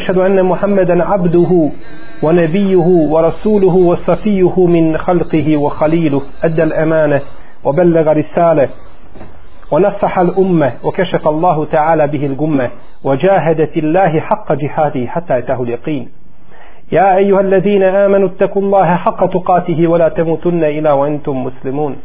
أشهد 0.00 0.18
أن 0.18 0.42
محمدا 0.42 1.04
عبده 1.04 1.70
ونبيه 2.22 2.86
ورسوله 2.86 3.76
وصفيه 3.76 4.66
من 4.66 4.98
خلقه 4.98 5.56
وخليله 5.56 6.22
أدى 6.44 6.62
الأمانة 6.62 7.20
وبلغ 7.64 8.12
رسالة 8.12 8.68
ونصح 9.70 10.18
الأمة 10.18 10.72
وكشف 10.84 11.28
الله 11.28 11.64
تعالى 11.64 12.06
به 12.06 12.26
الجمة 12.26 12.70
وجاهد 13.04 13.64
في 13.64 13.80
الله 13.80 14.20
حق 14.20 14.52
جهاده 14.52 15.06
حتى 15.06 15.38
أتاه 15.38 15.62
اليقين. 15.62 16.08
يا 16.92 17.16
أيها 17.16 17.40
الذين 17.40 17.82
آمنوا 17.82 18.28
اتقوا 18.28 18.62
الله 18.62 18.94
حق 18.94 19.26
تقاته 19.26 19.86
ولا 19.86 20.08
تموتن 20.08 20.64
إلا 20.64 20.92
وأنتم 20.92 21.44
مسلمون. 21.44 21.96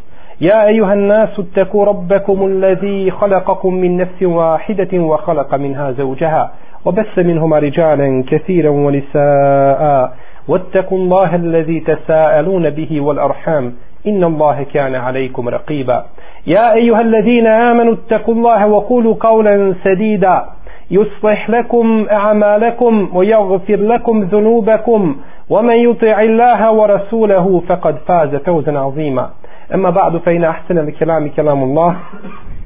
يا 0.42 0.68
أيها 0.68 0.94
الناس 0.94 1.30
اتقوا 1.40 1.86
ربكم 1.86 2.46
الذي 2.46 3.12
خلقكم 3.12 3.74
من 3.74 3.98
نفس 3.98 4.24
واحدة 4.24 5.00
وخلق 5.00 5.56
منها 5.56 5.92
زوجها. 5.92 6.52
وبث 6.86 7.20
منهما 7.20 7.60
رجالا 7.60 8.24
كثيرا 8.28 8.70
ونساء. 8.70 10.14
واتقوا 10.48 10.98
الله 10.98 11.36
الذي 11.36 11.80
تساءلون 11.80 12.70
به 12.70 13.02
والأرحام. 13.02 13.74
إن 14.08 14.24
الله 14.24 14.66
كان 14.74 14.96
عليكم 14.96 15.50
رقيبا. 15.50 16.06
يا 16.48 16.74
أيها 16.74 17.02
الذين 17.02 17.48
آمنوا 17.48 17.94
اتقوا 17.94 18.34
الله 18.34 18.68
وقولوا 18.68 19.16
قولا 19.20 19.76
سديدا. 19.84 20.46
يصلح 20.92 21.50
لكم 21.50 22.06
أعمالكم 22.12 23.10
ويغفر 23.14 23.76
لكم 23.76 24.24
ذنوبكم. 24.24 25.16
ومن 25.50 25.76
يطع 25.76 26.22
الله 26.22 26.74
ورسوله 26.74 27.62
فقد 27.68 27.96
فاز 28.08 28.36
فوزا 28.36 28.80
عظيما. 28.80 29.30
أما 29.74 29.90
بعد 29.90 30.18
فإن 30.18 30.44
أحسن 30.44 30.78
الكلام 30.78 31.30
كلام 31.30 31.64
الله. 31.64 31.96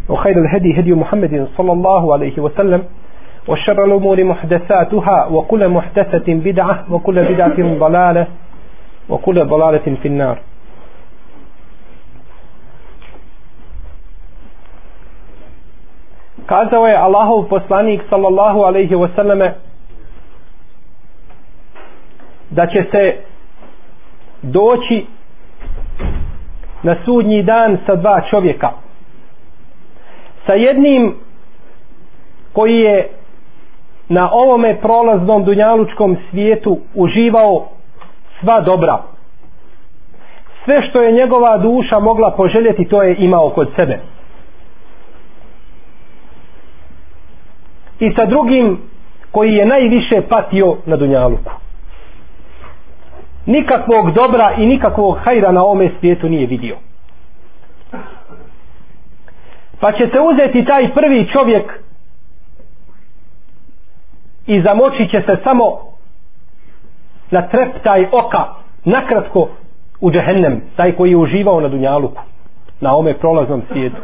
وخير 0.10 0.38
الهدي 0.38 0.80
هدي 0.80 0.94
محمد 0.94 1.48
صلى 1.58 1.72
الله 1.72 2.14
عليه 2.14 2.40
وسلم. 2.40 2.84
وشر 3.49 3.85
الأمور 3.85 4.25
محدثاتها 4.25 5.27
وكل 5.27 5.69
محدثة 5.69 6.27
بدعة 6.29 6.85
وكل 6.91 7.25
بدعة 7.25 7.79
ضلالة 7.79 8.27
وكل 9.09 9.45
ضلالة 9.45 9.97
في 10.03 10.09
النار 10.09 10.39
kazao 16.47 16.87
je 16.87 16.97
Allahov 16.97 17.49
poslanik 17.49 18.03
sallallahu 18.11 18.65
alaihi 18.65 18.95
wasallam 18.95 19.51
da 22.51 22.67
će 22.67 22.85
se 22.91 23.17
doći 24.43 25.07
na 26.83 26.97
sudnji 27.05 27.43
dan 27.43 27.79
sa 27.87 27.95
dva 27.97 28.21
čovjeka 28.31 28.71
sa 30.47 30.55
jednim 30.55 31.15
koji 32.53 32.77
je 32.81 33.09
na 34.10 34.30
ovome 34.32 34.78
prolaznom 34.82 35.44
dunjalučkom 35.44 36.18
svijetu 36.30 36.80
uživao 36.96 37.68
sva 38.40 38.62
dobra. 38.62 39.02
Sve 40.66 40.82
što 40.90 41.02
je 41.02 41.12
njegova 41.12 41.58
duša 41.58 42.00
mogla 42.00 42.32
poželjeti 42.32 42.86
to 42.86 43.04
je 43.04 43.16
imao 43.20 43.50
kod 43.50 43.70
sebe. 43.76 44.00
I 48.00 48.14
sa 48.16 48.26
drugim 48.26 48.80
koji 49.32 49.54
je 49.54 49.66
najviše 49.66 50.22
patio 50.30 50.78
na 50.86 50.96
dunjaluku. 50.96 51.52
Nikakvog 53.46 54.12
dobra 54.12 54.52
i 54.58 54.66
nikakvog 54.66 55.18
hajra 55.24 55.52
na 55.52 55.66
ome 55.66 55.92
svijetu 56.00 56.30
nije 56.30 56.48
vidio. 56.48 56.76
Pa 59.80 59.92
će 59.92 60.08
se 60.08 60.20
uzeti 60.20 60.66
taj 60.66 60.94
prvi 60.94 61.28
čovjek 61.34 61.85
i 64.48 64.62
zamočit 64.62 65.12
će 65.12 65.22
se 65.22 65.38
samo 65.44 65.66
na 67.32 67.42
treptaj 67.48 68.06
oka 68.12 68.44
nakratko 68.86 69.48
u 70.02 70.12
džehennem 70.12 70.62
taj 70.76 70.92
koji 70.92 71.10
je 71.12 71.18
uživao 71.18 71.62
na 71.62 71.68
dunjaluku 71.68 72.22
na 72.82 72.96
ome 72.96 73.14
prolaznom 73.14 73.62
svijetu. 73.72 74.02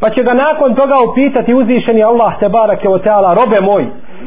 Pa 0.00 0.10
će 0.10 0.22
ga 0.22 0.34
nakon 0.34 0.74
toga 0.74 0.94
upitati 1.10 1.54
uzvišeni 1.54 2.02
Allah 2.02 2.38
te 2.40 2.48
barake 2.48 2.88
o 2.88 2.98
teala 2.98 3.34
robe 3.34 3.60
moj 3.60 3.86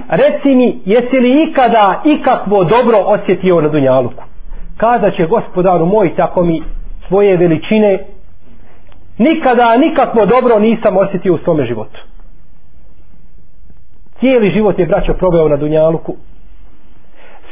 reci 0.09 0.56
mi 0.56 0.81
jesi 0.85 1.19
li 1.19 1.50
ikada 1.50 2.02
ikakvo 2.06 2.63
dobro 2.63 2.97
osjetio 3.06 3.62
na 3.62 3.69
dunjaluku? 3.69 4.24
Kada 4.78 5.12
će 5.12 5.28
gospodaru 5.28 5.85
moj 5.85 6.16
tako 6.16 6.44
mi 6.44 6.63
svoje 7.08 7.38
veličine 7.38 8.06
nikada 9.18 9.78
nikakvo 9.78 10.25
dobro 10.25 10.59
nisam 10.59 10.97
osjetio 10.97 11.34
u 11.34 11.38
svome 11.38 11.66
životu 11.66 12.00
cijeli 14.25 14.52
život 14.52 14.80
je 14.80 14.86
braćo 14.86 15.13
proveo 15.13 15.47
na 15.47 15.58
dunjaluku. 15.58 16.16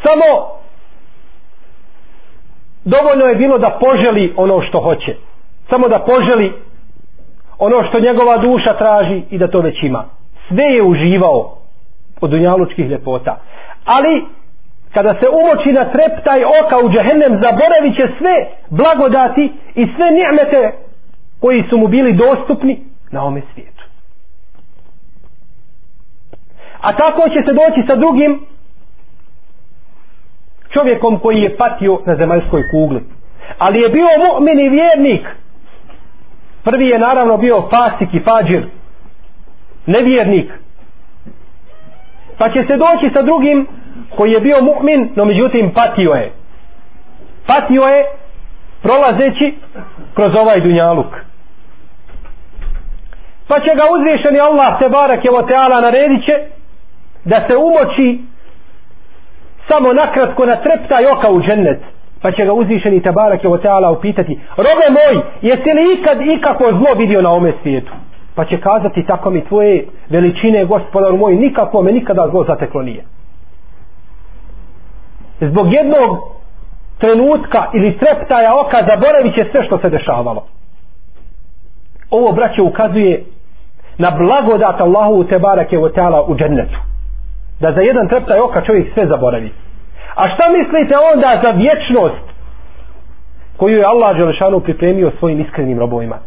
Samo 0.03 0.29
dovoljno 2.85 3.25
je 3.25 3.35
bilo 3.35 3.57
da 3.57 3.77
poželi 3.81 4.33
ono 4.37 4.61
što 4.61 4.79
hoće. 4.79 5.15
Samo 5.69 5.87
da 5.87 5.99
poželi 5.99 6.53
ono 7.59 7.83
što 7.87 7.99
njegova 7.99 8.37
duša 8.37 8.73
traži 8.73 9.21
i 9.29 9.37
da 9.37 9.47
to 9.47 9.59
već 9.59 9.83
ima. 9.83 10.05
Sve 10.47 10.65
je 10.65 10.83
uživao 10.83 11.57
od 12.21 12.29
dunjalučkih 12.29 12.89
ljepota. 12.89 13.37
Ali 13.85 14.25
kada 14.93 15.13
se 15.13 15.27
umoči 15.29 15.71
na 15.71 15.85
trep 15.85 16.23
taj 16.23 16.41
oka 16.43 16.75
u 16.85 16.89
džehennem 16.89 17.33
zaboravit 17.43 17.95
će 17.97 18.05
sve 18.17 18.35
blagodati 18.69 19.51
i 19.75 19.83
sve 19.95 20.07
njemete 20.19 20.77
koji 21.41 21.63
su 21.69 21.77
mu 21.77 21.87
bili 21.87 22.13
dostupni 22.13 22.79
na 23.11 23.23
ome 23.23 23.41
svijetu. 23.53 23.72
A 26.83 26.93
tako 26.93 27.29
će 27.29 27.39
se 27.45 27.53
doći 27.53 27.87
sa 27.87 27.95
drugim 27.95 28.39
čovjekom 30.69 31.19
koji 31.19 31.41
je 31.41 31.57
patio 31.57 31.99
na 32.05 32.15
zemaljskoj 32.15 32.63
kugli. 32.71 33.03
Ali 33.57 33.79
je 33.79 33.89
bio 33.89 34.05
mu'min 34.05 34.59
i 34.65 34.69
vjernik. 34.69 35.27
Prvi 36.63 36.87
je 36.87 36.99
naravno 36.99 37.37
bio 37.37 37.61
fasik 37.61 38.13
i 38.13 38.19
fađir 38.19 38.67
nevjernik. 39.85 40.51
Pa 42.37 42.49
će 42.49 42.63
se 42.67 42.77
doći 42.77 43.13
sa 43.13 43.21
drugim 43.21 43.67
koji 44.17 44.31
je 44.31 44.39
bio 44.39 44.57
mu'min 44.57 45.09
no 45.15 45.25
međutim 45.25 45.71
patio 45.75 46.11
je. 46.11 46.31
Patio 47.47 47.83
je 47.83 48.05
prolazeći 48.81 49.57
kroz 50.13 50.35
ovaj 50.35 50.59
dunjaluk. 50.59 51.13
Pa 53.47 53.59
će 53.59 53.71
ga 53.75 53.83
uzvišeni 53.95 54.39
Allah 54.39 54.79
te 54.79 54.89
barak 54.89 55.25
je 55.25 55.31
o 55.31 55.41
teala 55.41 55.81
naredit 55.81 56.25
će 56.25 56.62
da 57.25 57.45
se 57.47 57.57
umoči 57.57 58.19
samo 59.67 59.93
nakratko 59.93 60.45
na 60.45 60.55
treptaj 60.55 61.05
oka 61.05 61.31
u 61.31 61.41
džennet 61.41 61.79
pa 62.21 62.31
će 62.31 62.45
ga 62.45 62.53
uzvišeni 62.53 63.01
tabarak 63.01 63.43
je 63.43 63.49
Oteala 63.49 63.91
upitati 63.91 64.39
robe 64.57 64.87
moj 64.97 65.23
jesi 65.41 65.69
li 65.73 65.93
ikad 65.93 66.17
ikako 66.21 66.63
zlo 66.69 66.93
vidio 66.97 67.21
na 67.21 67.31
ome 67.31 67.53
svijetu? 67.61 67.91
Pa 68.35 68.45
će 68.45 68.61
kazati 68.61 69.05
tako 69.05 69.29
mi 69.29 69.45
tvoje 69.45 69.85
veličine 70.09 70.65
gospodar 70.65 71.13
moj 71.13 71.35
nikako 71.35 71.81
me 71.81 71.91
nikada 71.91 72.27
zlo 72.31 72.43
zateklo 72.47 72.81
nije. 72.81 73.03
Zbog 75.41 75.73
jednog 75.73 76.17
trenutka 76.97 77.65
ili 77.73 77.97
treptaja 77.97 78.59
oka 78.59 78.77
zaboravit 78.77 79.35
će 79.35 79.45
sve 79.51 79.65
što 79.65 79.77
se 79.77 79.89
dešavalo. 79.89 80.45
Ovo 82.09 82.31
braće 82.31 82.61
ukazuje 82.61 83.23
na 83.97 84.11
blagodat 84.11 84.81
Allahu 84.81 85.23
te 85.23 85.39
barake 85.39 85.77
u 86.27 86.35
džennetu 86.35 86.77
da 87.63 87.71
za 87.71 87.81
jedan 87.81 88.07
treptaj 88.07 88.39
oka 88.39 88.61
čovjek 88.67 88.93
sve 88.93 89.03
zaboravi. 89.07 89.49
A 90.15 90.23
šta 90.33 90.45
mislite 90.57 90.95
onda 91.13 91.29
za 91.43 91.51
vječnost 91.63 92.25
koju 93.57 93.77
je 93.77 93.85
Allah 93.85 94.17
Đelešanu 94.17 94.59
pripremio 94.59 95.11
svojim 95.19 95.39
iskrenim 95.41 95.79
robovima? 95.79 96.17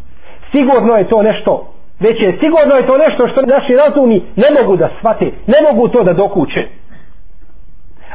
Sigurno 0.53 0.93
je 0.97 1.09
to 1.09 1.23
nešto. 1.23 1.53
Već 2.01 2.23
je 2.23 2.39
sigurno 2.43 2.75
je 2.77 2.87
to 2.87 2.97
nešto 2.99 3.29
što 3.29 3.41
naši 3.43 3.73
razumi 3.83 4.23
ne 4.37 4.49
mogu 4.57 4.77
da 4.77 4.89
shvate 4.99 5.27
ne 5.47 5.59
mogu 5.67 5.89
to 5.89 6.05
da 6.05 6.13
dokuće. 6.13 6.63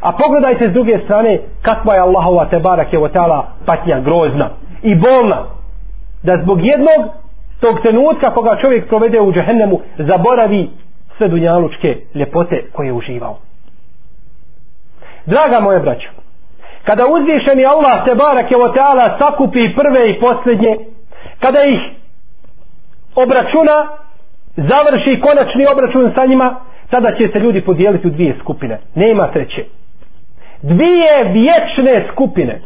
A 0.01 0.11
pogledajte 0.11 0.69
s 0.69 0.73
druge 0.73 0.99
strane 1.05 1.39
kakva 1.61 1.93
je 1.93 2.01
Allahova 2.01 2.45
te 2.45 2.59
barak 2.59 2.93
je 2.93 2.99
otala 2.99 3.47
patnja 3.65 3.99
grozna 3.99 4.49
i 4.83 4.95
bolna. 4.95 5.41
Da 6.23 6.33
zbog 6.43 6.65
jednog 6.65 7.01
tog 7.59 7.79
trenutka 7.81 8.33
koga 8.33 8.57
čovjek 8.61 8.87
provede 8.87 9.21
u 9.21 9.33
džehennemu 9.33 9.79
zaboravi 9.97 10.69
sve 11.21 11.27
dunjalučke 11.27 11.97
ljepote 12.15 12.63
koje 12.73 12.87
je 12.87 12.93
uživao. 12.93 13.37
Draga 15.25 15.59
moje 15.59 15.79
braćo 15.79 16.09
kada 16.83 17.03
uzvišeni 17.05 17.65
Allah 17.65 18.05
te 18.05 18.15
barak 18.15 18.51
je 18.51 18.57
oteala 18.57 19.17
sakupi 19.19 19.75
prve 19.75 20.09
i 20.09 20.19
posljednje 20.19 20.77
kada 21.39 21.63
ih 21.63 21.79
obračuna 23.15 23.77
završi 24.55 25.21
konačni 25.25 25.65
obračun 25.73 26.11
sa 26.15 26.25
njima 26.25 26.55
tada 26.89 27.11
će 27.17 27.27
se 27.33 27.39
ljudi 27.39 27.61
podijeliti 27.61 28.07
u 28.07 28.11
dvije 28.11 28.35
skupine. 28.39 28.79
Nema 28.95 29.31
treće. 29.31 29.65
Dvije 30.61 31.13
vječne 31.23 32.07
skupine. 32.11 32.61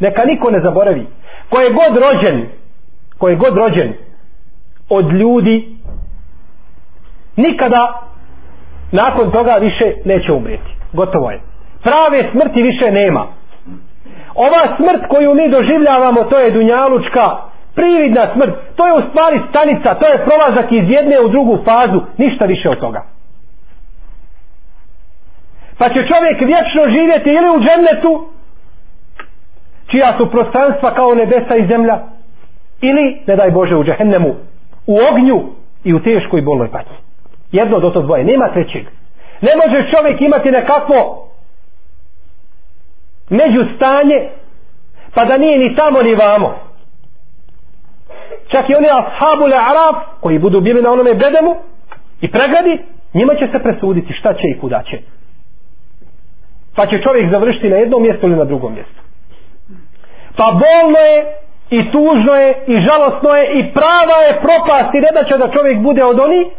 Neka 0.00 0.24
niko 0.24 0.50
ne 0.50 0.60
zaboravi. 0.60 1.06
Ko 1.50 1.60
je 1.60 1.70
god 1.70 2.02
rođen 2.04 2.46
ko 3.18 3.28
je 3.28 3.36
god 3.36 3.56
rođen 3.56 3.92
od 4.88 5.12
ljudi 5.12 5.68
nikada 7.36 8.00
nakon 8.92 9.30
toga 9.30 9.54
više 9.60 9.92
neće 10.04 10.32
umreti 10.32 10.72
gotovo 10.92 11.30
je. 11.30 11.40
Prave 11.82 12.30
smrti 12.30 12.62
više 12.62 12.90
nema. 12.90 13.26
Ova 14.34 14.76
smrt 14.76 15.02
koju 15.08 15.34
mi 15.34 15.50
doživljavamo 15.50 16.24
to 16.24 16.38
je 16.38 16.50
dunjalučka 16.50 17.26
prividna 17.74 18.26
smrt. 18.34 18.54
To 18.76 18.86
je 18.86 18.92
u 18.92 19.02
stvari 19.08 19.40
stanica 19.50 19.94
to 19.94 20.06
je 20.08 20.24
prolazak 20.24 20.72
iz 20.72 20.90
jedne 20.90 21.20
u 21.20 21.28
drugu 21.28 21.58
fazu. 21.64 22.00
Ništa 22.16 22.44
više 22.44 22.68
od 22.68 22.80
toga. 22.80 23.02
Pa 25.78 25.88
će 25.88 26.00
čovjek 26.10 26.40
vječno 26.40 26.82
živjeti 26.96 27.30
ili 27.30 27.48
u 27.56 27.60
džennetu 27.64 28.28
čija 29.90 30.08
su 30.16 30.30
prostranstva 30.30 30.94
kao 30.94 31.14
nebesa 31.14 31.56
i 31.56 31.66
zemlja 31.66 31.98
ili 32.80 33.22
ne 33.26 33.36
daj 33.36 33.50
Bože 33.50 33.76
u 33.76 33.84
džehennemu 33.84 34.34
u 34.86 34.96
ognju 35.10 35.42
i 35.84 35.94
u 35.94 36.02
teškoj 36.02 36.42
bolnoj 36.42 36.70
patnji 36.70 36.96
jedno 37.52 37.80
do 37.80 37.90
to 37.90 38.02
dvoje 38.02 38.24
nema 38.24 38.48
trećeg. 38.52 38.86
Ne 39.40 39.50
može 39.56 39.90
čovjek 39.90 40.20
imati 40.20 40.50
nekakvo 40.50 41.28
među 43.30 43.64
stanje 43.76 44.28
pa 45.14 45.24
da 45.24 45.38
nije 45.38 45.58
ni 45.58 45.76
tamo 45.76 46.02
ni 46.02 46.14
vamo. 46.14 46.54
Čak 48.48 48.70
i 48.70 48.74
oni 48.74 48.86
ashabule 48.86 49.56
arab 49.56 49.96
koji 50.20 50.38
budu 50.38 50.60
bili 50.60 50.82
na 50.82 50.92
onome 50.92 51.14
bedemu 51.14 51.56
i 52.20 52.30
pregradi 52.30 52.84
njima 53.14 53.34
će 53.34 53.46
se 53.52 53.62
presuditi 53.62 54.12
šta 54.12 54.34
će 54.34 54.46
i 54.48 54.60
kuda 54.60 54.82
će. 54.90 54.98
Pa 56.76 56.86
će 56.86 57.02
čovjek 57.02 57.30
završiti 57.30 57.68
na 57.68 57.76
jednom 57.76 58.02
mjestu 58.02 58.26
ili 58.26 58.36
na 58.36 58.44
drugom 58.44 58.74
mjestu. 58.74 59.00
Pa 60.36 60.44
bolno 60.44 60.98
je 60.98 61.18
i 61.70 61.90
tužno 61.92 62.34
je 62.34 62.64
i 62.66 62.76
žalostno 62.76 63.30
je 63.30 63.44
i 63.58 63.72
prava 63.74 64.18
je 64.26 64.40
propast 64.40 64.94
i 64.94 65.00
ne 65.00 65.10
da 65.14 65.24
će 65.28 65.38
da 65.38 65.52
čovjek 65.56 65.78
bude 65.78 66.04
od 66.04 66.18
oni 66.20 66.50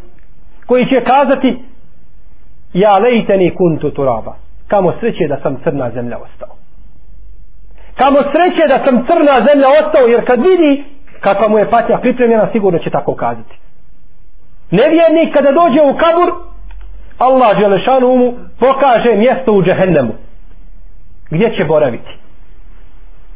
koji 0.65 0.86
će 0.86 1.04
kazati 1.04 1.63
ja 2.74 2.98
lejteni 2.98 3.56
kuntu 3.56 3.92
turaba. 3.92 4.36
Kamo 4.68 4.94
sreće 5.00 5.27
da 5.27 5.39
sam 5.44 5.62
crna 5.63 5.92
zemlja 5.92 6.18
ostao. 6.18 6.56
Kamo 7.98 8.19
sreće 8.31 8.68
da 8.68 8.86
sam 8.86 9.06
crna 9.07 9.36
zemlja 9.48 9.68
ostao 9.81 10.07
jer 10.07 10.25
kad 10.25 10.39
vidi 10.39 10.83
kakva 11.19 11.48
mu 11.48 11.57
je 11.57 11.69
patnja 11.69 11.98
pripremljena 11.98 12.50
sigurno 12.51 12.80
će 12.80 12.89
tako 12.89 13.15
kazati. 13.15 13.56
Nevjernik 14.71 15.33
kada 15.33 15.51
dođe 15.51 15.81
u 15.81 15.98
kabur 15.98 16.30
Allah 17.18 17.57
Đelešanu 17.57 18.16
mu 18.16 18.33
pokaže 18.59 19.16
mjesto 19.16 19.54
u 19.54 19.63
džehennemu 19.63 20.13
gdje 21.30 21.56
će 21.57 21.66
boraviti. 21.66 22.18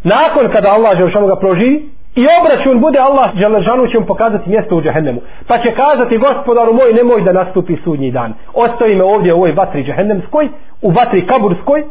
Nakon 0.03 0.51
kada 0.51 0.69
Allah 0.69 0.97
Đelešanu 0.97 1.27
ga 1.27 1.35
proživi 1.35 1.89
i 2.21 2.23
obračun 2.39 2.79
bude 2.79 2.99
Allah 2.99 3.29
Đelešanu 3.33 3.87
će 3.87 3.99
mu 3.99 4.05
pokazati 4.05 4.49
mjesto 4.49 4.75
u 4.75 4.81
džehennemu. 4.81 5.21
Pa 5.47 5.57
će 5.57 5.75
kazati 5.75 6.17
gospodaru 6.17 6.73
moj 6.73 6.93
nemoj 6.93 7.21
da 7.21 7.31
nastupi 7.31 7.75
sudnji 7.83 8.11
dan. 8.11 8.33
Ostavi 8.53 8.95
me 8.95 9.03
ovdje 9.03 9.33
u 9.33 9.37
ovoj 9.37 9.51
vatri 9.51 9.83
džehennemskoj 9.83 10.49
u 10.81 10.91
vatri 10.91 11.27
kaburskoj 11.27 11.83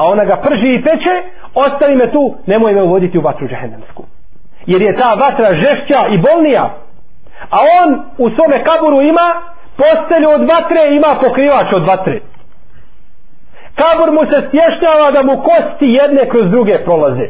a 0.00 0.08
ona 0.08 0.24
ga 0.24 0.36
prži 0.36 0.70
i 0.74 0.82
peče 0.82 1.14
ostavi 1.54 1.96
me 1.96 2.12
tu 2.12 2.34
nemoj 2.46 2.74
me 2.74 2.82
uvoditi 2.82 3.18
u 3.18 3.20
vatru 3.20 3.48
džehennemsku. 3.48 4.02
Jer 4.66 4.82
je 4.82 4.96
ta 4.96 5.14
vatra 5.14 5.54
žešća 5.54 6.00
i 6.14 6.18
bolnija. 6.18 6.64
A 7.50 7.58
on 7.80 7.88
u 8.18 8.30
svome 8.30 8.64
kaburu 8.64 9.00
ima 9.00 9.28
postelju 9.76 10.28
od 10.36 10.40
vatre 10.52 10.82
ima 10.96 11.10
pokrivač 11.22 11.72
od 11.72 11.86
vatre. 11.86 12.20
Kabur 13.80 14.10
mu 14.12 14.22
se 14.30 14.38
stješnjava 14.48 15.10
da 15.10 15.22
mu 15.22 15.42
kosti 15.48 15.86
jedne 16.00 16.28
kroz 16.28 16.50
druge 16.50 16.78
prolaze. 16.84 17.26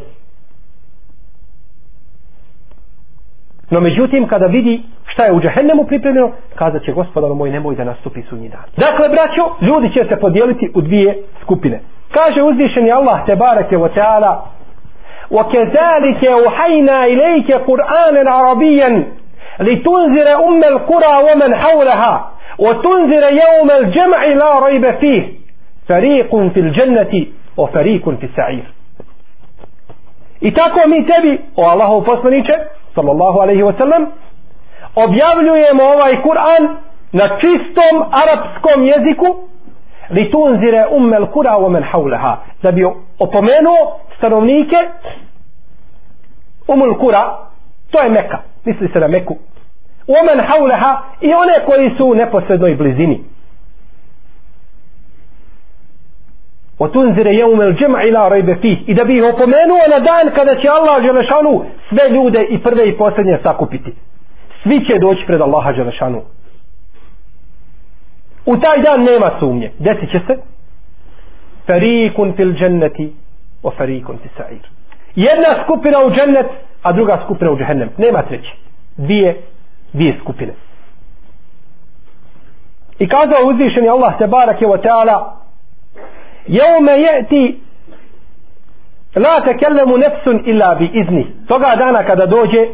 no 3.69 3.79
međutim 3.79 4.27
kada 4.27 4.45
vidi 4.45 4.83
šta 5.05 5.25
je 5.25 5.33
u 5.33 5.41
džahennemu 5.41 5.85
pripremljeno 5.85 6.31
kazat 6.55 6.83
će 6.83 6.91
gospodar 6.91 7.31
moj 7.31 7.51
nemoj 7.51 7.75
da 7.75 7.83
nastupi 7.83 8.21
sunji 8.29 8.49
dan 8.49 8.63
dakle 8.77 9.09
braćo 9.09 9.43
ljudi 9.61 9.93
će 9.93 10.05
se 10.09 10.19
podijeliti 10.19 10.71
u 10.75 10.81
dvije 10.81 11.17
skupine 11.41 11.81
kaže 12.11 12.41
uzvišeni 12.41 12.91
Allah 12.91 13.25
te 13.25 13.35
barake 13.35 13.77
wa 13.77 13.89
ta'ala 13.95 14.55
وكذلك 15.31 16.25
أوحينا 16.25 17.05
إليك 17.05 17.51
قرآنا 17.51 18.31
عربيا 18.31 19.07
لتنذر 19.59 20.27
أم 20.47 20.63
القرى 20.63 21.15
ومن 21.31 21.55
حولها 21.55 22.31
وتنذر 22.59 23.23
يوم 23.31 23.71
الجمع 23.71 24.25
لا 24.25 24.65
ريب 24.65 24.91
فيه 24.91 25.33
فريق 25.87 26.35
في 26.35 26.59
الجنة 26.59 27.25
وفريق 27.57 28.09
في 28.09 28.25
السعير 28.25 28.75
I 30.41 30.51
tako 30.51 30.89
mi 30.89 31.05
tebi, 31.05 31.39
o 31.55 31.63
Allahu 31.63 32.03
poslaniče, 32.03 32.53
sallallahu 32.94 33.40
alaihi 33.40 33.62
wa 33.62 33.72
sallam, 33.78 34.06
objavljujemo 34.94 35.82
ovaj 35.84 36.22
Kur'an 36.22 36.76
na 37.12 37.28
čistom 37.40 37.94
arapskom 38.22 38.84
jeziku, 38.84 39.26
li 40.10 40.30
tunzire 40.30 40.86
ummel 40.90 41.26
kura 41.26 41.58
u 41.58 41.68
men 41.70 41.82
haulaha, 41.82 42.36
da 42.62 42.72
bi 42.72 42.84
opomenuo 43.18 44.00
stanovnike 44.16 44.76
umul 46.68 46.98
kura, 46.98 47.36
to 47.90 48.00
je 48.00 48.10
Meka, 48.10 48.38
misli 48.64 48.88
se 48.92 49.00
na 49.00 49.08
Meku, 49.08 49.36
omen 50.08 50.40
hauleha 50.46 51.02
i 51.20 51.34
one 51.34 51.64
koji 51.66 51.90
su 51.98 52.06
u 52.06 52.14
neposrednoj 52.14 52.74
blizini. 52.74 53.24
Otunzire 56.80 57.30
jeumel 57.34 57.72
džema 57.72 58.02
ila 58.02 58.28
rajbe 58.28 58.56
fih 58.60 58.88
i 58.88 58.94
da 58.94 59.04
bi 59.04 59.16
ih 59.16 59.24
opomenuo 59.24 59.84
na 59.90 59.98
dan 59.98 60.34
kada 60.34 60.54
će 60.60 60.68
Allah 60.68 61.02
Želešanu 61.02 61.64
sve 61.88 62.08
ljude 62.10 62.46
i 62.50 62.62
prve 62.62 62.88
i 62.88 62.96
posljednje 62.98 63.38
sakupiti. 63.42 63.92
Svi 64.62 64.84
će 64.86 64.98
doći 64.98 65.26
pred 65.26 65.40
Allaha 65.40 65.72
Želešanu. 65.72 66.22
U 68.46 68.56
taj 68.56 68.82
dan 68.82 69.00
nema 69.00 69.30
sumnje. 69.40 69.70
Desit 69.78 70.10
će 70.10 70.20
se. 70.26 70.36
Farikun 71.66 72.32
fil 72.36 72.52
dženneti 72.52 73.12
o 73.62 73.70
farikun 73.70 74.18
fil 74.22 74.30
sa'ir. 74.38 74.64
Jedna 75.14 75.64
skupina 75.64 75.98
u 76.06 76.10
džennet, 76.10 76.46
a 76.82 76.92
druga 76.92 77.20
skupina 77.24 77.50
u 77.50 77.58
džehennem. 77.58 77.90
Nema 77.98 78.22
treće. 78.22 78.52
Dvije 78.96 79.42
dvije 79.92 80.18
skupine. 80.20 80.52
I 82.98 83.08
kazao 83.08 83.48
uzvišeni 83.50 83.88
Allah 83.88 84.18
te 84.18 84.26
barak 84.26 84.62
je 84.62 84.68
o 84.68 84.76
teala 84.76 85.39
Jeume 86.46 86.92
jeti 86.92 87.60
La 89.16 89.40
tekellemu 89.44 89.96
nefsun 89.96 90.42
illa 90.46 90.74
bi 90.74 90.90
izni. 90.94 91.26
Toga 91.48 91.74
dana 91.76 92.02
kada 92.02 92.26
dođe 92.26 92.66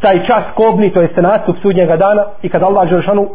Taj 0.00 0.26
čas 0.26 0.44
kobni 0.54 0.92
To 0.92 1.00
jeste 1.00 1.22
nastup 1.22 1.56
sudnjega 1.62 1.96
dana 1.96 2.24
I 2.42 2.48
kada 2.48 2.66
Allah 2.66 2.88
Žešanu 2.88 3.28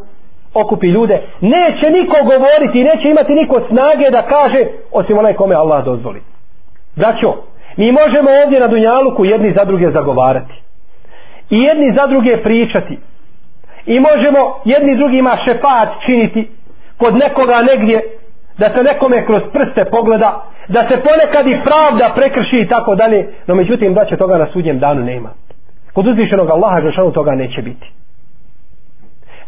okupi 0.54 0.88
ljude 0.88 1.22
Neće 1.42 1.90
niko 1.90 2.18
govoriti 2.24 2.84
Neće 2.84 3.10
imati 3.10 3.34
niko 3.34 3.62
snage 3.70 4.10
da 4.12 4.22
kaže 4.22 4.66
Osim 4.92 5.18
onaj 5.18 5.34
kome 5.34 5.56
Allah 5.56 5.86
dozvoli. 5.86 6.22
Braćo 6.96 7.34
Mi 7.78 7.92
možemo 7.92 8.30
ovdje 8.44 8.60
na 8.60 8.68
Dunjaluku 8.68 9.26
jedni 9.26 9.54
za 9.58 9.66
druge 9.66 9.92
zagovarati 9.92 10.62
i 11.52 11.58
jedni 11.58 11.94
za 11.98 12.08
druge 12.08 12.38
pričati 12.44 13.00
i 13.86 14.00
možemo 14.00 14.40
jedni 14.66 14.98
drugima 14.98 15.38
šefat 15.46 15.90
činiti 16.06 16.50
kod 16.98 17.14
nekoga 17.14 17.62
negdje 17.62 18.02
da 18.62 18.68
se 18.74 18.84
nekome 18.84 19.26
kroz 19.26 19.42
prste 19.54 19.84
pogleda 19.86 20.30
da 20.68 20.82
se 20.90 20.96
ponekad 21.08 21.46
i 21.48 21.62
pravda 21.68 22.06
prekrši 22.16 22.58
i 22.60 22.68
tako 22.68 22.96
dalje. 22.96 23.20
No 23.48 23.56
međutim 23.56 23.94
da 23.94 24.06
će 24.06 24.18
toga 24.18 24.38
na 24.38 24.48
sudnjem 24.54 24.80
danu 24.80 25.02
nema. 25.12 25.30
Kod 25.94 26.08
uzvišenog 26.08 26.50
Allaha 26.50 26.82
Žešanu 26.82 27.12
toga 27.12 27.32
neće 27.32 27.62
biti. 27.62 27.88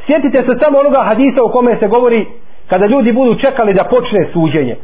Sjetite 0.05 0.37
se 0.41 0.53
samo 0.61 0.79
onoga 0.79 1.01
hadisa 1.09 1.43
u 1.43 1.51
kome 1.51 1.77
se 1.79 1.87
govori 1.87 2.25
kada 2.69 2.85
ljudi 2.85 3.11
budu 3.11 3.35
čekali 3.35 3.73
da 3.73 3.83
počne 3.83 4.21
suđenje. 4.33 4.75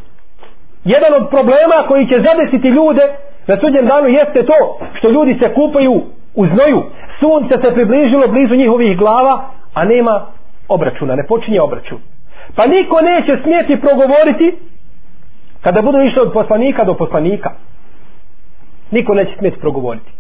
Jedan 0.84 1.14
od 1.20 1.30
problema 1.30 1.78
koji 1.88 2.08
će 2.08 2.16
zadesiti 2.28 2.68
ljude 2.68 3.06
na 3.48 3.56
sudnjem 3.62 3.86
danu 3.86 4.08
jeste 4.08 4.46
to 4.46 4.60
što 4.98 5.10
ljudi 5.10 5.40
se 5.42 5.54
kupaju 5.54 5.94
u 6.36 6.46
znoju. 6.52 6.80
Sunce 7.20 7.56
se 7.64 7.74
približilo 7.74 8.28
blizu 8.28 8.56
njihovih 8.56 8.98
glava 8.98 9.36
a 9.74 9.86
nema 9.86 10.26
obračuna, 10.68 11.16
ne 11.16 11.24
počinje 11.28 11.62
obračun 11.62 12.00
pa 12.56 12.68
niko 12.68 13.02
neće 13.02 13.44
smijeti 13.44 13.82
progovoriti 13.82 14.58
kada 15.62 15.82
budu 15.82 16.02
išli 16.02 16.22
od 16.22 16.34
poslanika 16.34 16.84
do 16.84 16.94
poslanika. 16.94 17.52
Niko 18.92 19.14
neće 19.14 19.32
smijeti 19.38 19.60
progovoriti. 19.60 20.12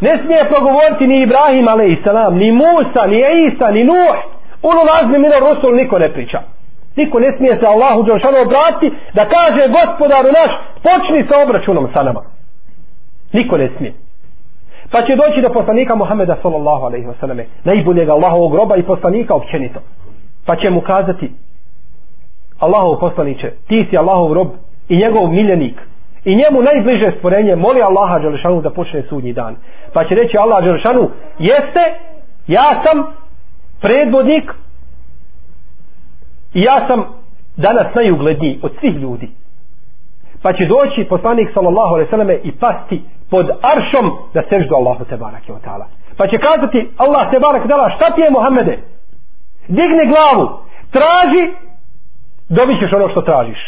Ne 0.00 0.18
smije 0.24 0.48
progovoriti 0.48 1.06
ni 1.06 1.22
Ibrahim 1.22 1.68
a.s. 1.68 2.04
ni 2.32 2.52
Musa, 2.52 3.06
ni 3.06 3.18
Isa, 3.46 3.70
ni 3.70 3.84
Nuh. 3.84 4.16
Ono 4.62 4.80
lazmi 4.90 5.18
mino 5.18 5.36
Rusul 5.40 5.74
niko 5.76 5.98
ne 5.98 6.12
priča. 6.12 6.40
Niko 6.96 7.20
ne 7.20 7.36
smije 7.36 7.56
se 7.60 7.66
Allahu 7.66 8.02
Đelšanu 8.02 8.38
obrati 8.46 8.92
da 9.14 9.24
kaže 9.34 9.62
gospodaru 9.68 10.28
naš 10.38 10.52
počni 10.82 11.26
sa 11.28 11.34
obračunom 11.44 11.88
sa 11.94 12.02
nama. 12.02 12.22
Niko 13.32 13.56
ne 13.56 13.70
smije. 13.76 13.92
Pa 14.90 15.02
će 15.02 15.16
doći 15.16 15.42
do 15.42 15.52
poslanika 15.52 15.94
Muhammeda 15.94 16.36
sallallahu 16.42 16.84
alaihi 16.84 17.06
wa 17.06 17.14
sallam 17.20 17.38
najboljeg 17.64 18.08
Allahovog 18.08 18.52
groba 18.52 18.76
i 18.76 18.82
poslanika 18.82 19.34
općenito. 19.34 19.80
Pa 20.46 20.56
će 20.56 20.70
mu 20.70 20.80
kazati 20.80 21.32
Allahov 22.62 23.00
poslaniće 23.00 23.50
ti 23.68 23.86
si 23.90 23.96
Allahov 23.96 24.32
rob 24.32 24.48
i 24.88 24.96
njegov 24.96 25.28
miljenik 25.28 25.76
i 26.24 26.36
njemu 26.36 26.62
najbliže 26.62 27.12
stvorenje 27.18 27.56
moli 27.56 27.82
Allaha 27.82 28.18
Đelešanu 28.18 28.60
da 28.60 28.70
počne 28.70 29.02
sudnji 29.08 29.32
dan 29.32 29.56
pa 29.92 30.04
će 30.04 30.14
reći 30.14 30.38
Allah 30.38 30.64
Đelešanu 30.64 31.10
jeste 31.38 31.82
ja 32.46 32.82
sam 32.84 32.96
predvodnik 33.80 34.52
I 36.54 36.60
ja 36.60 36.86
sam 36.86 37.04
danas 37.56 37.94
najugledniji 37.94 38.60
od 38.62 38.72
svih 38.80 38.94
ljudi. 38.94 39.30
Pa 40.42 40.52
će 40.52 40.64
doći 40.66 41.08
poslanik 41.08 41.48
sallallahu 41.54 41.94
alaihi 41.94 42.10
selleme 42.10 42.34
i 42.44 42.52
pasti 42.52 43.02
pod 43.30 43.46
aršom 43.74 44.06
da 44.34 44.42
seždu 44.48 44.74
Allahu 44.74 45.04
te 45.04 45.16
barake 45.16 45.52
o 45.52 45.58
ta'ala. 45.64 45.86
Pa 46.16 46.26
će 46.26 46.38
kazati 46.38 46.90
Allah 46.96 47.30
te 47.30 47.38
barake 47.40 47.68
ta'ala 47.68 47.96
šta 47.96 48.14
ti 48.14 48.20
je 48.20 48.30
Muhammede? 48.30 48.78
Digni 49.68 50.06
glavu, 50.12 50.44
traži, 50.90 51.44
dobit 52.48 52.76
ćeš 52.80 52.92
ono 52.92 53.08
što 53.08 53.20
tražiš. 53.20 53.60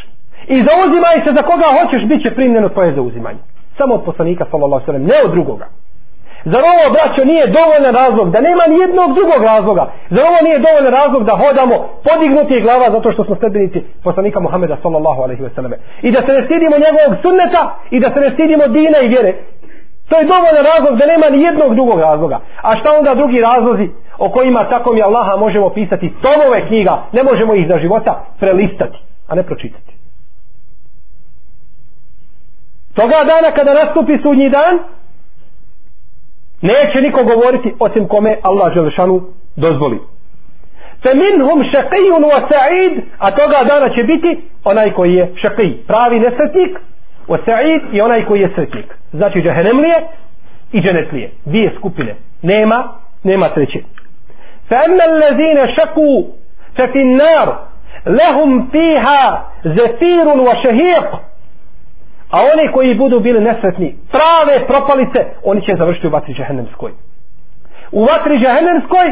I 0.47 0.57
zauzimaj 0.69 1.17
se 1.25 1.31
za 1.39 1.43
koga 1.43 1.69
hoćeš, 1.79 2.03
bit 2.09 2.23
će 2.23 2.35
primljeno 2.35 2.69
tvoje 2.69 2.95
zauzimanje. 2.95 3.39
Samo 3.79 3.95
od 3.95 4.05
poslanika 4.05 4.45
sallallahu 4.51 4.87
sallam, 4.87 5.03
ne 5.03 5.19
od 5.25 5.31
drugoga. 5.31 5.67
Zar 6.53 6.63
ovo, 6.73 6.85
braćo, 6.97 7.23
nije 7.25 7.45
dovoljan 7.59 7.95
razlog, 8.03 8.27
da 8.35 8.41
nema 8.49 8.65
ni 8.71 8.77
jednog 8.85 9.09
drugog 9.19 9.41
razloga, 9.53 9.85
zar 10.15 10.25
ovo 10.31 10.39
nije 10.47 10.59
dovoljan 10.67 10.93
razlog 11.01 11.23
da 11.29 11.41
hodamo 11.43 11.77
podignuti 12.09 12.65
glava 12.65 12.87
zato 12.97 13.13
što 13.13 13.25
smo 13.25 13.35
sledbenici 13.37 13.79
poslanika 14.07 14.39
Muhameda 14.41 14.77
sallallahu 14.83 15.21
alaihi 15.23 15.43
ve 15.43 15.51
selleme. 15.55 15.77
I 16.07 16.11
da 16.15 16.21
se 16.27 16.33
ne 16.37 16.43
stidimo 16.47 16.77
njegovog 16.85 17.13
sunneta 17.25 17.63
i 17.95 18.01
da 18.01 18.09
se 18.15 18.21
ne 18.25 18.31
stidimo 18.35 18.65
dina 18.79 18.99
i 19.03 19.09
vjere. 19.15 19.33
To 20.09 20.19
je 20.19 20.25
dovoljan 20.25 20.65
razlog 20.73 20.99
da 20.99 21.07
nema 21.07 21.27
ni 21.31 21.43
jednog 21.43 21.75
drugog 21.75 22.01
razloga. 22.01 22.41
A 22.63 22.77
šta 22.77 22.89
onda 22.99 23.15
drugi 23.15 23.41
razlozi 23.41 23.89
o 24.19 24.31
kojima 24.31 24.69
tako 24.69 24.93
mi 24.93 25.03
Allaha 25.03 25.37
možemo 25.37 25.71
pisati 25.71 26.13
tomove 26.23 26.67
knjiga, 26.69 27.03
ne 27.13 27.23
možemo 27.23 27.55
ih 27.55 27.67
za 27.69 27.79
života 27.79 28.25
prelistati, 28.41 28.99
a 29.29 29.35
ne 29.35 29.43
pročitati. 29.43 29.93
Toga 32.95 33.19
dana 33.31 33.55
kada 33.57 33.75
nastupi 33.75 34.19
sudnji 34.23 34.51
dan, 34.51 34.79
Neće 36.65 37.01
niko 37.01 37.25
govoriti 37.25 37.75
osim 37.79 38.09
kome 38.09 38.39
Allah 38.43 38.73
Želešanu 38.75 39.23
dozvoli. 39.57 39.99
Fe 41.03 41.11
minhum 41.15 41.59
šaqijun 41.73 42.23
wa 42.33 42.41
sa'id, 42.51 43.03
a 43.19 43.31
toga 43.31 43.65
dana 43.69 43.89
će 43.97 44.03
biti 44.05 44.49
onaj 44.65 44.93
koji 44.93 45.15
je 45.15 45.33
šaqij, 45.43 45.87
pravi 45.87 46.19
nesretnik, 46.19 46.79
O 47.29 47.37
sa'id 47.37 47.83
je 47.93 48.05
onaj 48.05 48.25
koji 48.25 48.41
je 48.41 48.53
sretnik. 48.55 48.95
Znači 49.13 49.43
džahenemlije 49.43 49.95
i 50.73 50.81
dženetlije. 50.81 51.31
Dvije 51.45 51.73
skupine. 51.79 52.15
Nema, 52.43 52.89
nema 53.25 53.49
treće. 53.49 53.79
Fe 54.69 54.75
emme 54.75 55.07
lezine 55.21 55.75
šaku 55.75 56.35
fe 56.77 56.87
fin 56.93 57.17
nar, 57.17 57.49
lehum 58.07 58.71
fiha 58.73 59.45
zefirun 59.65 60.41
wa 60.47 60.55
šehiq, 60.65 61.19
A 62.31 62.41
oni 62.43 62.73
koji 62.73 62.95
budu 62.95 63.21
bili 63.21 63.41
nesretni, 63.41 63.97
prave 64.11 64.67
propalice, 64.67 65.21
oni 65.45 65.63
će 65.63 65.75
završiti 65.79 66.07
u 66.07 66.11
vatri 66.11 66.35
žahennemskoj. 66.35 66.93
U 67.93 68.05
vatri 68.05 68.39
žahennemskoj, 68.39 69.07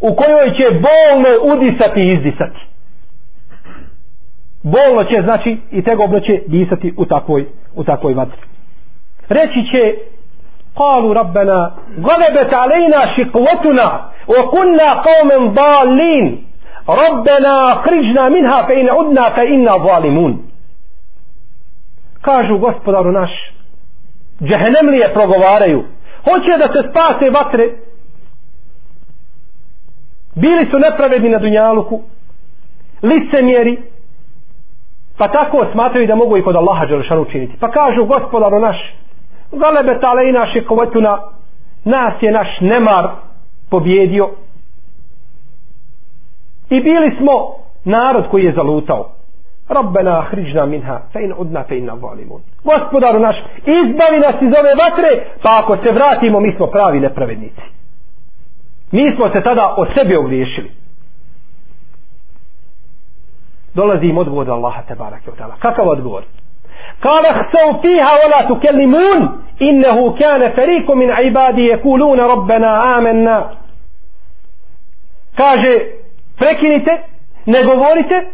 u 0.00 0.14
kojoj 0.14 0.48
će 0.56 0.66
bolno 0.70 1.54
udisati 1.54 2.00
i 2.00 2.12
izdisati 2.12 2.69
Bolno 4.63 5.03
će, 5.03 5.21
znači, 5.23 5.57
i 5.71 5.83
tegobno 5.83 6.19
će 6.19 6.41
disati 6.47 6.93
u 6.97 7.05
takvoj, 7.05 7.45
u 7.75 7.83
takvoj 7.83 8.13
vatri. 8.13 8.41
Reći 9.29 9.59
će, 9.71 9.95
قالوا 10.75 11.13
ربنا 11.13 11.75
غلبت 12.03 12.53
علينا 12.53 12.99
شقوتنا 13.15 13.87
وكنا 14.27 14.93
قوما 14.93 15.37
ضالين 15.53 16.45
ربنا 16.89 17.73
اخرجنا 17.73 18.29
منها 18.29 18.61
فإن 18.61 18.89
عدنا 18.89 19.29
فإنا 19.29 19.77
ظالمون 19.77 20.33
kažu 22.21 22.57
gospodaru 22.57 23.11
naš 23.11 23.31
džehennemlije 24.43 25.13
progovaraju 25.13 25.83
hoće 26.23 26.57
da 26.57 26.67
se 26.73 26.89
spase 26.89 27.29
vatre 27.29 27.65
bili 30.35 30.65
su 30.71 30.79
nepravedni 30.79 31.29
na 31.29 31.39
dunjaluku 31.39 32.01
licemjeri 33.03 33.77
pa 35.20 35.28
tako 35.28 35.66
smatraju 35.72 36.06
da 36.06 36.14
mogu 36.14 36.36
i 36.36 36.42
kod 36.42 36.56
Allaha 36.56 36.86
Đelešanu 36.86 37.22
učiniti 37.22 37.56
pa 37.60 37.70
kažu 37.70 38.04
gospodaru 38.04 38.60
naš 38.60 38.94
galebe 39.52 40.00
tale 40.00 40.28
i 40.28 40.32
naše 40.32 40.64
kovetuna 40.64 41.22
nas 41.84 42.14
je 42.20 42.32
naš 42.32 42.48
nemar 42.60 43.08
pobjedio 43.70 44.30
i 46.70 46.80
bili 46.80 47.16
smo 47.18 47.32
narod 47.84 48.24
koji 48.30 48.44
je 48.44 48.52
zalutao 48.52 49.10
Rabbena 49.68 50.18
ahriđna 50.18 50.66
minha, 50.66 51.00
fe 51.12 51.18
in 51.22 51.34
udna 51.38 51.64
fe 51.68 51.78
inna. 51.78 51.96
Gospodaru 52.64 53.18
naš, 53.20 53.36
izbavi 53.66 54.18
nas 54.20 54.34
iz 54.42 54.52
ove 54.60 54.72
vatre, 54.82 55.10
pa 55.42 55.50
ako 55.62 55.76
se 55.76 55.92
vratimo, 55.92 56.40
mi 56.40 56.52
smo 56.56 56.66
pravi 56.66 57.00
nepravednici. 57.00 57.60
Mi 58.92 59.12
smo 59.16 59.28
se 59.28 59.42
tada 59.42 59.74
o 59.76 59.86
sebi 59.94 60.16
ogriješili. 60.16 60.79
Dolazi 63.74 64.06
im 64.06 64.18
odgovor 64.18 64.42
od 64.42 64.48
Allaha 64.48 64.82
te 64.82 64.94
barake 64.94 65.30
od 65.30 65.40
Allah. 65.40 65.58
Kakav 65.58 65.88
odgovor? 65.88 66.22
Kale 67.00 67.28
hsav 67.28 67.80
fiha 67.82 68.10
wala 68.20 68.48
tukellimun 68.48 69.28
innehu 69.58 70.16
kane 70.18 70.52
feriku 70.54 70.94
min 70.94 71.10
ibadi 71.26 71.62
jekuluna 71.62 72.26
Rabbena 72.26 72.96
amenna. 72.96 73.50
Kaže, 75.36 75.78
prekinite, 76.38 76.90
ne 77.46 77.64
govorite, 77.64 78.26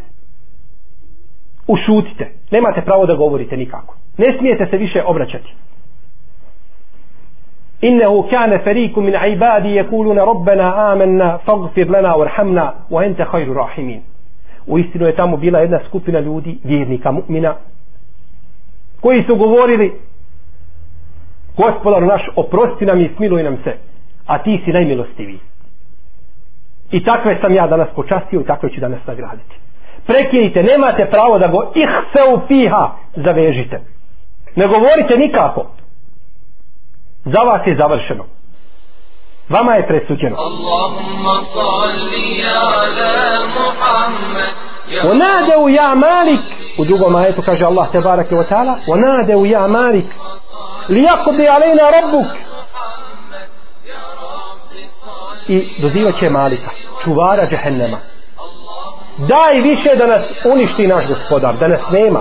ušutite. 1.67 2.33
Nemate 2.51 2.81
pravo 2.81 3.07
da 3.07 3.15
govorite 3.15 3.57
nikako. 3.57 3.97
Ne 4.19 4.39
smijete 4.39 4.67
se 4.71 4.77
više 4.77 5.03
obraćati. 5.07 5.55
Innehu 7.81 8.29
kane 8.31 8.59
feriku 8.59 9.01
min 9.01 9.15
ibadi 9.33 9.69
jekuluna 9.69 10.25
Rabbena 10.25 10.93
amenna 10.93 11.39
fagfir 11.39 11.91
lana 11.91 12.17
warhamna 12.17 12.73
wa 12.91 13.07
ente 13.07 13.25
hajru 13.25 13.55
U 14.67 14.79
istinu 14.79 15.07
je 15.07 15.17
tamo 15.17 15.37
bila 15.37 15.59
jedna 15.59 15.81
skupina 15.89 16.21
ljudi, 16.21 16.59
vjernika, 16.65 17.13
mu'mina, 17.13 17.55
koji 19.01 19.25
su 19.25 19.37
govorili 19.37 19.93
gospodar 21.57 22.03
naš, 22.03 22.23
oprosti 22.37 22.87
nam 22.87 23.01
i 23.01 23.11
smiluj 23.17 23.43
nam 23.43 23.57
se, 23.65 23.77
a 24.27 24.39
ti 24.39 24.63
si 24.65 24.73
najmilostiviji. 24.73 25.39
I 26.91 27.05
takve 27.05 27.39
sam 27.43 27.55
ja 27.55 27.67
danas 27.67 27.89
počastio 27.95 28.41
i 28.41 28.45
takve 28.45 28.71
ću 28.71 28.81
danas 28.81 29.07
nagraditi 29.07 29.57
prekinite, 30.07 30.63
nemate 30.63 31.11
pravo 31.11 31.39
da 31.39 31.49
go 31.49 31.73
ih 31.75 31.89
se 32.13 32.23
upiha 32.35 32.97
zavežite. 33.17 33.81
Ne 34.57 34.67
govorite 34.67 35.17
nikako. 35.19 35.67
Za 37.25 37.39
vas 37.39 37.67
je 37.67 37.77
završeno 37.77 38.25
vama 39.49 39.75
je 39.75 39.87
presuđeno. 39.87 40.37
Onadeu 45.05 45.69
ja 45.69 45.95
malik, 45.95 46.41
u 46.79 46.85
drugom 46.85 47.17
ajetu 47.17 47.43
kaže 47.43 47.65
Allah 47.65 47.93
te 47.93 48.01
barake 48.01 48.35
wa 48.35 48.45
ta'ala, 48.49 48.77
onadeu 48.87 49.47
ja 49.47 49.67
malik, 49.67 50.07
li 50.89 51.03
jakubi 51.03 51.49
alejna 51.49 51.83
rabbuk. 51.91 52.27
I 55.49 55.83
dozivaće 55.83 56.31
malika, 56.31 56.71
čuvara 57.05 57.47
džehennema. 57.51 57.99
Daj 59.19 59.61
više 59.61 59.97
da 59.99 60.07
nas 60.07 60.23
uništi 60.45 60.87
naš 60.87 61.07
gospodar, 61.07 61.57
da 61.57 61.69
nas 61.69 61.81
nema. 61.91 62.21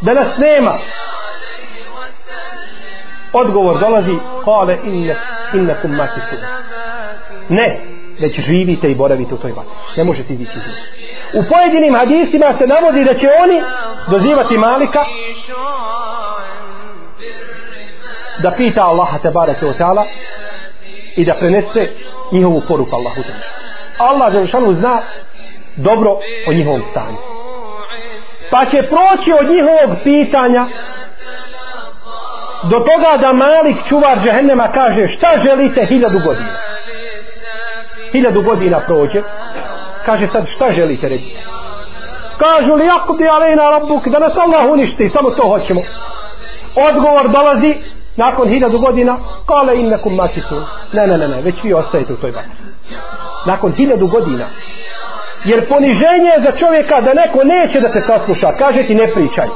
Da 0.00 0.14
nas 0.14 0.38
nema 0.38 0.78
odgovor 3.40 3.80
dolazi 3.80 4.16
kale 4.44 4.78
inne 4.84 5.16
innakum 5.54 5.90
makisun 5.90 6.38
ne 7.48 7.80
već 8.20 8.40
živite 8.40 8.90
i 8.90 8.94
boravite 8.94 9.34
u 9.34 9.38
toj 9.38 9.52
vatri. 9.52 9.72
Ne 9.96 10.04
možete 10.04 10.34
izići 10.34 10.52
iz 10.56 10.62
u 11.34 11.42
pojedinim 11.50 11.94
hadisima 11.94 12.46
se 12.58 12.66
navodi 12.66 13.04
da 13.04 13.14
će 13.14 13.28
oni 13.42 13.62
dozivati 14.10 14.58
malika 14.58 15.04
da 18.42 18.50
pita 18.50 18.82
Allaha 18.82 19.18
te 19.18 19.30
barake 19.30 19.66
o 19.66 19.72
i 21.16 21.24
da 21.24 21.34
prenese 21.34 21.92
njihovu 22.32 22.62
poruku 22.68 22.96
Allahu 22.96 23.22
te 23.22 23.32
Allah 23.98 24.32
Želešanu 24.32 24.74
zna 24.74 25.02
dobro 25.76 26.10
o 26.48 26.52
njihovom 26.52 26.82
stanju. 26.90 27.16
Pa 28.50 28.64
će 28.64 28.82
proći 28.82 29.32
od 29.40 29.50
njihovog 29.50 29.98
pitanja 30.04 30.66
do 32.70 32.78
toga 32.78 33.16
da 33.20 33.32
malik 33.32 33.76
čuvar 33.88 34.18
džehennema 34.24 34.68
kaže 34.74 35.02
šta 35.16 35.28
želite 35.48 35.86
hiljadu 35.86 36.18
godina. 36.26 36.52
Hiljadu 38.12 38.42
godina 38.42 38.80
prođe. 38.86 39.22
Kaže 40.06 40.28
sad 40.32 40.46
šta 40.54 40.72
želite 40.72 41.08
reći. 41.08 41.36
Kažu 42.38 42.74
li 42.74 42.86
jako 42.86 43.16
alejna 43.30 43.70
rabbuk 43.70 44.08
da 44.08 44.18
nas 44.18 44.32
Allah 44.36 44.66
uništi, 44.70 45.10
samo 45.14 45.30
to 45.30 45.48
hoćemo. 45.48 45.80
Odgovor 46.88 47.28
dolazi 47.28 47.74
nakon 48.16 48.48
hiljadu 48.48 48.78
godina, 48.78 49.18
kale 49.48 49.76
innekum 49.80 50.14
masisun. 50.14 50.64
Ne, 50.92 51.06
ne, 51.06 51.18
ne, 51.18 51.28
ne, 51.28 51.42
već 51.42 51.54
vi 51.62 51.74
ostajete 51.74 52.12
u 52.12 52.16
toj 52.16 52.30
vatri 52.30 52.66
nakon 53.46 53.72
hiljadu 53.72 54.06
godina 54.06 54.44
jer 55.44 55.68
poniženje 55.68 56.30
je 56.36 56.42
za 56.44 56.52
čovjeka 56.58 57.00
da 57.00 57.14
neko 57.14 57.40
neće 57.44 57.80
da 57.80 57.92
te 57.92 58.00
sasluša 58.06 58.48
kaže 58.58 58.86
ti 58.86 58.94
ne 58.94 59.12
pričaj 59.14 59.48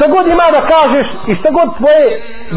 što 0.00 0.08
god 0.08 0.26
ima 0.26 0.46
da 0.56 0.60
kažeš 0.60 1.06
i 1.28 1.34
što 1.34 1.48
god 1.50 1.68
tvoje 1.76 2.08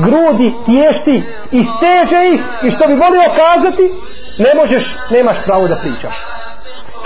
grudi 0.05 0.50
tješti 0.65 1.15
i 1.51 1.59
steže 1.75 2.21
ih 2.33 2.41
i 2.65 2.71
što 2.75 2.88
bi 2.88 2.93
volio 3.05 3.27
kazati 3.43 3.85
ne 4.45 4.51
možeš, 4.59 4.83
nemaš 5.12 5.38
pravo 5.45 5.67
da 5.67 5.75
pričaš. 5.75 6.15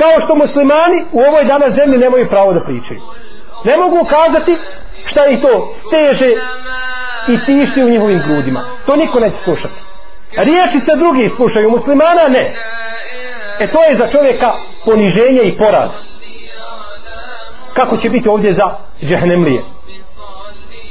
Kao 0.01 0.15
što 0.23 0.35
muslimani 0.35 0.99
u 1.11 1.19
ovoj 1.27 1.43
danas 1.43 1.71
zemlji 1.79 1.97
nemaju 1.97 2.29
pravo 2.29 2.53
da 2.53 2.61
pričaju. 2.69 3.01
Ne 3.67 3.77
mogu 3.77 3.99
kazati 4.15 4.57
šta 5.09 5.27
ih 5.27 5.39
to 5.41 5.53
steže 5.87 6.31
i 7.33 7.35
tišti 7.45 7.83
u 7.83 7.89
njihovim 7.89 8.21
grudima. 8.27 8.61
To 8.85 8.95
niko 8.95 9.19
neće 9.19 9.37
slušati. 9.43 9.79
Riječi 10.37 10.79
se 10.85 10.95
drugi 10.95 11.31
slušaju 11.35 11.69
muslimana 11.69 12.27
ne. 12.29 12.45
E 13.59 13.67
to 13.67 13.83
je 13.83 13.97
za 13.97 14.07
čovjeka 14.11 14.49
poniženje 14.85 15.41
i 15.43 15.57
poraz. 15.57 15.89
Kako 17.73 17.97
će 17.97 18.09
biti 18.09 18.29
ovdje 18.29 18.53
za 18.53 18.67
džehnemlije 19.01 19.76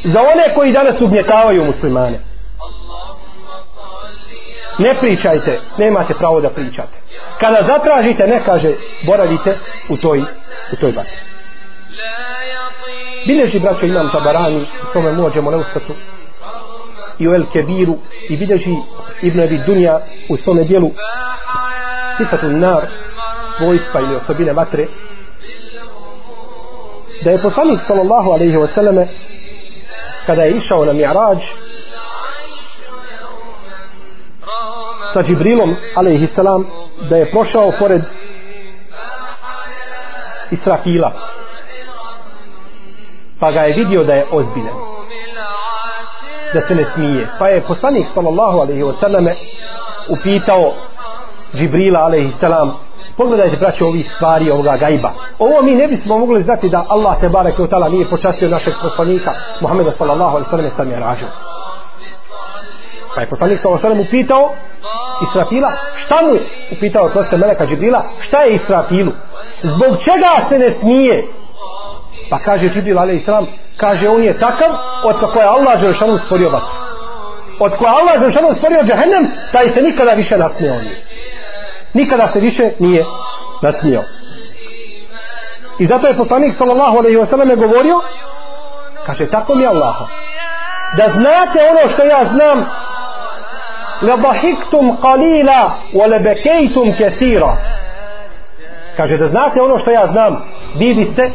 za 0.05 0.21
one 0.21 0.55
koji 0.55 0.73
danas 0.73 1.01
ugnjetavaju 1.01 1.65
muslimane. 1.65 2.21
Ne 4.79 4.95
pričajte 5.01 5.61
nemate 5.79 6.15
pravo 6.15 6.41
da 6.41 6.51
pričate. 6.51 6.97
Kada 7.41 7.63
zatražite 7.67 8.27
ne 8.27 8.41
kaže 8.45 8.73
boravite 9.07 9.59
u 9.89 9.97
toj 9.97 10.23
u 10.73 10.77
toj 10.81 10.93
vatri. 10.93 11.17
Bileži 13.27 13.59
braćo 13.59 13.87
imam 13.87 14.11
tabarani 14.13 14.57
u 14.57 14.93
tome 14.93 15.13
možemo 15.13 15.51
neustatu 15.51 15.95
i 17.19 17.29
u 17.29 17.35
El 17.35 17.45
Kebiru 17.53 17.97
i 18.29 18.37
bileži 18.37 18.77
Ibn 19.23 19.41
Abi 19.41 19.59
Dunja 19.67 20.01
u 20.29 20.37
svome 20.37 20.65
dijelu 20.65 20.91
sifatu 22.17 22.47
nar 22.47 22.87
vojstva 23.61 24.01
ili 24.01 24.17
osobine 24.17 24.53
vatre 24.53 24.87
da 27.25 27.31
je 27.31 27.43
poslanik 27.43 27.81
sallallahu 27.87 28.31
alaihi 28.31 28.57
wa 28.57 28.69
sallame 28.75 29.07
kada 30.27 30.43
je 30.43 30.51
išao 30.51 30.85
na 30.85 30.93
mi'rađ 30.93 31.39
sa 35.15 35.23
Džibrilom 35.23 35.77
alaihissalam 35.95 36.67
da 37.11 37.17
je 37.17 37.31
prošao 37.31 37.73
pored 37.79 38.03
Israfila. 40.51 41.13
Pa 43.41 43.53
ga 43.53 43.61
je 43.61 43.75
vidio 43.75 44.05
da 44.05 44.15
je 44.15 44.27
ozbiljan 44.33 44.97
da 46.55 46.67
se 46.69 46.75
ne 46.75 46.85
smije. 46.95 47.29
Pa 47.39 47.49
je 47.49 47.61
poslanik 47.61 48.07
sallallahu 48.15 48.59
alaihi 48.59 48.83
wasallame 48.83 49.35
upitao 50.09 50.73
Džibrila 51.55 52.01
alaihissalam 52.01 52.86
pogledajte 53.17 53.57
braće 53.57 53.85
ovih 53.85 54.13
stvari 54.17 54.51
ovoga 54.51 54.77
gajba. 54.77 55.11
Ovo 55.39 55.63
mi 55.63 55.75
ne 55.75 55.89
bismo 55.89 56.19
mogli 56.19 56.43
znati 56.43 56.69
da 56.69 56.85
Allah 56.89 57.21
te 57.21 57.29
barek 57.29 57.59
od 57.59 57.71
tala 57.71 57.89
nije 57.89 58.11
počastio 58.11 58.49
našeg 58.49 58.75
poslanika 58.83 59.31
Muhammeda 59.61 59.93
sallallahu 59.99 60.37
alaihi 60.37 60.51
sallam 60.51 60.71
sam 60.77 60.91
je 60.91 61.01
ražio. 61.01 61.29
pa 63.15 63.21
je 63.21 63.27
poslanik 63.27 63.61
sallallahu 63.61 63.87
alaihi 63.87 64.03
sallam 64.03 64.09
upitao 64.09 64.53
Israfila 65.29 65.71
šta 66.05 66.17
mu 66.23 66.35
je? 66.35 66.41
Upitao 66.77 67.09
to 67.09 67.25
se 67.25 67.37
Meleka 67.37 67.67
Džibrila 67.67 68.03
šta 68.27 68.41
je 68.41 68.55
Israfilu? 68.55 69.13
Zbog 69.63 69.97
čega 70.05 70.49
se 70.49 70.59
ne 70.59 70.71
smije? 70.81 71.25
Pa 72.31 72.39
kaže 72.39 72.69
Džibril 72.69 72.99
alaihi 72.99 73.25
sallam 73.25 73.47
kaže 73.77 74.09
on 74.09 74.23
je 74.23 74.39
takav 74.39 74.71
od 75.05 75.33
koje 75.33 75.47
Allah 75.47 75.81
Želšanu 75.81 76.19
stvorio 76.25 76.51
vatru 76.51 76.87
od 77.61 77.73
koja 77.79 77.93
Allah 77.93 78.15
Želšanu 78.21 78.55
stvorio 78.59 78.83
džahennem 78.83 79.25
taj 79.53 79.71
se 79.75 79.81
nikada 79.83 80.13
više 80.13 80.37
nasmije 80.37 80.73
on 80.73 80.85
je 80.85 81.07
nikada 81.96 82.30
se 82.34 82.40
više 82.40 82.72
nije 82.80 83.06
nasmio 83.62 84.04
i 85.80 85.88
zato 85.88 86.08
je 86.08 86.18
poslanik 86.18 86.58
sallallahu 86.58 86.98
alaihi 86.98 87.18
wasallam 87.18 87.56
govorio 87.56 88.02
kaže 89.06 89.28
tako 89.28 89.56
mi 89.56 89.66
Allah 89.66 89.96
da 90.98 91.10
znate 91.10 91.60
ono 91.72 91.94
što 91.94 92.04
ja 92.04 92.30
znam 92.34 92.66
la 94.02 94.18
bahiktum 94.18 94.98
qalila 95.02 95.72
wa 95.94 96.10
la 96.12 96.20
bakaytum 96.20 96.98
kathira 96.98 97.58
kaže 98.98 99.18
da 99.18 99.28
znate 99.28 99.62
ono 99.62 99.80
što 99.80 99.92
ja 99.92 100.08
znam 100.12 100.44
vi 100.76 100.94
biste 100.94 101.32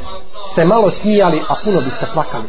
se 0.55 0.65
malo 0.65 0.91
smijali 1.01 1.43
a 1.49 1.55
puno 1.65 1.81
biste 1.81 2.07
plakali 2.15 2.49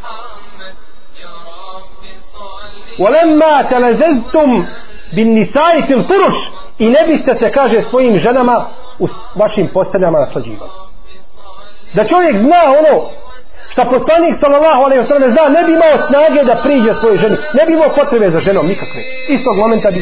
ولما 3.00 3.62
تلززتم 3.62 4.66
بالنساء 5.14 5.82
في 5.82 5.94
الفرش 5.94 6.38
i 6.85 6.87
ne 6.91 7.03
biste 7.09 7.33
se 7.41 7.51
kaže 7.59 7.83
svojim 7.91 8.19
ženama 8.19 8.57
u 8.99 9.07
vašim 9.35 9.69
posteljama 9.75 10.19
naslađivali. 10.21 10.71
Da 11.95 12.09
čovjek 12.13 12.35
zna 12.47 12.63
ono 12.81 12.95
šta 13.73 13.83
poslanik 13.85 14.35
sallallahu 14.43 14.83
alejhi 14.85 15.03
ve 15.03 15.09
sellem 15.09 15.31
zna 15.37 15.45
ne 15.57 15.63
bi 15.67 15.73
imao 15.73 15.97
snage 16.09 16.41
da 16.51 16.63
priđe 16.65 16.93
svojoj 16.95 17.19
ženi. 17.23 17.37
Ne 17.59 17.63
bi 17.67 17.73
imao 17.73 17.97
potrebe 17.99 18.31
za 18.31 18.41
ženom 18.41 18.67
nikakve. 18.67 19.03
Istog 19.29 19.57
momenta 19.57 19.91
bi 19.91 20.01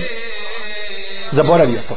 zaboravio 1.32 1.80
to. 1.88 1.96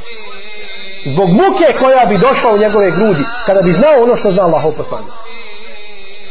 Zbog 1.13 1.29
muke 1.29 1.67
koja 1.81 2.05
bi 2.05 2.23
došla 2.27 2.49
u 2.51 2.61
njegove 2.63 2.91
grudi 2.97 3.23
kada 3.47 3.61
bi 3.61 3.77
znao 3.79 4.03
ono 4.03 4.15
što 4.15 4.31
zna 4.31 4.43
Allahov 4.43 4.71
poslanik. 4.81 5.13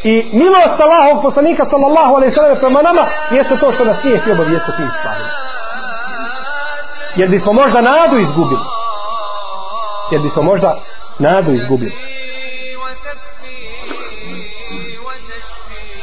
I 0.05 0.15
milost 0.33 0.79
Allahov 0.87 1.23
poslanika 1.23 1.65
sallallahu 1.71 2.12
alejhi 2.17 2.31
ve 2.33 2.37
sellem 2.37 2.59
prema 2.65 2.83
nama 2.83 3.05
jeste 3.31 3.55
to 3.57 3.73
što 3.73 3.85
nas 3.85 3.99
nije 4.05 4.19
htio 4.19 4.35
obavijestiti 4.35 4.77
tim 4.77 4.91
stvarima 4.99 5.42
jer 7.16 7.29
bismo 7.29 7.53
možda 7.53 7.81
nadu 7.81 8.18
izgubili. 8.18 8.62
Jer 10.11 10.20
bismo 10.20 10.42
možda 10.42 10.77
nadu 11.18 11.53
izgubili. 11.53 11.92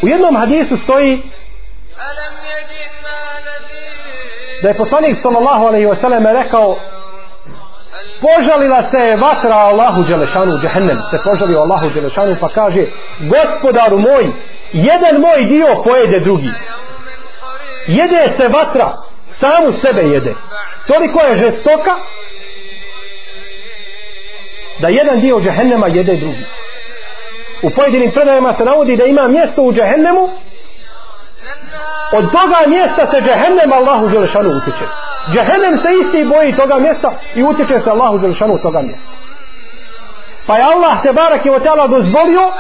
U 0.02 0.08
jednom 0.08 0.36
hadisu 0.36 0.78
stoji 0.84 1.24
da 4.62 4.68
je 4.68 4.78
poslanik 4.78 5.18
sallallahu 5.22 5.66
alaihi 5.66 5.86
wa 5.86 6.02
sallam 6.02 6.26
rekao 6.26 6.78
požalila 8.22 8.84
se 8.92 9.16
vatra 9.16 9.56
Allahu 9.56 10.04
Đelešanu 10.04 10.60
džehennem. 10.62 11.02
Se 11.12 11.18
požalio 11.24 11.60
Allahu 11.60 11.90
Đelešanu 11.90 12.36
pa 12.40 12.50
kaže 12.50 12.86
gospodaru 13.20 13.98
moj 13.98 14.32
jedan 14.74 15.22
moj 15.22 15.46
dio 15.46 15.84
pojede 15.84 16.20
drugi. 16.20 16.52
Jede 17.88 18.34
se 18.38 18.48
vatra 18.48 19.09
samu 19.40 19.74
sebe 19.84 20.02
jede. 20.02 20.36
Toliko 20.88 21.20
je 21.22 21.40
žestoka 21.40 21.96
da 24.80 24.88
jedan 24.88 25.20
dio 25.20 25.40
džehennema 25.40 25.88
jede 25.88 26.16
drugi. 26.16 26.46
U 27.62 27.70
pojedinim 27.70 28.12
predajama 28.12 28.54
se 28.58 28.66
navodi 28.66 28.98
da 28.98 29.06
ima 29.06 29.28
mjesto 29.28 29.62
u 29.62 29.74
džehennemu 29.74 30.30
od 32.18 32.32
toga 32.32 32.60
mjesta 32.68 33.08
se 33.08 33.22
džehennem 33.22 33.74
Allahu 33.74 34.08
Đelešanu 34.08 34.50
utječe 34.50 34.86
džehennem 35.34 35.80
se 35.84 35.90
isti 36.02 36.30
boji 36.34 36.56
toga 36.56 36.80
mjesta 36.80 37.12
i 37.36 37.44
utječe 37.44 37.80
se 37.84 37.90
Allahu 37.90 38.18
Đelešanu 38.18 38.58
toga 38.62 38.82
mjesta. 38.82 39.10
Pa 40.48 40.58
je 40.58 40.64
Allah 40.64 41.02
te 41.04 41.14
barak 41.14 41.46
je 41.46 41.52
dozvolio 41.88 42.52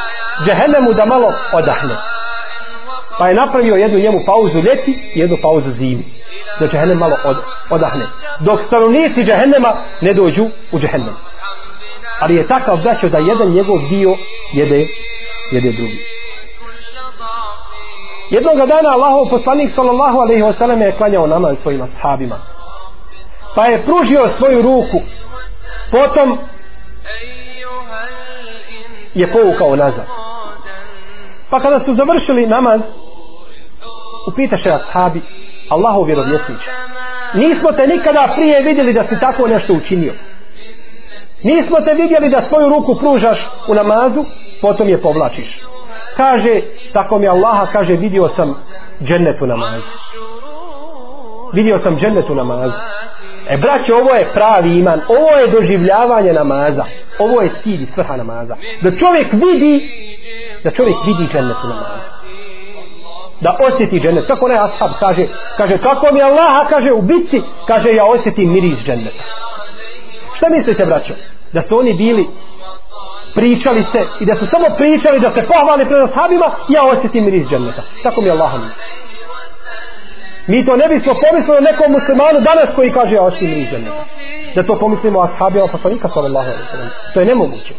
džehennemu 0.45 0.93
da 0.93 1.05
malo 1.05 1.33
odahne 1.53 1.95
pa 3.19 3.27
je 3.27 3.35
napravio 3.35 3.75
jednu 3.75 3.99
njemu 3.99 4.19
pauzu 4.25 4.57
ljeti 4.57 5.11
i 5.15 5.19
jednu 5.19 5.37
pauzu 5.41 5.71
zimi. 5.71 6.03
Da 6.59 6.67
džehennem 6.67 6.97
malo 6.97 7.15
od, 7.25 7.37
odahne. 7.69 8.05
Dok 8.39 8.59
stanovnici 8.67 9.23
džehennema 9.23 9.75
ne 10.01 10.13
dođu 10.13 10.45
u 10.71 10.79
džehennem. 10.79 11.15
Ali 12.19 12.35
je 12.35 12.47
takav 12.47 12.77
braćo 12.77 13.09
da 13.09 13.17
jedan 13.17 13.51
njegov 13.51 13.77
dio 13.89 14.15
jede 14.53 14.87
jede 15.51 15.71
drugi. 15.71 15.99
Jednog 18.29 18.57
dana 18.57 18.89
Allahov 18.89 19.29
poslanik 19.29 19.71
sallallahu 19.75 20.19
alaihi 20.19 20.41
wasallam 20.41 20.81
je 20.81 20.97
klanjao 20.97 21.27
namaz 21.27 21.55
svojim 21.61 21.81
ashabima. 21.81 22.35
Pa 23.55 23.65
je 23.65 23.83
pružio 23.83 24.29
svoju 24.37 24.61
ruku. 24.61 24.99
Potom 25.91 26.37
je 29.13 29.31
povukao 29.31 29.75
nazad. 29.75 30.05
Pa 31.49 31.59
kada 31.59 31.79
su 31.85 31.95
završili 31.95 32.47
namaz 32.47 32.81
upitaše 34.29 34.69
ashabi 34.69 35.21
Allahov 35.69 36.05
vjerovjesnić 36.05 36.59
nismo 37.33 37.71
te 37.71 37.87
nikada 37.87 38.33
prije 38.35 38.61
vidjeli 38.61 38.93
da 38.93 39.03
si 39.03 39.19
tako 39.19 39.47
nešto 39.47 39.73
učinio. 39.73 40.13
Nismo 41.43 41.77
te 41.85 41.93
vidjeli 41.93 42.29
da 42.29 42.41
svoju 42.41 42.69
ruku 42.69 42.95
pružaš 42.99 43.47
u 43.67 43.73
namazu 43.73 44.25
potom 44.61 44.89
je 44.89 45.01
povlačiš. 45.01 45.59
Kaže 46.17 46.61
tako 46.93 47.19
mi 47.19 47.27
Allaha 47.27 47.65
kaže 47.71 47.93
vidio 47.93 48.29
sam 48.35 48.55
džennetu 49.01 49.43
u 49.43 49.47
namazu. 49.47 49.87
Vidio 51.53 51.79
sam 51.83 51.99
džennetu 51.99 52.31
u 52.31 52.35
namazu. 52.35 52.73
E 53.49 53.57
braće 53.57 53.93
ovo 53.93 54.15
je 54.15 54.27
pravi 54.33 54.77
iman. 54.77 54.99
Ovo 55.09 55.37
je 55.39 55.47
doživljavanje 55.47 56.33
namaza. 56.33 56.85
Ovo 57.19 57.41
je 57.41 57.51
cilj 57.63 57.87
svrha 57.93 58.15
namaza. 58.17 58.55
Da 58.81 58.91
čovjek 58.91 59.33
vidi 59.33 59.89
da 60.63 60.71
čovjek 60.71 60.97
vidi 61.05 61.33
džennetu 61.33 61.59
u 61.63 61.67
namazu 61.67 62.18
da 63.41 63.57
osjeti 63.59 63.99
džennet. 63.99 64.27
Kako 64.27 64.45
onaj 64.45 64.57
ashab 64.57 64.91
kaže 64.99 65.27
kaže 65.57 65.77
kako 65.77 66.13
mi 66.13 66.21
Allah 66.21 66.67
kaže 66.69 66.91
u 66.91 67.01
bitci. 67.01 67.41
Kaže 67.67 67.89
ja 67.91 68.05
osjetim 68.05 68.53
miris 68.53 68.79
dženneta. 68.85 69.23
Šta 70.37 70.49
mislite 70.49 70.85
braćo? 70.85 71.13
Da 71.53 71.61
su 71.67 71.77
oni 71.77 71.93
bili 71.93 72.27
pričali 73.35 73.85
se 73.91 74.01
i 74.19 74.25
da 74.25 74.35
su 74.35 74.45
samo 74.47 74.65
pričali 74.77 75.19
da 75.19 75.31
se 75.35 75.47
pohvali 75.47 75.85
pred 75.85 76.01
ashabima 76.01 76.45
ja 76.69 76.83
osjetim 76.83 77.25
miris 77.25 77.47
dženneta. 77.49 77.81
Tako 78.03 78.21
mi 78.21 78.29
Allah 78.29 78.51
mi 78.53 78.69
mi 80.47 80.65
to 80.65 80.75
ne 80.75 80.87
bismo 80.87 81.13
pomislili 81.13 81.57
o 81.57 81.67
nekom 81.71 81.91
muslimanu 81.91 82.39
danas 82.39 82.69
koji 82.75 82.93
kaže 82.93 83.15
ja 83.15 83.21
osjetim 83.21 83.49
miris 83.49 83.69
dženneta. 83.69 84.05
Da 84.55 84.63
to 84.63 84.79
pomislimo 84.79 85.19
o 85.19 85.23
ashabima 85.23 85.67
poslanika 85.67 86.07
pa 86.07 86.13
sallallahu 86.13 86.49
alaihi 86.49 86.67
sallam 86.71 86.89
to 87.13 87.19
je 87.19 87.25
nemoguće. 87.25 87.73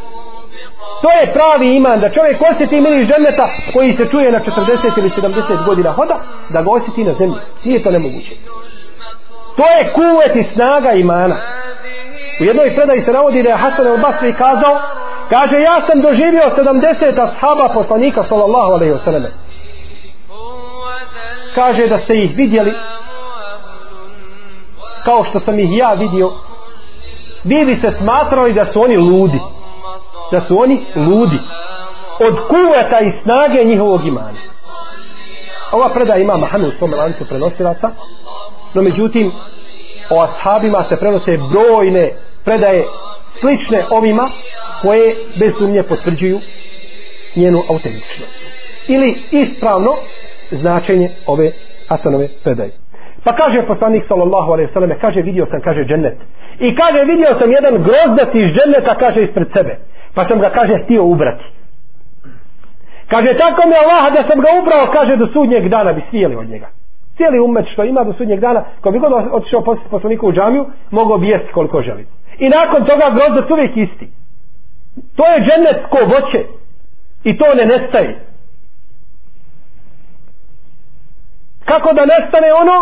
To 1.02 1.10
je 1.10 1.32
pravi 1.32 1.76
iman, 1.76 2.00
da 2.00 2.08
čovjek 2.10 2.42
osjeti 2.50 2.80
miris 2.80 3.08
dženneta 3.08 3.48
koji 3.72 3.96
se 3.96 4.04
čuje 4.10 4.32
na 4.32 4.40
40 4.40 4.98
ili 4.98 5.10
70 5.10 5.64
godina 5.64 5.92
hoda, 5.92 6.16
da 6.48 6.62
ga 6.62 6.70
osjeti 6.70 7.04
na 7.04 7.14
zemlji. 7.14 7.38
Nije 7.64 7.82
to 7.82 7.90
nemoguće. 7.90 8.34
To 9.56 9.64
je 9.76 9.92
kuvet 9.92 10.36
i 10.36 10.54
snaga 10.54 10.92
imana. 10.92 11.36
U 12.40 12.44
jednoj 12.44 12.74
predaji 12.74 13.02
se 13.02 13.12
navodi 13.12 13.42
da 13.42 13.48
je 13.48 13.56
Hasan 13.56 13.86
al-Basri 13.86 14.36
kazao, 14.38 14.80
kaže 15.28 15.56
ja 15.60 15.80
sam 15.86 16.00
doživio 16.00 16.42
70 16.56 17.28
ashaba 17.28 17.68
poslanika 17.74 18.24
sallallahu 18.24 18.72
alaihi 18.72 18.94
wasallam. 18.94 19.26
Kaže 21.54 21.86
da 21.86 21.98
ste 21.98 22.14
ih 22.14 22.36
vidjeli 22.36 22.74
kao 25.04 25.24
što 25.24 25.40
sam 25.40 25.58
ih 25.58 25.78
ja 25.78 25.92
vidio 25.92 26.32
vi 27.44 27.64
bi 27.64 27.80
se 27.80 27.92
smatrali 27.98 28.52
da 28.52 28.72
su 28.72 28.82
oni 28.82 28.96
ludi 28.96 29.40
da 30.32 30.40
su 30.40 30.60
oni 30.60 30.80
ludi 30.96 31.38
od 32.20 32.34
kuveta 32.48 33.00
i 33.00 33.22
snage 33.22 33.64
njihovog 33.64 34.06
imana 34.06 34.38
ova 35.72 35.88
predaja 35.94 36.22
ima 36.22 36.36
Mahanu 36.36 36.68
u 36.68 36.70
svom 36.70 36.94
lancu 36.94 37.28
prenosilaca 37.28 37.90
no 38.74 38.82
međutim 38.82 39.32
o 40.10 40.22
ashabima 40.22 40.84
se 40.88 40.96
prenose 40.96 41.38
brojne 41.52 42.10
predaje 42.44 42.84
slične 43.40 43.84
ovima 43.90 44.28
koje 44.82 45.14
bez 45.38 45.52
sumnje 45.58 45.82
potvrđuju 45.82 46.40
njenu 47.36 47.62
autentičnost 47.68 48.40
ili 48.88 49.22
ispravno 49.30 49.96
značenje 50.50 51.10
ove 51.26 51.52
Hasanove 51.88 52.28
predaje 52.44 52.70
Pa 53.24 53.32
kaže 53.36 53.66
poslanik 53.66 54.04
sallallahu 54.08 54.52
alejhi 54.52 54.68
ve 54.68 54.72
selleme, 54.72 54.98
kaže 55.00 55.22
vidio 55.22 55.46
sam 55.50 55.60
kaže 55.60 55.84
džennet. 55.84 56.16
I 56.60 56.74
kaže 56.74 57.04
vidio 57.04 57.30
sam 57.40 57.52
jedan 57.52 57.74
grozdac 57.86 58.30
iz 58.34 58.48
dženneta 58.56 58.94
kaže 58.94 59.24
ispred 59.24 59.48
sebe. 59.56 59.72
Pa 60.14 60.28
sam 60.28 60.38
ga 60.38 60.50
kaže 60.50 60.84
htio 60.84 61.04
ubrati. 61.04 61.44
Kaže 63.08 63.38
tako 63.38 63.68
mi 63.68 63.74
Allah 63.74 64.12
da 64.14 64.28
sam 64.28 64.40
ga 64.40 64.48
ubrao 64.60 64.92
kaže 64.92 65.16
do 65.16 65.26
sudnjeg 65.32 65.68
dana 65.68 65.92
bi 65.92 66.02
svijeli 66.10 66.36
od 66.36 66.48
njega. 66.48 66.68
Cijeli 67.16 67.38
umet 67.38 67.66
što 67.72 67.84
ima 67.84 68.04
do 68.04 68.12
sudnjeg 68.12 68.40
dana, 68.40 68.64
ko 68.80 68.90
bi 68.90 68.98
god 68.98 69.12
otišao 69.32 69.64
poslaniku 69.90 70.28
u 70.28 70.32
džamiju, 70.32 70.66
mogao 70.90 71.18
bi 71.18 71.28
jesti 71.28 71.52
koliko 71.52 71.82
želi. 71.82 72.06
I 72.38 72.48
nakon 72.48 72.84
toga 72.84 73.06
grozdac 73.16 73.50
uvijek 73.50 73.76
isti. 73.76 74.10
To 75.16 75.24
je 75.26 75.40
džennet 75.40 75.86
ko 75.90 75.98
voće. 76.04 76.46
I 77.24 77.38
to 77.38 77.44
ne 77.54 77.64
nestaje. 77.64 78.24
Kako 81.64 81.92
da 81.92 82.02
nestane 82.06 82.52
ono 82.62 82.76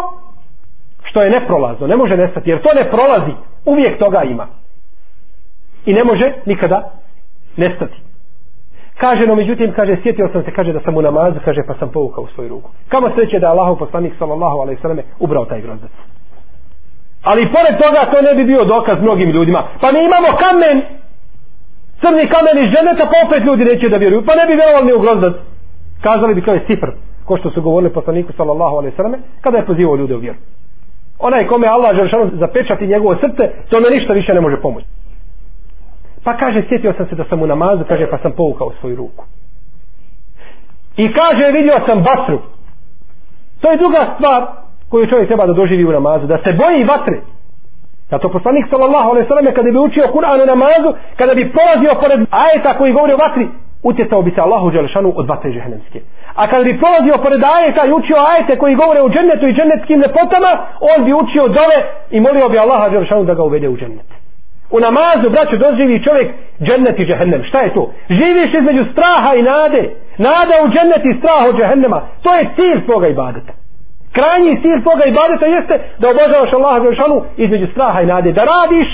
što 1.04 1.22
je 1.22 1.30
neprolazno, 1.30 1.86
ne 1.86 1.96
može 1.96 2.16
nestati, 2.16 2.50
jer 2.50 2.62
to 2.62 2.68
ne 2.74 2.90
prolazi, 2.90 3.32
uvijek 3.64 3.98
toga 3.98 4.22
ima. 4.22 4.46
I 5.86 5.92
ne 5.92 6.04
može 6.04 6.32
nikada 6.46 6.90
nestati. 7.58 7.96
Kaže, 9.02 9.26
no 9.26 9.34
međutim, 9.34 9.72
kaže, 9.76 9.96
sjetio 10.02 10.28
sam 10.32 10.42
se, 10.44 10.50
kaže 10.50 10.72
da 10.72 10.80
sam 10.80 10.96
u 10.96 11.02
namazu, 11.02 11.38
kaže, 11.44 11.60
pa 11.66 11.74
sam 11.78 11.88
povukao 11.88 12.24
u 12.24 12.32
svoju 12.34 12.48
ruku. 12.48 12.70
Kamo 12.88 13.10
sreće 13.14 13.38
da 13.38 13.46
je 13.46 13.50
Allahov 13.50 13.76
poslanik, 13.76 14.12
sallallahu 14.18 14.58
alaihi 14.58 14.80
sallame, 14.82 15.02
ubrao 15.18 15.44
taj 15.44 15.60
grozdac. 15.60 15.90
Ali 17.22 17.52
pored 17.56 17.74
toga, 17.82 18.00
to 18.12 18.18
ne 18.22 18.34
bi 18.34 18.44
bio 18.44 18.64
dokaz 18.64 18.96
mnogim 19.00 19.30
ljudima. 19.30 19.60
Pa 19.80 19.88
mi 19.92 19.98
imamo 19.98 20.28
kamen, 20.44 20.76
crni 22.00 22.24
kamen 22.34 22.56
iz 22.58 22.68
ženeta, 22.76 23.04
pa 23.10 23.16
opet 23.26 23.42
ljudi 23.44 23.64
neće 23.64 23.88
da 23.88 23.96
vjeruju. 23.96 24.26
Pa 24.26 24.32
ne 24.34 24.44
bi 24.46 24.58
vjerovali 24.58 24.86
ni 24.86 24.92
u 24.92 25.04
grozdac. 25.04 25.34
Kazali 26.02 26.34
bi 26.34 26.42
kao 26.42 26.54
je 26.54 26.64
sifr, 26.66 26.90
ko 27.24 27.36
što 27.36 27.50
su 27.50 27.62
govorili 27.62 27.92
poslaniku, 27.92 28.32
sallallahu 28.32 28.76
alaihi 28.76 28.96
sallame, 28.96 29.18
kada 29.40 29.56
je 29.58 29.66
pozivao 29.66 29.96
ljude 29.96 30.14
u 30.16 30.18
vjeru 30.18 30.38
onaj 31.18 31.46
kome 31.46 31.66
Allah 31.66 31.96
Želšanu 31.96 32.30
zapečati 32.32 32.86
njegovo 32.86 33.16
srce, 33.16 33.50
to 33.70 33.80
ne 33.80 33.90
ništa 33.90 34.12
više 34.12 34.34
ne 34.34 34.40
može 34.40 34.56
pomoći. 34.56 34.86
Pa 36.24 36.36
kaže, 36.36 36.62
sjetio 36.68 36.92
sam 36.96 37.06
se 37.08 37.14
da 37.14 37.24
sam 37.24 37.42
u 37.42 37.46
namazu, 37.46 37.84
kaže, 37.88 38.10
pa 38.10 38.18
sam 38.18 38.32
povukao 38.32 38.72
svoju 38.80 38.96
ruku. 38.96 39.24
I 40.96 41.12
kaže, 41.12 41.52
vidio 41.52 41.74
sam 41.86 41.98
vatru. 41.98 42.38
To 43.60 43.70
je 43.70 43.76
druga 43.76 44.14
stvar 44.14 44.46
koju 44.88 45.06
čovjek 45.06 45.28
treba 45.28 45.46
da 45.46 45.52
doživi 45.52 45.84
u 45.84 45.92
namazu, 45.92 46.26
da 46.26 46.38
se 46.44 46.52
boji 46.52 46.84
vatre. 46.84 47.20
Zato 48.10 48.28
poslanik 48.28 48.64
sallallahu 48.70 49.08
alaihi 49.10 49.28
sallam 49.28 49.54
kada 49.54 49.70
bi 49.70 49.78
učio 49.78 50.12
Kur'an 50.16 50.40
u 50.42 50.46
namazu, 50.46 50.90
kada 51.16 51.34
bi 51.34 51.52
polazio 51.58 52.00
pored 52.02 52.20
ajeta 52.44 52.78
koji 52.78 52.92
govori 52.92 53.12
o 53.12 53.22
vatri, 53.24 53.48
utjecao 53.82 54.22
bi 54.22 54.30
se 54.30 54.40
Allahu 54.40 54.70
Đelešanu 54.70 55.12
od 55.16 55.28
vatre 55.28 55.52
žehenemske. 55.52 56.00
A 56.34 56.46
kad 56.50 56.64
bi 56.64 56.78
prolazio 56.80 57.22
pored 57.24 57.42
ajeta 57.56 57.82
i 57.86 57.92
učio 57.92 58.16
ajete 58.30 58.58
koji 58.58 58.80
govore 58.82 59.00
o 59.02 59.08
džennetu 59.08 59.46
i 59.48 59.54
džennetskim 59.56 60.00
lepotama, 60.00 60.52
on 60.92 61.04
bi 61.04 61.12
učio 61.22 61.44
dove 61.58 61.78
i 62.10 62.20
molio 62.20 62.48
bi 62.48 62.58
Allaha 62.58 62.88
Đelešanu 62.88 63.24
da 63.24 63.34
ga 63.34 63.42
uvede 63.42 63.68
u 63.68 63.76
džennet. 63.76 64.17
U 64.70 64.80
namazu, 64.80 65.30
braću, 65.34 65.56
doživi 65.56 66.04
čovjek 66.04 66.28
džennet 66.66 66.98
i 66.98 67.06
džehennem. 67.06 67.42
Šta 67.44 67.60
je 67.60 67.74
to? 67.74 67.92
Živiš 68.08 68.50
između 68.54 68.84
straha 68.92 69.30
i 69.34 69.42
nade. 69.42 69.82
Nada 70.18 70.54
u 70.64 70.68
džennet 70.74 71.02
i 71.04 71.18
strah 71.18 71.42
od 71.48 71.56
džehennema. 71.58 72.00
To 72.22 72.30
je 72.34 72.50
cilj 72.56 72.78
svoga 72.86 73.06
ibadeta. 73.08 73.52
Krajnji 74.16 74.60
cilj 74.62 74.78
svoga 74.82 75.04
ibadeta 75.04 75.46
jeste 75.56 75.74
da 76.00 76.06
obožavaš 76.08 76.52
Allaha 76.52 76.78
Đelešanu 76.80 77.18
između 77.36 77.66
straha 77.74 78.00
i 78.02 78.06
nade. 78.06 78.32
Da 78.32 78.42
radiš 78.54 78.88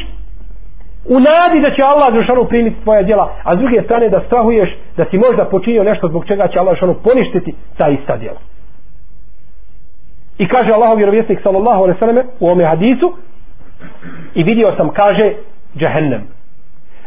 u 1.08 1.20
nadi 1.20 1.60
da 1.60 1.70
će 1.70 1.82
Allah 1.82 2.12
Đelšanu 2.12 2.44
primiti 2.44 2.82
tvoja 2.82 3.02
djela, 3.02 3.36
a 3.44 3.56
s 3.56 3.58
druge 3.58 3.82
strane 3.82 4.08
da 4.08 4.20
strahuješ 4.26 4.76
da 4.96 5.04
si 5.10 5.18
možda 5.18 5.44
počinio 5.44 5.84
nešto 5.84 6.08
zbog 6.08 6.26
čega 6.26 6.48
će 6.48 6.58
Allah 6.58 6.72
Đelšanu 6.74 6.94
poništiti 6.94 7.54
ta 7.78 7.88
ista 7.88 8.16
djela. 8.16 8.40
I 10.38 10.48
kaže 10.48 10.72
Allahov 10.72 10.96
vjerovjesnik 10.96 11.40
sallallahu 11.42 11.82
alaihi 11.82 11.98
sallam 11.98 12.16
u 12.40 12.48
ome 12.48 12.64
hadisu 12.64 13.12
i 14.34 14.42
vidio 14.42 14.72
sam 14.76 14.88
kaže 14.88 15.32
džehennem. 15.78 16.22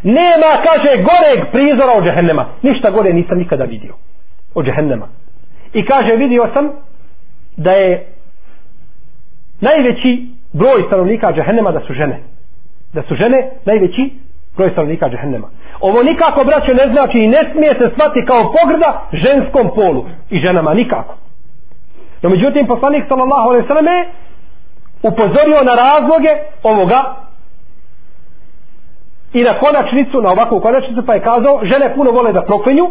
Nema 0.04 0.52
kaže 0.64 1.04
goreg 1.04 1.52
prizora 1.52 1.94
od 1.98 2.04
džehennema. 2.04 2.46
Ništa 2.62 2.92
gore 2.92 3.14
nisam 3.14 3.38
nikada 3.38 3.64
vidio 3.64 3.94
od 4.56 4.66
džehennema. 4.66 5.08
I 5.74 5.86
kaže 5.86 6.16
vidio 6.16 6.50
sam 6.54 6.72
da 7.58 7.72
je 7.72 8.08
najveći 9.62 10.28
broj 10.54 10.84
stanovnika 10.88 11.34
džehennema 11.34 11.72
da 11.72 11.80
su 11.80 11.94
žene 11.94 12.20
da 12.94 13.04
su 13.04 13.16
žene 13.16 13.50
najveći 13.66 14.14
broj 14.58 14.72
stanovnika 14.72 15.10
džehennema. 15.10 15.48
Ovo 15.80 16.04
nikako, 16.04 16.44
braće, 16.44 16.74
ne 16.74 16.94
znači 16.94 17.18
i 17.20 17.28
ne 17.28 17.42
smije 17.52 17.74
se 17.74 17.90
shvati 17.94 18.26
kao 18.28 18.54
pogrda 18.56 18.90
ženskom 19.14 19.68
polu 19.76 20.06
i 20.30 20.40
ženama, 20.40 20.74
nikako. 20.74 21.16
No, 22.22 22.30
međutim, 22.30 22.68
poslanik 22.68 23.04
sallallahu 23.08 23.50
alaihi 23.50 23.68
sallam 23.68 23.86
je 23.86 24.08
upozorio 25.04 25.60
na 25.70 25.74
razloge 25.86 26.34
ovoga 26.64 27.00
i 29.38 29.43
na 29.43 29.54
konačnicu, 29.63 30.21
na 30.21 30.30
ovakvu 30.32 30.60
konačnicu, 30.60 31.06
pa 31.06 31.13
je 31.13 31.21
kazao, 31.21 31.60
žene 31.63 31.95
puno 31.95 32.12
vole 32.12 32.34
da 32.34 32.41
proklenju 32.41 32.86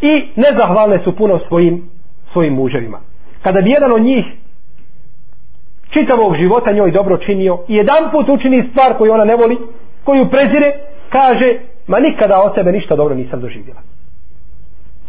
i 0.00 0.12
nezahvalne 0.36 0.98
su 1.04 1.16
puno 1.16 1.40
svojim, 1.48 1.90
svojim 2.32 2.54
muževima. 2.54 2.98
Kada 3.42 3.60
bi 3.60 3.70
jedan 3.70 3.92
od 3.92 4.02
njih 4.02 4.24
čitavog 5.90 6.36
života 6.36 6.72
njoj 6.72 6.90
dobro 6.90 7.16
činio 7.16 7.58
i 7.68 7.74
jedan 7.74 8.10
put 8.12 8.28
učini 8.28 8.68
stvar 8.70 8.98
koju 8.98 9.12
ona 9.12 9.24
ne 9.24 9.36
voli, 9.36 9.58
koju 10.04 10.30
prezire, 10.30 10.72
kaže, 11.08 11.58
ma 11.86 11.98
nikada 11.98 12.42
o 12.42 12.54
sebe 12.54 12.72
ništa 12.72 12.96
dobro 12.96 13.14
nisam 13.14 13.40
doživjela. 13.40 13.80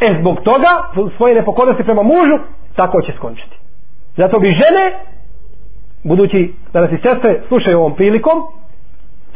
E 0.02 0.15
zbog 0.19 0.41
toga, 0.43 0.71
svoje 1.17 1.36
nepokornosti 1.36 1.84
prema 1.84 2.04
mužu, 2.04 2.38
tako 2.76 3.02
će 3.02 3.12
skončiti. 3.17 3.56
Zato 4.17 4.39
bi 4.39 4.47
žene, 4.47 4.84
budući 6.04 6.54
da 6.73 6.82
nas 6.82 6.91
i 6.91 6.97
sestre 6.97 7.41
slušaju 7.47 7.80
ovom 7.80 7.95
prilikom, 7.95 8.34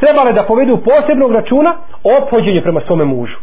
trebale 0.00 0.32
da 0.32 0.42
povedu 0.42 0.78
posebnog 0.84 1.32
računa 1.32 1.76
o 2.04 2.10
ophođenju 2.22 2.62
prema 2.62 2.80
svome 2.86 3.04
mužu. 3.04 3.36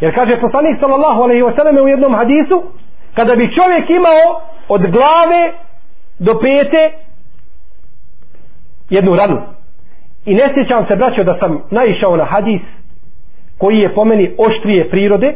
Jer 0.00 0.14
kaže 0.14 0.40
poslanik 0.40 0.80
sallallahu 0.80 1.22
alaihi 1.22 1.42
wasallam 1.42 1.82
u 1.82 1.88
jednom 1.88 2.14
hadisu, 2.14 2.62
kada 3.14 3.36
bi 3.36 3.54
čovjek 3.56 3.90
imao 3.90 4.40
od 4.68 4.80
glave 4.80 5.52
do 6.18 6.32
pete 6.40 6.92
jednu 8.90 9.16
ranu. 9.16 9.40
I 10.24 10.34
ne 10.34 10.44
sjećam 10.54 10.86
se, 10.86 10.96
braćo, 10.96 11.24
da 11.24 11.38
sam 11.40 11.62
naišao 11.70 12.16
na 12.16 12.24
hadis 12.24 12.60
koji 13.58 13.78
je 13.78 13.94
po 13.94 14.04
meni 14.04 14.34
oštrije 14.38 14.90
prirode 14.90 15.34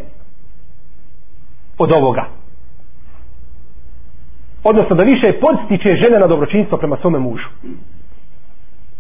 od 1.79 1.93
ovoga. 1.93 2.25
Odnosno 4.65 4.97
da 4.97 5.03
više 5.03 5.33
podstiče 5.41 5.97
žene 5.97 6.19
na 6.19 6.27
dobročinstvo 6.27 6.79
prema 6.79 6.97
svome 7.01 7.19
mužu. 7.19 7.49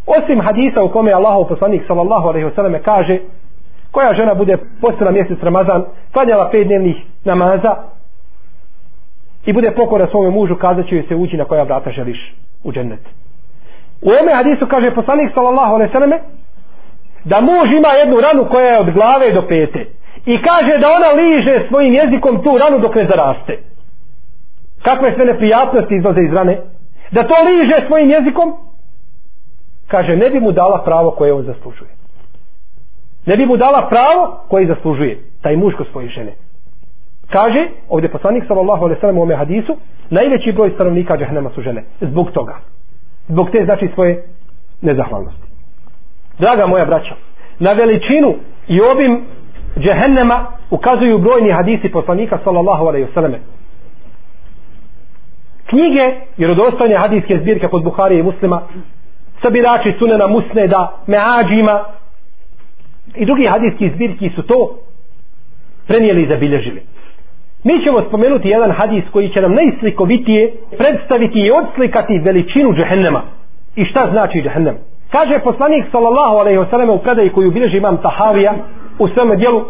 Osim 0.06 0.40
hadisa 0.40 0.82
u 0.82 0.88
kome 0.88 1.12
Allahov 1.12 1.48
poslanik 1.48 1.82
sallallahu 1.86 2.28
alejhi 2.28 2.44
ve 2.44 2.54
selleme 2.54 2.82
kaže 2.82 3.18
koja 3.90 4.14
žena 4.14 4.34
bude 4.34 4.56
postala 4.80 5.10
mjesec 5.10 5.42
Ramazan, 5.42 5.84
klanjala 6.12 6.50
pet 6.50 6.66
dnevnih 6.66 6.96
namaza, 7.24 7.76
i 9.46 9.52
bude 9.52 9.70
pokora 9.70 10.06
svome 10.10 10.30
mužu, 10.30 10.56
kazat 10.56 10.86
će 10.86 10.94
joj 10.94 11.04
se 11.08 11.14
ući 11.14 11.36
na 11.36 11.44
koja 11.44 11.62
vrata 11.62 11.90
želiš 11.90 12.34
u 12.64 12.72
džennet. 12.72 13.00
U 14.02 14.08
ome 14.20 14.34
hadisu 14.34 14.66
kaže 14.66 14.94
poslanik 14.94 15.30
sallallahu 15.34 15.74
alejhi 15.74 15.92
ve 15.92 15.98
selleme 15.98 16.20
da 17.24 17.40
muž 17.40 17.68
ima 17.78 17.88
jednu 17.88 18.16
ranu 18.20 18.48
koja 18.50 18.66
je 18.66 18.80
od 18.80 18.90
glave 18.90 19.32
do 19.32 19.42
pete 19.48 19.86
i 20.26 20.42
kaže 20.42 20.78
da 20.78 20.86
ona 20.98 21.10
liže 21.22 21.66
svojim 21.68 21.94
jezikom 21.94 22.42
tu 22.42 22.58
ranu 22.58 22.78
dok 22.78 22.94
ne 22.94 23.06
zaraste. 23.06 23.58
Kakve 24.82 25.12
sve 25.14 25.24
neprijatnosti 25.24 25.94
izlaze 25.94 26.20
iz 26.20 26.32
rane? 26.32 26.60
Da 27.10 27.22
to 27.22 27.34
liže 27.48 27.86
svojim 27.86 28.10
jezikom? 28.10 28.65
Kaže, 29.88 30.16
ne 30.16 30.30
bi 30.30 30.40
mu 30.40 30.52
dala 30.52 30.82
pravo 30.84 31.10
koje 31.10 31.32
on 31.32 31.44
zaslužuje. 31.44 31.90
ne 33.26 33.36
bi 33.36 33.46
mu 33.46 33.56
dala 33.56 33.88
pravo 33.88 34.40
koji 34.48 34.66
zaslužuje 34.66 35.18
taj 35.42 35.56
muž 35.56 35.74
kod 35.74 35.86
svoje 35.92 36.08
žene. 36.08 36.32
Kaže 37.30 37.68
ovdje 37.88 38.10
poslanik 38.10 38.44
sallallahu 38.48 38.84
alaihi 38.84 39.00
sallam 39.00 39.18
u 39.18 39.22
ome 39.22 39.36
hadisu 39.36 39.76
najveći 40.10 40.52
broj 40.52 40.70
stanovnika 40.70 41.16
džahnema 41.16 41.50
su 41.50 41.62
žene. 41.62 41.84
Zbog 42.00 42.30
toga. 42.30 42.56
Zbog 43.28 43.50
te 43.50 43.64
znači 43.64 43.88
svoje 43.94 44.24
nezahvalnosti. 44.80 45.46
Draga 46.38 46.66
moja 46.66 46.84
braća 46.84 47.14
na 47.58 47.72
veličinu 47.72 48.34
i 48.68 48.80
obim 48.80 49.24
džehennema 49.78 50.46
ukazuju 50.70 51.18
brojni 51.18 51.52
hadisi 51.52 51.88
poslanika 51.92 52.38
sallallahu 52.44 52.86
alaihi 52.86 53.08
sallam 53.14 53.32
knjige 55.66 56.14
vjerodostojne 56.36 56.96
hadijske 56.96 57.38
zbirke 57.42 57.68
kod 57.68 57.84
Buharije 57.84 58.20
i 58.20 58.22
muslima 58.22 58.62
sabirači 59.42 59.94
sunena 59.98 60.26
musneda 60.26 60.92
meađima. 61.06 61.80
I 63.14 63.24
drugi 63.26 63.46
hadijski 63.46 63.90
zbirki 63.94 64.30
su 64.34 64.42
to 64.42 64.78
prenijeli 65.86 66.22
i 66.22 66.28
zabilježili. 66.28 66.82
Mi 67.64 67.82
ćemo 67.84 68.02
spomenuti 68.08 68.48
jedan 68.48 68.70
hadis 68.70 69.04
koji 69.12 69.28
će 69.28 69.40
nam 69.40 69.54
najslikovitije 69.54 70.52
predstaviti 70.78 71.38
i 71.38 71.50
odslikati 71.50 72.18
veličinu 72.18 72.72
džehennema. 72.72 73.22
I 73.76 73.84
šta 73.84 74.08
znači 74.12 74.42
džehennem? 74.42 74.76
Kaže 75.10 75.38
poslanik 75.44 75.84
sallallahu 75.92 76.36
alaihi 76.36 76.58
wasallam 76.58 76.90
u 76.90 76.98
predaji 76.98 77.30
koju 77.30 77.50
bilježi 77.50 77.76
imam 77.76 77.96
Tahavija 78.02 78.54
u 78.98 79.08
svome 79.08 79.36
dijelu 79.36 79.64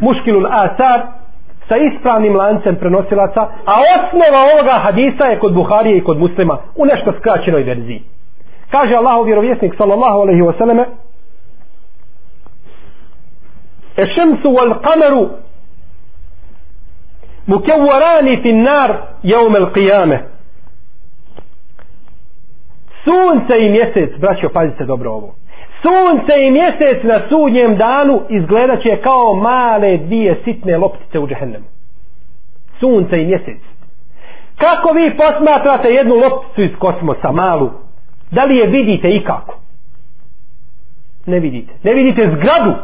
muškilul 0.00 0.46
asar 0.46 1.00
sa 1.68 1.76
ispravnim 1.76 2.36
lancem 2.36 2.76
prenosilaca 2.76 3.40
a 3.40 3.74
osnova 3.94 4.40
ovoga 4.54 4.72
hadisa 4.84 5.24
je 5.24 5.38
kod 5.38 5.54
Buharije 5.54 5.98
i 5.98 6.04
kod 6.04 6.18
muslima 6.18 6.58
u 6.76 6.84
nešto 6.86 7.12
skraćenoj 7.18 7.62
verziji. 7.62 8.02
Kaže 8.70 8.94
Allahov 8.94 9.24
vjerovjesnik 9.24 9.74
sallallahu 9.78 10.20
alejhi 10.20 10.42
ve 10.42 10.52
selleme: 10.58 10.86
"Eš-šems 13.96 14.42
wal 14.44 14.74
kameru 14.82 15.28
mukawwaran 17.46 18.42
fin 18.42 18.62
nar 18.62 18.90
yawm 19.22 19.56
al-qiyamah." 19.56 20.20
Sunce 23.04 23.58
i 23.58 23.70
mjesec, 23.70 24.20
braćo, 24.20 24.48
pazite 24.48 24.84
dobro 24.84 25.10
ovo. 25.10 25.34
Sunce 25.82 26.42
i 26.46 26.50
mjesec 26.50 27.02
na 27.02 27.20
sudnjem 27.28 27.76
danu 27.76 28.22
izgledat 28.28 28.82
će 28.82 29.02
kao 29.02 29.34
male 29.34 29.96
dvije 29.96 30.40
sitne 30.44 30.76
loptice 30.76 31.18
u 31.18 31.28
džehennemu. 31.28 31.64
Sunce 32.80 33.22
i 33.22 33.26
mjesec. 33.26 33.60
Kako 34.58 34.92
vi 34.92 35.16
posmatrate 35.16 35.88
jednu 35.88 36.14
lopticu 36.14 36.62
iz 36.62 36.70
kosmosa, 36.78 37.32
malu, 37.32 37.70
Da 38.30 38.44
li 38.44 38.56
je 38.56 38.66
vidite 38.66 39.08
i 39.08 39.24
kako? 39.24 39.58
Ne 41.26 41.40
vidite. 41.40 41.72
Ne 41.82 41.94
vidite 41.94 42.26
zgradu. 42.26 42.74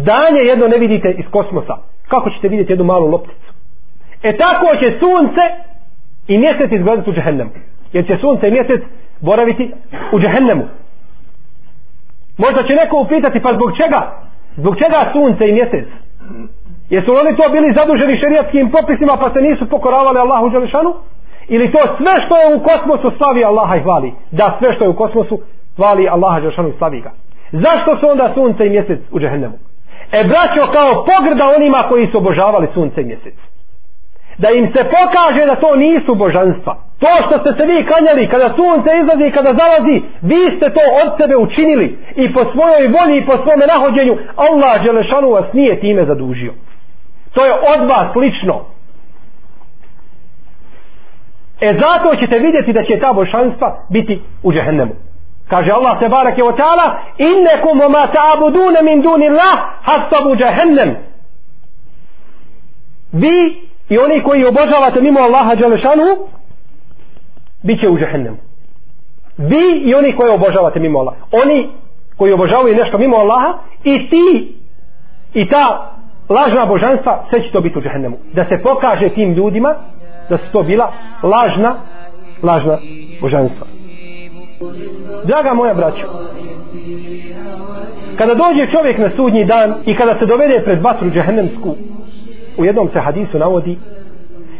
Zdanje 0.00 0.40
jedno 0.40 0.68
ne 0.68 0.78
vidite 0.78 1.10
iz 1.18 1.24
kosmosa. 1.30 1.76
Kako 2.08 2.30
ćete 2.30 2.48
vidjeti 2.48 2.72
jednu 2.72 2.84
malu 2.84 3.06
lopticu? 3.06 3.52
E 4.22 4.36
tako 4.36 4.76
će 4.80 4.98
sunce 4.98 5.42
i 6.28 6.38
mjesec 6.38 6.72
izgledati 6.72 7.10
u 7.10 7.12
džehennemu. 7.12 7.50
Jer 7.92 8.06
će 8.06 8.16
sunce 8.20 8.48
i 8.48 8.50
mjesec 8.50 8.82
boraviti 9.20 9.70
u 10.12 10.20
džehennemu. 10.20 10.64
Možda 12.38 12.62
će 12.62 12.74
neko 12.74 13.00
upitati 13.00 13.40
pa 13.40 13.52
zbog 13.52 13.70
čega? 13.76 14.00
Zbog 14.56 14.74
čega 14.78 15.10
sunce 15.12 15.48
i 15.48 15.52
mjesec? 15.52 15.86
Jesu 16.90 17.10
oni 17.12 17.36
to 17.36 17.44
bili 17.52 17.76
zaduženi 17.76 18.20
šerijatskim 18.22 18.70
propisima 18.70 19.16
pa 19.20 19.30
se 19.32 19.40
nisu 19.40 19.68
pokoravali 19.68 20.18
Allahu 20.18 20.50
Đelešanu? 20.50 20.92
Ili 21.48 21.72
to 21.72 21.78
sve 21.96 22.14
što 22.24 22.36
je 22.36 22.56
u 22.56 22.62
kosmosu 22.62 23.16
slavi 23.18 23.44
Allaha 23.44 23.76
i 23.76 23.82
hvali 23.82 24.12
da 24.30 24.56
sve 24.58 24.74
što 24.74 24.84
je 24.84 24.90
u 24.90 24.96
kosmosu 24.96 25.40
hvali 25.76 26.08
Allaha 26.08 26.40
Đelešanu 26.40 26.68
i 26.68 26.78
slavi 26.78 27.00
ga 27.00 27.10
Zašto 27.52 27.96
su 28.00 28.10
onda 28.10 28.30
sunce 28.34 28.66
i 28.66 28.70
mjesec 28.70 29.00
u 29.10 29.20
džehennemu? 29.20 29.54
E 30.12 30.24
braćo 30.24 30.72
kao 30.76 31.04
pogrda 31.10 31.44
onima 31.56 31.78
koji 31.88 32.06
su 32.06 32.18
obožavali 32.18 32.68
sunce 32.74 33.00
i 33.00 33.04
mjesec. 33.04 33.34
Da 34.38 34.48
im 34.50 34.66
se 34.74 34.84
pokaže 34.94 35.46
da 35.46 35.54
to 35.54 35.76
nisu 35.76 36.14
božanstva. 36.14 36.74
To 36.98 37.10
što 37.26 37.38
ste 37.38 37.50
se 37.58 37.64
vi 37.70 37.86
kanjali 37.92 38.28
kada 38.28 38.48
sunce 38.58 38.90
izlazi 39.02 39.24
i 39.26 39.34
kada 39.38 39.50
zalazi, 39.60 39.96
vi 40.22 40.42
ste 40.56 40.66
to 40.76 40.84
od 41.02 41.08
sebe 41.18 41.36
učinili 41.36 41.98
i 42.16 42.32
po 42.34 42.40
svojoj 42.52 42.84
volji 42.96 43.16
i 43.18 43.26
po 43.26 43.36
svome 43.42 43.64
nahođenju 43.72 44.14
Allah 44.36 44.82
Đelešanu 44.84 45.30
vas 45.30 45.52
nije 45.52 45.80
time 45.80 46.04
zadužio. 46.04 46.52
To 47.34 47.44
je 47.44 47.52
od 47.52 47.80
vas 47.90 48.16
lično. 48.16 48.73
E 51.66 51.72
zato 51.72 52.16
ćete 52.20 52.38
vidjeti 52.38 52.72
da 52.72 52.82
će 52.82 53.00
ta 53.00 53.12
božanstva 53.12 53.68
biti 53.90 54.22
u 54.42 54.52
džehennemu. 54.52 54.94
Kaže 55.48 55.70
Allah 55.70 55.98
te 55.98 56.08
barake 56.08 56.42
o 56.42 56.52
ta'ala 56.52 56.86
innekum 57.18 57.78
wa 57.80 57.88
ma 57.88 58.06
ta'abuduna 58.16 58.82
min 58.82 59.02
duni 59.02 59.26
Allah 59.28 59.56
hasabu 59.82 60.30
jahannam 60.38 60.90
Vi 63.12 63.36
i 63.88 63.98
oni 63.98 64.22
koji 64.22 64.44
obožavate 64.44 65.00
mimo 65.00 65.20
Allaha 65.20 65.56
dželešanu 65.56 66.06
bit 67.62 67.80
će 67.80 67.88
u 67.88 67.98
džehennemu. 67.98 68.36
Vi 69.38 69.82
i 69.84 69.94
oni 69.94 70.16
koji 70.16 70.30
obožavate 70.30 70.80
mimo 70.80 70.98
Allaha 70.98 71.24
Oni 71.32 71.68
koji 72.16 72.32
obožavaju 72.32 72.76
nešto 72.76 72.98
mimo 72.98 73.16
Allaha 73.16 73.58
i 73.84 74.10
ti 74.10 74.54
i 75.34 75.48
ta 75.48 75.94
lažna 76.28 76.66
božanstva 76.66 77.24
sve 77.30 77.42
će 77.42 77.52
to 77.52 77.60
biti 77.60 77.78
u 77.78 77.82
džehennemu. 77.82 78.16
Da 78.32 78.44
se 78.44 78.62
pokaže 78.62 79.08
tim 79.08 79.32
ljudima 79.32 79.74
da 80.30 80.38
su 80.38 80.44
to 80.52 80.62
bila 80.62 80.92
lažna 81.22 81.76
lažna 82.42 82.78
božanstva 83.20 83.66
Draga 85.24 85.54
moja 85.54 85.74
braćo, 85.74 86.06
kada 88.18 88.34
dođe 88.34 88.72
čovjek 88.72 88.98
na 88.98 89.10
sudnji 89.16 89.44
dan 89.44 89.74
i 89.86 89.94
kada 89.94 90.18
se 90.18 90.26
dovede 90.26 90.62
pred 90.64 90.82
vatru 90.82 91.10
džehennemsku, 91.10 91.76
u 92.58 92.64
jednom 92.64 92.88
se 92.92 93.00
hadisu 93.00 93.38
navodi 93.38 93.78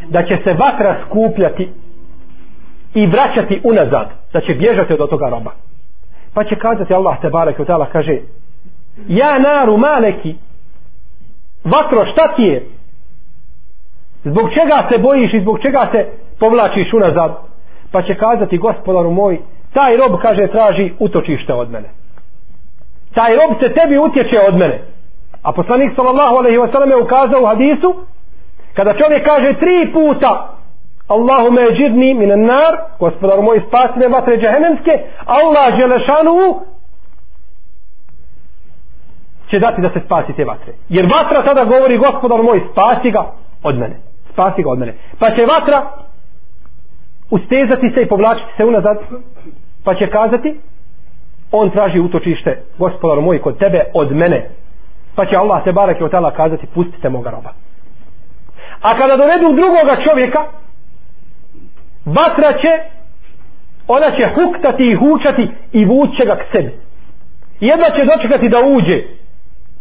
da 0.09 0.23
će 0.23 0.37
se 0.45 0.53
vatra 0.53 0.97
skupljati 1.07 1.69
i 2.95 3.07
vraćati 3.07 3.61
unazad, 3.65 4.09
da 4.33 4.41
će 4.41 4.55
bježati 4.55 4.93
od 4.93 5.11
toga 5.11 5.29
roba. 5.29 5.51
Pa 6.35 6.45
će 6.45 6.57
kazati 6.57 6.95
Allah 6.95 7.21
te 7.21 7.31
barek 7.31 7.57
kaže 7.93 8.19
Ja 9.09 9.39
naru 9.39 9.77
maleki 9.77 10.35
vatro 11.65 12.05
šta 12.13 12.35
ti 12.37 12.43
je? 12.43 12.67
Zbog 14.25 14.51
čega 14.55 14.89
se 14.91 14.99
bojiš 14.99 15.35
i 15.35 15.41
zbog 15.41 15.59
čega 15.63 15.89
se 15.93 16.07
povlačiš 16.41 16.93
unazad? 16.93 17.33
Pa 17.93 18.03
će 18.03 18.15
kazati 18.15 18.59
gospodaru 18.59 19.11
moj 19.11 19.39
taj 19.75 19.97
rob 19.97 20.21
kaže 20.23 20.47
traži 20.47 20.93
utočište 20.99 21.53
od 21.53 21.71
mene. 21.71 21.89
Taj 23.15 23.33
rob 23.37 23.51
se 23.61 23.75
tebi 23.75 23.99
utječe 23.99 24.39
od 24.49 24.57
mene. 24.57 24.83
A 25.43 25.53
poslanik 25.53 25.93
sallallahu 25.97 26.37
alaihi 26.37 26.59
wa 26.59 26.73
sallam 26.73 26.91
je 26.91 27.03
ukazao 27.03 27.43
u 27.43 27.47
hadisu 27.47 27.95
kada 28.75 28.93
čovjek 28.93 29.25
kaže 29.25 29.59
tri 29.61 29.93
puta 29.93 30.51
Allahume 31.09 31.63
džidni 31.77 32.15
minan 32.15 32.41
nar 32.41 32.73
gospodaru 33.01 33.43
moj 33.43 33.61
spasi 33.69 33.99
me 33.99 34.09
vatre 34.09 34.37
džahenemske 34.37 34.93
Allah 35.27 35.75
želešanu 35.79 36.61
će 39.51 39.59
dati 39.59 39.83
da 39.83 39.91
se 39.91 40.01
spasi 40.07 40.33
te 40.37 40.45
vatre. 40.45 40.73
Jer 40.89 41.05
vatra 41.05 41.43
tada 41.43 41.65
govori 41.65 41.99
gospodar 41.99 42.43
moj 42.43 42.61
spasi 42.73 43.11
ga 43.11 43.25
od 43.63 43.79
mene 43.79 44.14
spasi 44.35 44.63
ga 44.63 44.71
od 44.71 44.79
mene. 44.79 44.95
Pa 45.19 45.31
će 45.31 45.43
vatra 45.55 45.79
ustezati 47.31 47.93
se 47.95 48.03
i 48.03 48.09
povlačiti 48.09 48.53
se 48.57 48.65
unazad 48.65 48.99
pa 49.85 49.95
će 49.95 50.11
kazati 50.11 50.61
on 51.53 51.71
traži 51.71 52.01
utočište 52.01 52.63
gospodar 52.79 53.21
moj 53.21 53.43
kod 53.43 53.59
tebe 53.59 53.81
od 53.95 54.13
mene. 54.13 54.49
Pa 55.15 55.25
će 55.25 55.37
Allah 55.37 55.65
se 55.65 55.73
barak 55.73 56.01
i 56.01 56.05
otala 56.05 56.31
kazati 56.31 56.67
pustite 56.67 57.09
moga 57.09 57.31
roba. 57.31 57.51
A 58.83 58.95
kada 58.99 59.17
dovedu 59.17 59.53
drugoga 59.53 59.97
čovjeka 60.09 60.45
vatra 62.05 62.53
će 62.53 62.73
ona 63.89 64.11
će 64.17 64.25
huktati 64.35 64.85
i 64.91 64.95
hučati 64.95 65.49
i 65.73 65.85
vuće 65.85 66.25
ga 66.27 66.37
k 66.37 66.45
sebi. 66.53 66.73
Jedna 67.61 67.87
će 67.91 68.05
dočekati 68.05 68.49
da 68.49 68.59
uđe 68.59 69.03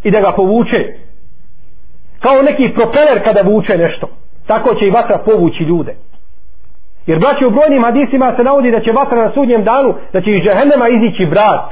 i 0.03 0.11
da 0.11 0.21
ga 0.21 0.31
povuče. 0.35 0.93
Kao 2.19 2.41
neki 2.41 2.73
propeler 2.73 3.23
kada 3.23 3.41
vuče 3.41 3.77
nešto 3.77 4.07
tako 4.47 4.75
će 4.75 4.85
i 4.85 4.95
vatra 4.97 5.17
povući 5.17 5.63
ljude 5.63 5.95
Jer 7.07 7.19
braći 7.19 7.45
u 7.45 7.51
brojnim 7.55 7.83
hadisima 7.83 8.33
se 8.37 8.43
navodi 8.43 8.71
da 8.71 8.79
će 8.79 8.91
vatra 8.91 9.23
na 9.23 9.31
sudnjem 9.33 9.63
danu, 9.63 9.93
da 10.13 10.21
će 10.21 10.29
iz 10.31 10.43
džehennema 10.43 10.87
izići 10.87 11.25
vrat. 11.25 11.67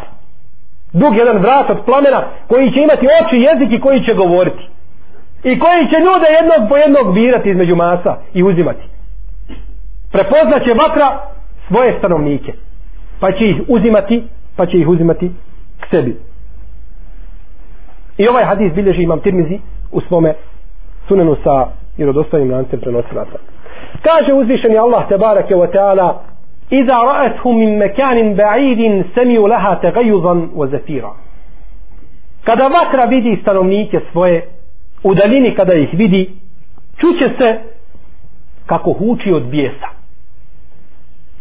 Dug 0.93 1.15
jedan 1.15 1.37
vrat 1.37 1.69
od 1.69 1.79
plamena 1.85 2.21
koji 2.47 2.73
će 2.73 2.79
imati 2.81 3.05
oči 3.19 3.35
i 3.37 3.45
jezik 3.49 3.69
i 3.71 3.81
koji 3.85 4.05
će 4.05 4.13
govoriti. 4.13 4.63
I 5.43 5.59
koji 5.59 5.81
će 5.91 5.97
ljude 6.05 6.27
jednog 6.37 6.69
po 6.69 6.75
jednog 6.77 7.13
birati 7.13 7.49
između 7.49 7.75
masa 7.75 8.17
i 8.33 8.43
uzimati. 8.43 8.85
prepoznaće 10.11 10.73
vatra 10.73 11.07
svoje 11.67 11.95
stanovnike. 11.99 12.53
Pa 13.19 13.31
će 13.31 13.43
ih 13.49 13.57
uzimati, 13.67 14.23
pa 14.55 14.65
će 14.65 14.77
ih 14.77 14.87
uzimati 14.87 15.31
k 15.79 15.83
sebi. 15.91 16.19
I 18.17 18.27
ovaj 18.27 18.43
hadis 18.43 18.73
bilježi 18.73 19.03
imam 19.03 19.19
tirmizi 19.19 19.59
u 19.91 20.01
svome 20.01 20.33
sunenu 21.07 21.35
sa 21.43 21.80
irodostojnim 22.01 22.51
lancem 22.51 22.79
prenosilaca. 22.79 23.37
Kaže 24.01 24.33
uzvišeni 24.33 24.77
Allah 24.77 25.07
tebareke 25.09 25.55
wa 25.55 25.71
ta'ala 25.71 26.07
Iza 26.71 26.93
ra'athum 26.93 27.57
min 27.59 27.77
mekanin 27.77 28.35
ba'idin 28.35 29.03
semiju 29.15 29.47
laha 29.47 29.75
tegajuzan 29.81 30.49
wa 30.55 30.69
zafira. 30.71 31.11
kada 32.43 32.67
vatra 32.67 33.05
vidi 33.05 33.39
stanovnike 33.41 33.99
svoje 34.11 34.47
u 35.03 35.13
daljini 35.13 35.55
kada 35.55 35.73
ih 35.73 35.89
vidi 35.93 36.29
čuće 36.97 37.29
se 37.39 37.59
kako 38.65 38.93
huči 38.93 39.31
od 39.31 39.43
bijesa 39.43 39.87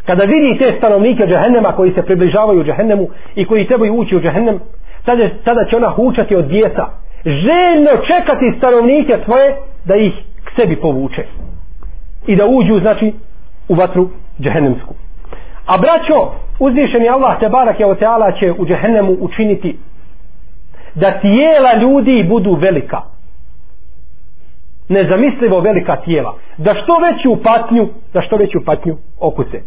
kada 0.07 0.25
vidi 0.25 0.59
te 0.59 0.75
stanovnike 0.79 1.27
džahennema 1.27 1.73
koji 1.73 1.93
se 1.93 2.03
približavaju 2.03 2.65
džahennemu 2.65 3.09
i 3.35 3.45
koji 3.45 3.67
trebaju 3.67 3.95
ući 3.95 4.17
u 4.17 4.21
džahennem 4.21 4.61
tada, 5.05 5.29
tada 5.45 5.65
će 5.71 5.77
ona 5.77 5.91
hučati 5.91 6.37
od 6.37 6.45
bijesa 6.45 6.87
željno 7.25 7.91
čekati 8.07 8.55
stanovnike 8.59 9.17
svoje 9.25 9.57
da 9.85 9.97
ih 9.97 10.13
k 10.51 10.61
sebi 10.61 10.77
povuče 10.77 11.27
i 12.27 12.37
da 12.37 12.47
uđu 12.47 12.81
znači 12.81 13.13
u 13.69 13.75
vatru 13.75 14.09
džehennemsku. 14.41 14.95
A 15.67 15.79
braćo 15.79 16.33
uzvišeni 16.59 17.09
Allah 17.09 17.41
te 17.41 17.49
barak 17.49 17.81
je 17.81 17.87
oteala 17.87 18.33
će 18.33 18.53
u 18.53 18.67
džehennemu 18.67 19.17
učiniti 19.21 19.79
da 20.95 21.11
tijela 21.11 21.75
ljudi 21.81 22.27
budu 22.29 22.55
velika. 22.55 23.01
Nezamislivo 24.89 25.61
velika 25.61 25.97
tijela. 25.97 26.35
Da 26.57 26.75
što 26.75 26.99
veću 26.99 27.43
patnju 27.43 27.89
da 28.15 28.21
što 28.23 28.37
veću 28.37 28.65
patnju 28.65 28.97
okuse. 29.21 29.63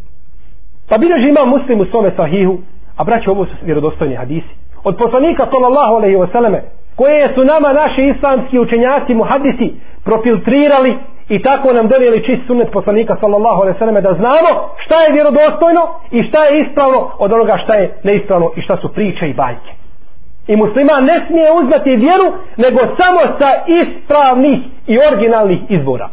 Pa 0.90 0.98
bilježi 0.98 1.30
ima 1.30 1.46
muslim 1.46 1.80
u 1.80 1.86
svome 1.86 2.12
sahihu 2.16 2.58
a 2.98 3.04
braćo 3.04 3.32
ovo 3.32 3.46
su 3.46 3.52
vjerodostojni 3.62 4.16
hadisi. 4.16 4.54
Od 4.84 4.96
poslanika 4.98 5.48
sallallahu 5.52 5.94
alaihi 5.96 6.16
wasallame 6.16 6.62
koje 6.96 7.28
su 7.36 7.44
nama 7.44 7.74
naši 7.74 8.02
islamski 8.16 8.60
učenjaci 8.60 9.14
muhadisi 9.14 9.74
profiltrirali 10.04 10.98
i 11.30 11.42
tako 11.42 11.74
nam 11.74 11.88
donijeli 11.88 12.26
čist 12.26 12.48
sunnet 12.48 12.72
poslanika 12.72 13.18
sallallahu 13.20 13.62
alaihi 13.62 13.80
sallam 13.80 14.04
da 14.04 14.14
znamo 14.14 14.52
šta 14.84 14.96
je 15.04 15.14
vjerodostojno 15.14 15.82
i 16.12 16.24
šta 16.24 16.44
je 16.44 16.60
ispravno 16.62 17.12
od 17.20 17.32
onoga 17.32 17.58
šta 17.64 17.74
je 17.74 17.98
neispravno 18.04 18.52
i 18.56 18.62
šta 18.62 18.78
su 18.82 18.94
priče 18.94 19.30
i 19.30 19.34
bajke. 19.34 19.72
I 20.48 20.56
musliman 20.56 21.04
ne 21.06 21.18
smije 21.28 21.48
uzmati 21.52 22.02
vjeru 22.06 22.28
nego 22.58 22.80
samo 23.00 23.20
sa 23.40 23.50
ispravnih 23.82 24.60
i 24.88 24.98
originalnih 25.08 25.60
izbora. 25.70 26.10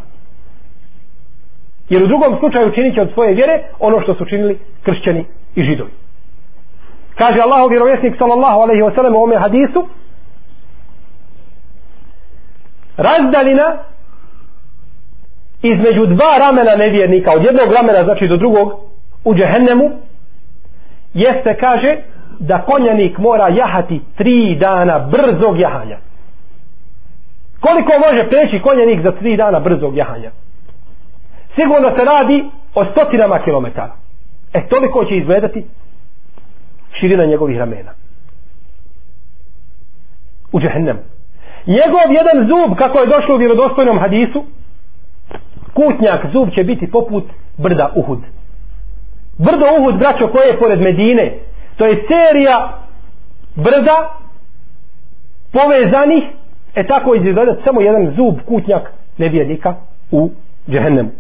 Jer 1.89 2.03
u 2.03 2.07
drugom 2.07 2.39
slučaju 2.39 2.73
činit 2.75 2.95
će 2.95 3.01
od 3.01 3.11
svoje 3.15 3.35
vjere 3.35 3.63
ono 3.79 4.01
što 4.01 4.15
su 4.15 4.25
činili 4.25 4.59
kršćani 4.85 5.25
i 5.55 5.63
židovi. 5.63 5.91
Kaže 7.15 7.41
Allahu 7.41 7.69
vjerovjesnik 7.69 8.15
sallallahu 8.19 8.61
alaihi 8.61 8.83
wasallam 8.83 9.15
u 9.17 9.23
ome 9.23 9.37
hadisu 9.37 9.87
razdalina 12.97 13.77
između 15.63 16.07
dva 16.07 16.39
ramena 16.39 16.77
nevjernika 16.77 17.31
od 17.33 17.45
jednog 17.45 17.73
ramena 17.73 18.05
znači 18.05 18.29
do 18.29 18.37
drugog 18.37 18.73
u 19.25 19.35
džehennemu 19.35 19.91
jeste 21.15 21.57
kaže 21.61 21.97
da 22.39 22.63
konjanik 22.63 23.19
mora 23.19 23.49
jahati 23.49 24.01
tri 24.17 24.57
dana 24.61 24.99
brzog 24.99 25.59
jahanja. 25.59 25.99
Koliko 27.61 27.93
može 28.07 28.29
preći 28.29 28.63
konjanik 28.63 29.03
za 29.03 29.13
tri 29.13 29.37
dana 29.37 29.61
brzog 29.61 29.97
jahanja? 29.97 30.31
Sigurno 31.55 31.97
se 31.97 32.05
radi 32.05 32.45
o 32.75 32.85
stotinama 32.85 33.39
kilometara. 33.45 33.93
E 34.53 34.69
toliko 34.69 35.05
će 35.05 35.17
izgledati 35.17 35.67
širina 37.01 37.25
njegovih 37.25 37.59
ramena. 37.59 37.93
U 40.53 40.61
džehennemu 40.61 41.01
njegov 41.77 42.07
jedan 42.19 42.39
zub 42.51 42.77
kako 42.79 42.99
je 42.99 43.07
došlo 43.07 43.35
u 43.35 43.39
vjerodostojnom 43.39 43.99
hadisu 43.99 44.45
kutnjak 45.75 46.21
zub 46.33 46.49
će 46.55 46.65
biti 46.65 46.91
poput 46.91 47.25
brda 47.59 47.93
Uhud. 47.97 48.19
Brdo 49.39 49.67
Uhud 49.79 49.99
braćo 49.99 50.29
koje 50.33 50.47
je 50.47 50.59
pored 50.59 50.81
Medine 50.81 51.35
to 51.77 51.87
je 51.87 52.05
serija 52.09 52.79
brda 53.55 54.19
povezanih 55.53 56.25
e 56.75 56.87
tako 56.87 57.15
izgleda 57.15 57.57
samo 57.65 57.81
jedan 57.81 58.15
zub 58.17 58.35
kutnjak 58.47 58.93
nevjernika 59.19 59.75
u 60.11 60.31
džehennemu. 60.69 61.11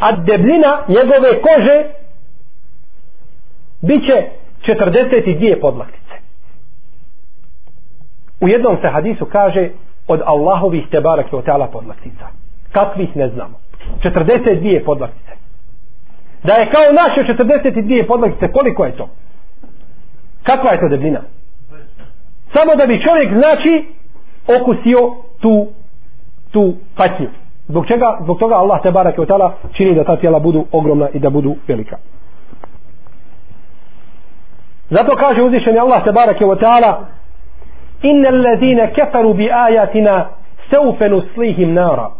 A 0.00 0.12
debljina 0.12 0.78
njegove 0.88 1.42
kože 1.42 1.84
bit 3.82 4.06
će 4.06 4.28
42 4.66 5.60
podlaktice. 5.60 6.14
U 8.40 8.48
jednom 8.48 8.76
se 8.82 8.88
hadisu 8.88 9.26
kaže 9.26 9.70
od 10.08 10.20
Allahovih 10.26 10.88
tebarak 10.90 11.32
i 11.32 11.36
oteala 11.36 11.66
podlaktica. 11.66 12.26
Kakvih 12.72 13.16
ne 13.16 13.28
znamo? 13.28 13.58
42 14.02 14.84
podlaktice. 14.84 15.32
Da 16.44 16.52
je 16.52 16.70
kao 16.70 16.82
naše 16.92 17.32
42 17.32 18.06
podlaktice 18.06 18.52
koliko 18.52 18.84
je 18.84 18.96
to? 18.96 19.08
Kakva 20.42 20.70
je 20.70 20.80
to 20.80 20.88
debljina? 20.88 21.20
Samo 22.52 22.76
da 22.76 22.86
bi 22.86 23.02
čovjek 23.02 23.32
znači 23.38 23.84
okusio 24.60 25.14
tu 25.40 25.68
tu 26.54 26.74
patnju. 26.96 27.28
Zbog 27.68 27.86
čega? 27.86 28.18
Zbog 28.22 28.38
toga 28.38 28.54
Allah 28.54 28.82
te 28.82 28.90
barak 28.90 29.14
i 29.18 29.26
čini 29.72 29.94
da 29.94 30.04
ta 30.04 30.16
tijela 30.16 30.38
budu 30.38 30.66
ogromna 30.72 31.08
i 31.08 31.18
da 31.18 31.30
budu 31.30 31.56
velika. 31.68 31.96
Zato 34.90 35.16
kaže 35.16 35.42
uzvišeni 35.42 35.78
Allah 35.78 36.04
te 36.04 36.12
barak 36.12 36.40
i 36.40 36.44
inna 36.44 36.98
alladhina 38.28 38.86
kafaru 38.86 39.34
bi 39.34 39.50
ayatina 39.50 40.26
sawfa 40.70 41.08
nuslihim 41.08 41.74
nara. 41.74 42.10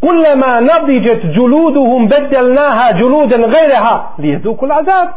Kullama 0.00 0.60
nadijat 0.60 1.22
juluduhum 1.34 2.08
badalnaha 2.08 2.98
juludan 2.98 3.40
li 3.40 3.58
liyazuku 4.18 4.66
al'azab. 4.66 5.08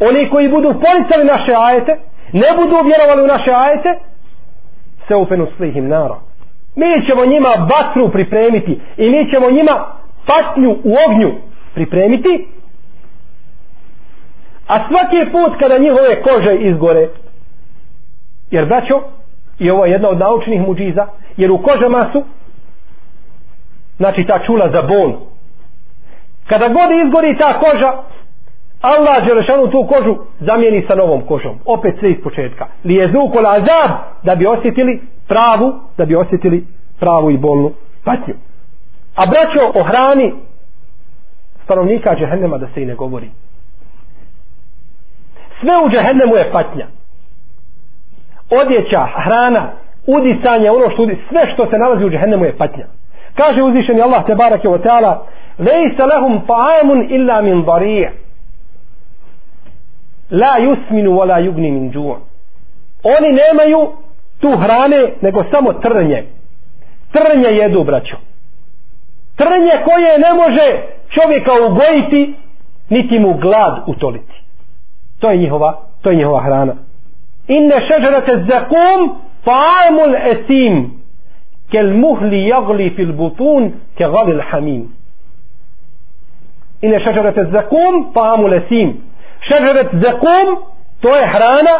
Oni 0.00 0.30
koji 0.30 0.48
budu 0.48 0.68
policali 0.68 1.24
naše 1.24 1.54
ajete 1.58 1.92
ne 2.32 2.48
budu 2.56 2.76
vjerovali 2.84 3.22
u 3.22 3.26
naše 3.26 3.50
ajete 3.50 3.98
sawfa 5.08 5.36
nuslihim 5.36 5.88
nara. 5.88 6.16
Mi 6.76 7.06
ćemo 7.06 7.26
njima 7.26 7.48
vatru 7.48 8.12
pripremiti 8.12 8.80
i 8.96 9.10
mi 9.10 9.30
ćemo 9.30 9.50
njima 9.50 9.74
patnju 10.26 10.70
u 10.70 10.96
ognju 11.06 11.32
pripremiti 11.74 12.46
a 14.68 14.76
svaki 14.88 15.32
put 15.32 15.58
kada 15.60 15.78
njihove 15.78 16.22
kože 16.22 16.54
izgore 16.54 17.08
Jer 18.50 18.66
braćo, 18.66 19.02
i 19.58 19.70
ovo 19.70 19.84
je 19.84 19.92
jedna 19.92 20.08
od 20.08 20.18
naučnih 20.18 20.60
muđiza, 20.60 21.06
jer 21.36 21.50
u 21.50 21.62
kožama 21.62 22.06
su, 22.12 22.24
znači 23.96 24.24
ta 24.28 24.38
čula 24.46 24.70
za 24.70 24.82
bol. 24.82 25.12
Kada 26.46 26.68
god 26.68 27.06
izgori 27.06 27.38
ta 27.38 27.60
koža, 27.60 27.92
Allah 28.80 29.26
Đelešanu 29.26 29.70
tu 29.70 29.86
kožu 29.86 30.16
zamijeni 30.40 30.84
sa 30.88 30.94
novom 30.94 31.20
kožom. 31.26 31.58
Opet 31.64 31.94
sve 31.98 32.10
iz 32.10 32.16
početka. 32.22 32.66
Li 32.84 32.94
je 32.94 33.06
zukol 33.06 33.46
azab 33.46 33.90
da 34.22 34.34
bi 34.34 34.46
osjetili 34.46 35.00
pravu, 35.28 35.80
da 35.96 36.04
bi 36.04 36.16
osjetili 36.16 36.66
pravu 37.00 37.30
i 37.30 37.38
bolnu 37.38 37.72
patnju. 38.04 38.34
A 39.14 39.26
braćo 39.26 39.80
o 39.80 39.82
hrani 39.82 40.34
stanovnika 41.64 42.14
džehennema 42.14 42.58
da 42.58 42.66
se 42.74 42.82
i 42.82 42.86
ne 42.86 42.94
govori. 42.94 43.30
Sve 45.60 45.72
u 45.86 45.90
džehennemu 45.90 46.36
je 46.36 46.50
patnja 46.52 46.86
odjeća, 48.50 49.06
hrana, 49.24 49.70
udisanje, 50.06 50.70
ono 50.70 50.90
što 50.90 51.02
udisanje, 51.02 51.26
sve 51.30 51.52
što 51.52 51.70
se 51.70 51.78
nalazi 51.78 52.04
u 52.04 52.10
džehennemu 52.10 52.44
je 52.44 52.58
patnja. 52.58 52.86
Kaže 53.34 53.62
uzvišeni 53.62 54.00
Allah 54.00 54.26
te 54.26 54.34
barake 54.34 54.68
je 54.68 54.74
o 54.74 54.78
teala, 54.78 55.26
lejsa 55.58 56.06
lahum 56.06 56.40
ta'amun 56.46 57.06
illa 57.10 57.42
min 57.42 57.64
darije. 57.64 58.12
La 60.30 60.58
yusminu 60.58 61.10
wa 61.10 61.26
la 61.26 61.40
yugni 61.40 61.70
min 61.70 61.92
džu'a. 61.92 62.16
Oni 63.02 63.28
nemaju 63.42 63.92
tu 64.40 64.50
hrane, 64.56 65.12
nego 65.20 65.44
samo 65.52 65.72
trnje. 65.72 66.24
Trnje 67.12 67.48
jedu, 67.48 67.84
braćo. 67.84 68.16
Trnje 69.36 69.72
koje 69.84 70.18
ne 70.18 70.32
može 70.34 70.66
čovjeka 71.08 71.52
ugojiti, 71.66 72.34
niti 72.88 73.18
mu 73.18 73.34
glad 73.34 73.82
utoliti. 73.86 74.42
To 75.18 75.30
je 75.30 75.36
njihova, 75.36 75.80
to 76.02 76.10
je 76.10 76.16
njihova 76.16 76.42
hrana. 76.42 76.74
إن 77.50 77.70
شجرة 77.88 78.24
الزقوم 78.28 79.18
طعام 79.46 80.00
الأثيم 80.00 80.98
كالمهل 81.72 82.32
يغلي 82.32 82.90
في 82.90 83.02
البطون 83.02 83.80
كغلي 83.98 84.32
الحميم 84.32 84.94
إن 86.84 87.00
شجرة 87.00 87.34
الزقوم 87.40 88.12
طعام 88.12 88.46
الأثيم 88.46 89.08
شجرة 89.42 89.90
زقوم 89.94 90.58
to 91.02 91.08
je 91.16 91.26
hrana 91.26 91.74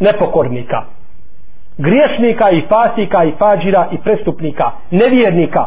nepokornika 0.00 0.84
griješnika 1.78 2.50
i 2.50 2.62
fasika 2.68 3.24
i 3.24 3.32
fađira 3.38 3.88
i 3.92 3.98
prestupnika 3.98 4.70
nevjernika 4.90 5.66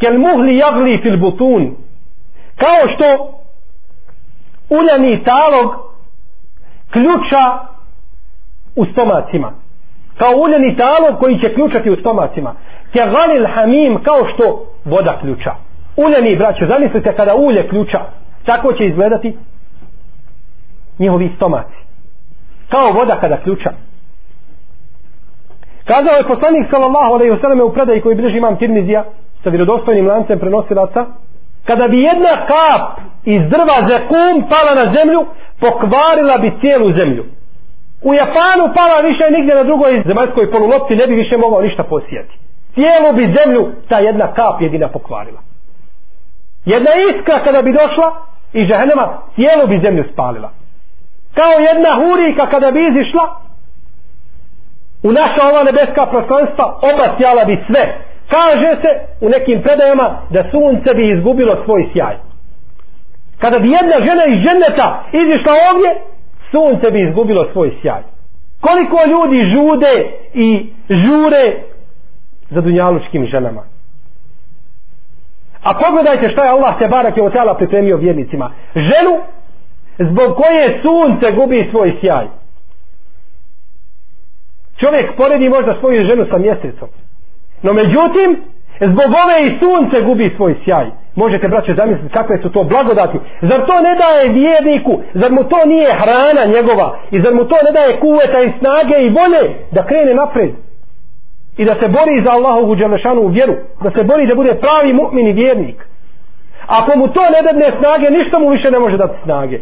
kel 0.00 0.18
muhli 0.18 0.56
jagli 0.56 0.98
fil 1.02 1.16
butun 1.16 1.76
kao 2.56 2.88
što 2.94 3.38
uljani 4.70 5.24
talog 5.24 5.93
ključa 6.94 7.44
u 8.76 8.84
stomacima. 8.92 9.52
Kao 10.18 10.32
uljeni 10.44 10.76
talog 10.76 11.20
koji 11.20 11.40
će 11.40 11.54
ključati 11.54 11.90
u 11.90 11.96
stomacima. 11.96 12.54
Ke 12.92 13.00
galil 13.14 13.46
hamim 13.54 14.02
kao 14.02 14.20
što 14.34 14.44
voda 14.84 15.18
ključa. 15.20 15.52
Uljeni 15.96 16.36
braćo 16.36 16.66
zamislite 16.66 17.16
kada 17.16 17.34
ulje 17.34 17.68
ključa. 17.68 18.00
Tako 18.46 18.72
će 18.72 18.86
izgledati 18.86 19.36
njihovi 20.98 21.32
stomaci. 21.36 21.78
Kao 22.68 22.92
voda 22.92 23.16
kada 23.20 23.36
ključa. 23.36 23.70
Kazao 25.84 26.14
je 26.16 26.28
poslanik 26.28 26.70
sallallahu 26.70 27.14
alaihi 27.14 27.32
wasallam 27.32 27.62
u 27.62 27.72
predaji 27.72 28.00
koji 28.00 28.14
bliži 28.16 28.36
imam 28.36 28.56
Tirmizija 28.56 29.04
sa 29.42 29.50
vjerodostojnim 29.50 30.06
lancem 30.06 30.38
prenosilaca 30.38 31.06
kada 31.64 31.88
bi 31.88 32.02
jedna 32.02 32.34
kap 32.46 33.00
iz 33.24 33.40
drva 33.40 33.88
zekum 33.88 34.34
pala 34.50 34.72
na 34.74 34.84
zemlju 34.96 35.26
pokvarila 35.60 36.38
bi 36.38 36.52
cijelu 36.60 36.92
zemlju. 36.92 37.24
U 38.02 38.14
Japanu 38.14 38.64
pala 38.74 38.98
više 39.08 39.24
nigdje 39.30 39.54
na 39.54 39.62
drugoj 39.62 40.02
zemaljskoj 40.06 40.50
polulopci 40.50 40.96
ne 40.96 41.06
bi 41.06 41.14
više 41.14 41.36
mogao 41.36 41.62
ništa 41.62 41.82
posijati. 41.82 42.38
Cijelu 42.74 43.12
bi 43.16 43.34
zemlju 43.36 43.62
ta 43.88 43.98
jedna 43.98 44.26
kap 44.34 44.60
jedina 44.60 44.88
pokvarila. 44.88 45.40
Jedna 46.64 46.90
iskra 47.08 47.38
kada 47.44 47.62
bi 47.62 47.72
došla 47.72 48.08
i 48.52 48.66
žahenema 48.66 49.06
cijelu 49.34 49.66
bi 49.66 49.80
zemlju 49.84 50.04
spalila. 50.12 50.50
Kao 51.34 51.54
jedna 51.68 51.90
hurika 52.00 52.46
kada 52.46 52.70
bi 52.70 52.80
izišla 52.90 53.24
u 55.02 55.12
naša 55.12 55.42
ova 55.50 55.62
nebeska 55.62 56.06
prostranstva 56.06 56.66
obasjala 56.90 57.44
bi 57.44 57.64
sve. 57.66 57.84
Kaže 58.34 58.70
se 58.82 58.90
u 59.20 59.28
nekim 59.28 59.62
predajama 59.62 60.06
da 60.30 60.42
sunce 60.50 60.94
bi 60.94 61.12
izgubilo 61.12 61.64
svoj 61.64 61.90
sjaj 61.92 62.16
kada 63.38 63.58
bi 63.58 63.70
jedna 63.70 63.96
žena 64.06 64.24
iz 64.24 64.38
ženeta 64.42 65.04
izišla 65.12 65.52
ovdje 65.72 65.90
sunce 66.50 66.90
bi 66.90 67.08
izgubilo 67.08 67.48
svoj 67.52 67.78
sjaj. 67.82 68.02
Koliko 68.60 68.96
ljudi 69.12 69.50
žude 69.54 70.10
i 70.34 70.66
žure 70.88 71.54
za 72.50 72.60
dunjalučkim 72.60 73.26
ženama? 73.26 73.62
A 75.62 75.74
pogledajte 75.74 76.28
šta 76.28 76.44
je 76.44 76.50
Allah 76.50 76.78
te 76.78 76.88
barak 76.88 77.16
je 77.16 77.22
od 77.22 77.32
tela 77.32 77.56
pripremio 77.56 77.96
vjernicima. 77.96 78.50
Ženu 78.74 79.20
zbog 79.98 80.36
koje 80.36 80.80
sunce 80.82 81.32
gubi 81.36 81.68
svoj 81.70 81.96
sjaj. 82.00 82.26
Čovjek 84.76 85.16
poredi 85.16 85.48
možda 85.48 85.76
svoju 85.80 86.06
ženu 86.06 86.26
sa 86.30 86.38
mjesecom. 86.38 86.88
No 87.62 87.72
međutim 87.72 88.53
zbog 88.80 89.10
ove 89.24 89.36
i 89.46 89.58
sunce 89.58 90.06
gubi 90.06 90.34
svoj 90.36 90.54
sjaj. 90.64 90.86
Možete 91.14 91.48
braće 91.48 91.74
zamisliti 91.74 92.14
kakve 92.14 92.38
su 92.42 92.52
to 92.52 92.64
blagodati. 92.64 93.18
Zar 93.40 93.66
to 93.66 93.80
ne 93.80 93.94
daje 94.02 94.32
vjerniku? 94.32 95.00
Zar 95.14 95.32
mu 95.32 95.44
to 95.44 95.66
nije 95.66 95.90
hrana 96.00 96.44
njegova? 96.54 96.98
I 97.10 97.20
zar 97.22 97.34
mu 97.34 97.44
to 97.44 97.56
ne 97.66 97.72
daje 97.72 98.00
kuveta 98.00 98.40
i 98.42 98.52
snage 98.58 98.96
i 99.00 99.14
volje 99.18 99.42
da 99.70 99.86
krene 99.86 100.14
napred 100.14 100.52
i 101.56 101.64
da 101.64 101.74
se 101.74 101.88
bori 101.88 102.22
za 102.24 102.30
Allahovu 102.30 102.76
dželešanu 102.76 103.28
vjeru? 103.28 103.54
Da 103.84 103.90
se 103.90 104.04
bori 104.04 104.26
da 104.26 104.34
bude 104.34 104.54
pravi 104.64 104.92
mu'min 104.92 105.26
i 105.28 105.32
vjernik? 105.32 105.78
Ako 106.66 106.98
mu 106.98 107.08
to 107.08 107.22
ne 107.34 107.40
dadne 107.42 107.68
snage 107.78 108.10
ništa 108.10 108.38
mu 108.38 108.48
više 108.48 108.70
ne 108.70 108.78
može 108.78 108.96
dati 108.96 109.16
snage. 109.24 109.58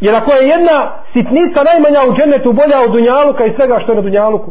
Jer 0.00 0.14
ako 0.14 0.32
je 0.32 0.48
jedna 0.48 0.78
sitnica 1.12 1.62
najmanja 1.70 2.00
u 2.08 2.14
džennetu 2.16 2.52
bolja 2.52 2.78
od 2.84 2.90
dunjaluka 2.92 3.44
i 3.44 3.54
svega 3.56 3.78
što 3.82 3.92
je 3.92 3.96
na 3.96 4.02
dunjaluku 4.02 4.50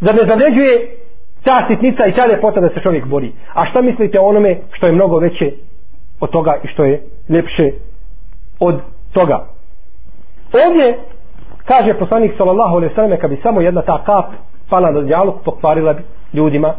zar 0.00 0.14
ne 0.14 0.22
zavređuje 0.28 0.96
ta 1.44 1.66
sitnica 1.68 2.06
i 2.06 2.12
ta 2.12 2.26
ljepota 2.26 2.60
da 2.60 2.68
se 2.68 2.80
čovjek 2.82 3.06
bori? 3.06 3.32
A 3.54 3.66
šta 3.66 3.82
mislite 3.82 4.20
o 4.20 4.26
onome 4.26 4.56
što 4.72 4.86
je 4.86 4.92
mnogo 4.92 5.18
veće 5.18 5.52
od 6.20 6.30
toga 6.30 6.56
i 6.64 6.68
što 6.68 6.84
je 6.84 7.02
ljepše 7.28 7.70
od 8.60 8.80
toga? 9.12 9.46
Ovdje 10.66 10.98
kaže 11.64 11.98
poslanik 11.98 12.32
sallallahu 12.36 12.76
alaihi 12.76 12.94
sallam 12.94 13.18
kad 13.20 13.30
bi 13.30 13.40
samo 13.42 13.60
jedna 13.60 13.82
ta 13.82 14.02
kap 14.04 14.24
pala 14.70 14.90
na 14.90 15.00
djaluk 15.00 15.34
pokvarila 15.44 15.92
bi 15.92 16.02
ljudima 16.32 16.74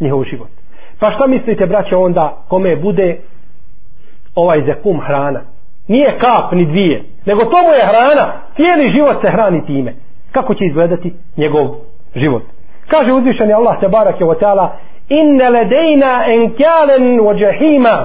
njihov 0.00 0.24
život. 0.24 0.48
Pa 1.00 1.10
šta 1.10 1.26
mislite 1.26 1.66
braće 1.66 1.96
onda 1.96 2.44
kome 2.48 2.76
bude 2.76 3.18
ovaj 4.34 4.64
zekum 4.64 5.00
hrana? 5.00 5.40
Nije 5.88 6.18
kap 6.18 6.52
ni 6.52 6.66
dvije 6.66 7.04
nego 7.26 7.44
to 7.44 7.56
mu 7.62 7.72
je 7.72 7.86
hrana. 7.86 8.32
Cijeli 8.56 8.90
život 8.90 9.16
se 9.22 9.30
hrani 9.30 9.66
time. 9.66 9.94
Kako 10.32 10.54
će 10.54 10.64
izgledati 10.64 11.14
njegov 11.36 11.66
život? 12.14 12.42
Kaže 12.90 13.12
uzvišeni 13.12 13.52
Allah 13.52 13.80
te 13.80 13.88
barake 13.88 14.24
wa 14.24 14.38
ta'ala 14.40 14.76
inne 15.08 15.50
ledejna 15.50 16.24
enkjalen 16.26 17.20
wa 17.20 17.34
džahima 17.34 17.96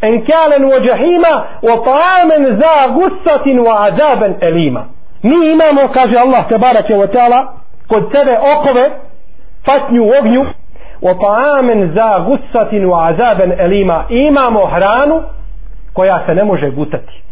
enkjalen 0.00 0.62
wa 0.64 0.80
džahima 0.80 1.32
wa 1.62 1.76
ta'amen 1.84 2.60
za 2.60 2.88
gusatin 2.94 3.58
wa 3.58 3.74
azaben 3.86 4.34
elima 4.40 4.84
mi 5.22 5.50
imamo 5.52 5.88
kaže 5.94 6.18
Allah 6.18 6.48
te 6.48 6.58
barake 6.58 6.94
wa 6.94 7.06
ta'ala 7.06 7.46
kod 7.88 8.02
sebe 8.12 8.38
okove 8.56 8.90
patnju 9.66 10.04
u 10.04 10.10
ognju 10.20 10.44
wa 11.02 11.14
ta'amen 11.20 11.94
za 11.94 12.18
gusatin 12.18 12.84
wa 12.84 13.08
azaben 13.08 13.52
elima 13.60 14.04
imamo 14.08 14.66
hranu 14.66 15.22
koja 15.98 16.26
se 16.26 16.34
ne 16.34 16.44
može 16.44 16.70
gutati. 16.70 17.22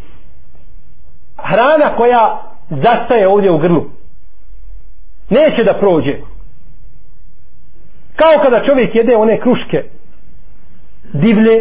Hrana 1.37 1.97
koja 1.97 2.43
zastaje 2.70 3.29
ovdje 3.29 3.51
u 3.51 3.59
grlu 3.59 3.85
neće 5.31 5.64
da 5.64 5.74
prođe. 5.74 6.16
Kao 8.16 8.43
kada 8.43 8.64
čovjek 8.66 8.95
jede 8.95 9.16
one 9.16 9.41
kruške 9.41 9.85
divlje 11.12 11.61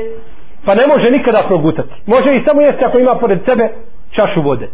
pa 0.66 0.76
ne 0.76 0.88
može 0.88 1.12
nikada 1.12 1.44
progutati. 1.48 1.94
Može 2.06 2.36
i 2.36 2.44
samo 2.46 2.62
jesti 2.62 2.86
ako 2.86 3.00
ima 3.00 3.16
pored 3.16 3.40
sebe 3.46 3.70
čašu 4.12 4.42
vode. 4.42 4.70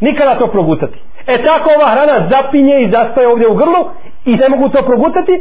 Nikada 0.00 0.38
to 0.38 0.46
progutati. 0.46 0.98
E 1.26 1.42
tako 1.44 1.70
ova 1.76 1.90
hrana 1.90 2.28
zapinje 2.30 2.82
i 2.82 2.90
zastaje 2.90 3.28
ovdje 3.28 3.48
u 3.48 3.54
grlu 3.54 3.90
i 4.24 4.36
ne 4.36 4.48
mogu 4.48 4.68
to 4.68 4.82
progutati. 4.82 5.32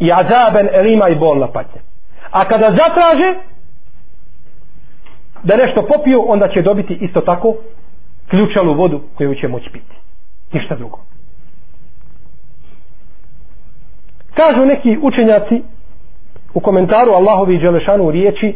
I 0.00 0.12
azaben 0.12 0.68
elima 0.72 1.08
i 1.08 1.14
bolna 1.14 1.46
patnja. 1.46 1.80
A 2.30 2.44
kada 2.44 2.70
zatraže 2.70 3.34
da 5.42 5.56
nešto 5.56 5.82
popiju 5.82 6.24
onda 6.28 6.48
će 6.48 6.62
dobiti 6.62 6.98
isto 7.00 7.20
tako 7.20 7.54
ključalu 8.30 8.74
vodu 8.74 9.00
koju 9.16 9.34
će 9.34 9.48
moći 9.48 9.70
piti 9.70 9.94
ništa 10.52 10.74
drugo. 10.74 10.98
Kažu 14.34 14.64
neki 14.64 14.98
učenjaci 15.02 15.62
u 16.54 16.60
komentaru 16.60 17.12
Allahovi 17.12 17.58
Đelešanu 17.58 18.10
riječi 18.10 18.54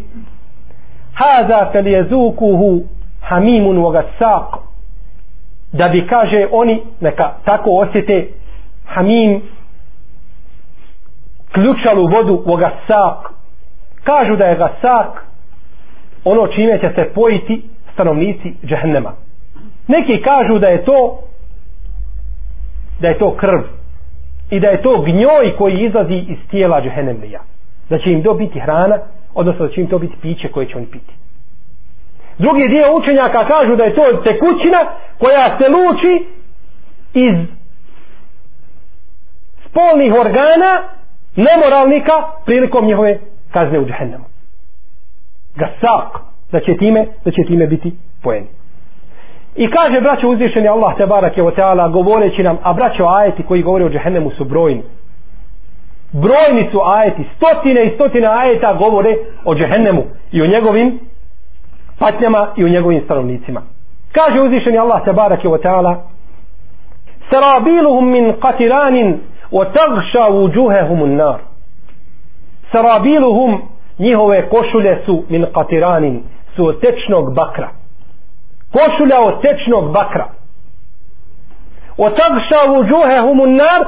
haza 1.15 1.71
fel 1.73 1.87
jezukuhu 1.87 2.83
hamimun 3.21 3.79
vogasak 3.79 4.47
da 5.73 5.89
bi 5.89 6.07
kaže 6.07 6.47
oni 6.53 6.83
neka 7.01 7.33
tako 7.45 7.71
osjete 7.71 8.29
hamim 8.87 9.43
ključalu 11.53 12.07
vodu 12.07 12.43
vogasak 12.47 13.33
kažu 14.05 14.37
da 14.37 14.45
je 14.45 14.57
gasak 14.57 15.27
ono 16.25 16.47
čime 16.47 16.81
će 16.81 16.91
se 16.97 17.13
pojiti 17.15 17.63
stanovnici 17.93 18.55
džehennema. 18.67 19.13
Neki 19.89 20.23
kažu 20.23 20.59
da 20.59 20.69
je 20.69 20.85
to 20.85 21.19
da 23.01 23.09
je 23.09 23.19
to 23.19 23.37
krv 23.37 23.61
i 24.51 24.61
da 24.61 24.69
je 24.69 24.83
to 24.83 25.03
gnjoj 25.03 25.57
koji 25.59 25.85
izlazi 25.87 26.15
iz 26.15 26.39
tijela 26.51 26.81
džehennemlija. 26.83 27.41
Da 27.91 27.99
će 27.99 28.11
im 28.11 28.23
dobiti 28.23 28.61
hrana 28.61 28.99
odnosno 29.35 29.67
da 29.67 29.73
će 29.73 29.81
im 29.81 29.87
to 29.87 29.99
biti 29.99 30.17
piće 30.23 30.49
koje 30.49 30.67
će 30.67 30.77
oni 30.77 30.87
piti. 30.87 31.15
Drugi 32.39 32.69
dio 32.69 32.97
učenjaka 32.97 33.45
kažu 33.45 33.77
da 33.77 33.85
je 33.85 33.95
to 33.95 34.03
tekućina 34.25 34.79
koja 35.19 35.59
se 35.59 35.69
luči 35.69 36.27
iz 37.15 37.35
spolnih 39.67 40.13
organa 40.21 40.89
nemoralnika 41.37 42.13
prilikom 42.45 42.87
njihove 42.87 43.19
kazne 43.51 43.79
u 43.79 43.87
džehennemu. 43.87 44.25
Gasak 45.57 46.21
da 46.53 46.61
će 46.61 46.77
time 46.77 47.07
da 47.25 47.31
će 47.31 47.43
time 47.45 47.67
biti 47.67 47.93
pojeni 48.23 48.62
I 49.57 49.71
kaže 49.71 50.01
braćo 50.01 50.29
uzvišeni 50.29 50.69
Allah 50.69 50.97
te 50.97 51.07
barake 51.07 51.43
o 51.43 51.51
teala 51.51 51.89
govoreći 51.89 52.43
nam, 52.43 52.59
a 52.63 52.73
braćo 52.73 53.05
ajeti 53.07 53.43
koji 53.43 53.63
govore 53.63 53.85
o 53.85 53.89
džehennemu 53.89 54.31
su 54.31 54.45
brojni. 54.45 54.83
Brojni 56.13 56.69
su 56.73 56.81
ajeti, 56.85 57.25
stotine 57.37 57.87
i 57.87 57.95
stotine 57.95 58.27
ajeta 58.27 58.75
govore 58.75 59.17
o 59.45 59.55
džehennemu 59.55 60.03
i 60.33 60.43
o 60.43 60.47
njegovim 60.47 61.01
patnjama 61.99 62.49
i 62.57 62.65
o 62.65 62.69
njegovim 62.69 63.03
stanovnicima. 63.05 63.63
Kaže 64.13 64.41
uzvišeni 64.41 64.79
Allah 64.79 65.05
te 65.05 65.13
barake 65.13 65.49
o 65.49 65.59
teala 65.59 66.03
Sarabiluhum 67.31 68.11
min 68.11 68.33
qatiranin 68.41 69.19
wa 69.53 69.65
tagša 69.73 70.29
vujuhehum 70.29 71.17
nar. 71.17 71.39
Sarabiluhum 72.73 73.63
njihove 73.99 74.49
košulje 74.49 75.03
su 75.07 75.25
min 75.29 75.47
qatiranin 75.55 76.21
su 76.57 76.67
od 76.67 76.81
tečnog 76.81 77.35
bakra 77.35 77.82
košulja 78.73 79.21
od 79.21 79.43
tečnog 79.43 79.93
bakra. 79.93 80.27
Od 81.97 82.13
tagša 82.17 82.61
vuđuhe 82.73 83.21
humunnar 83.21 83.83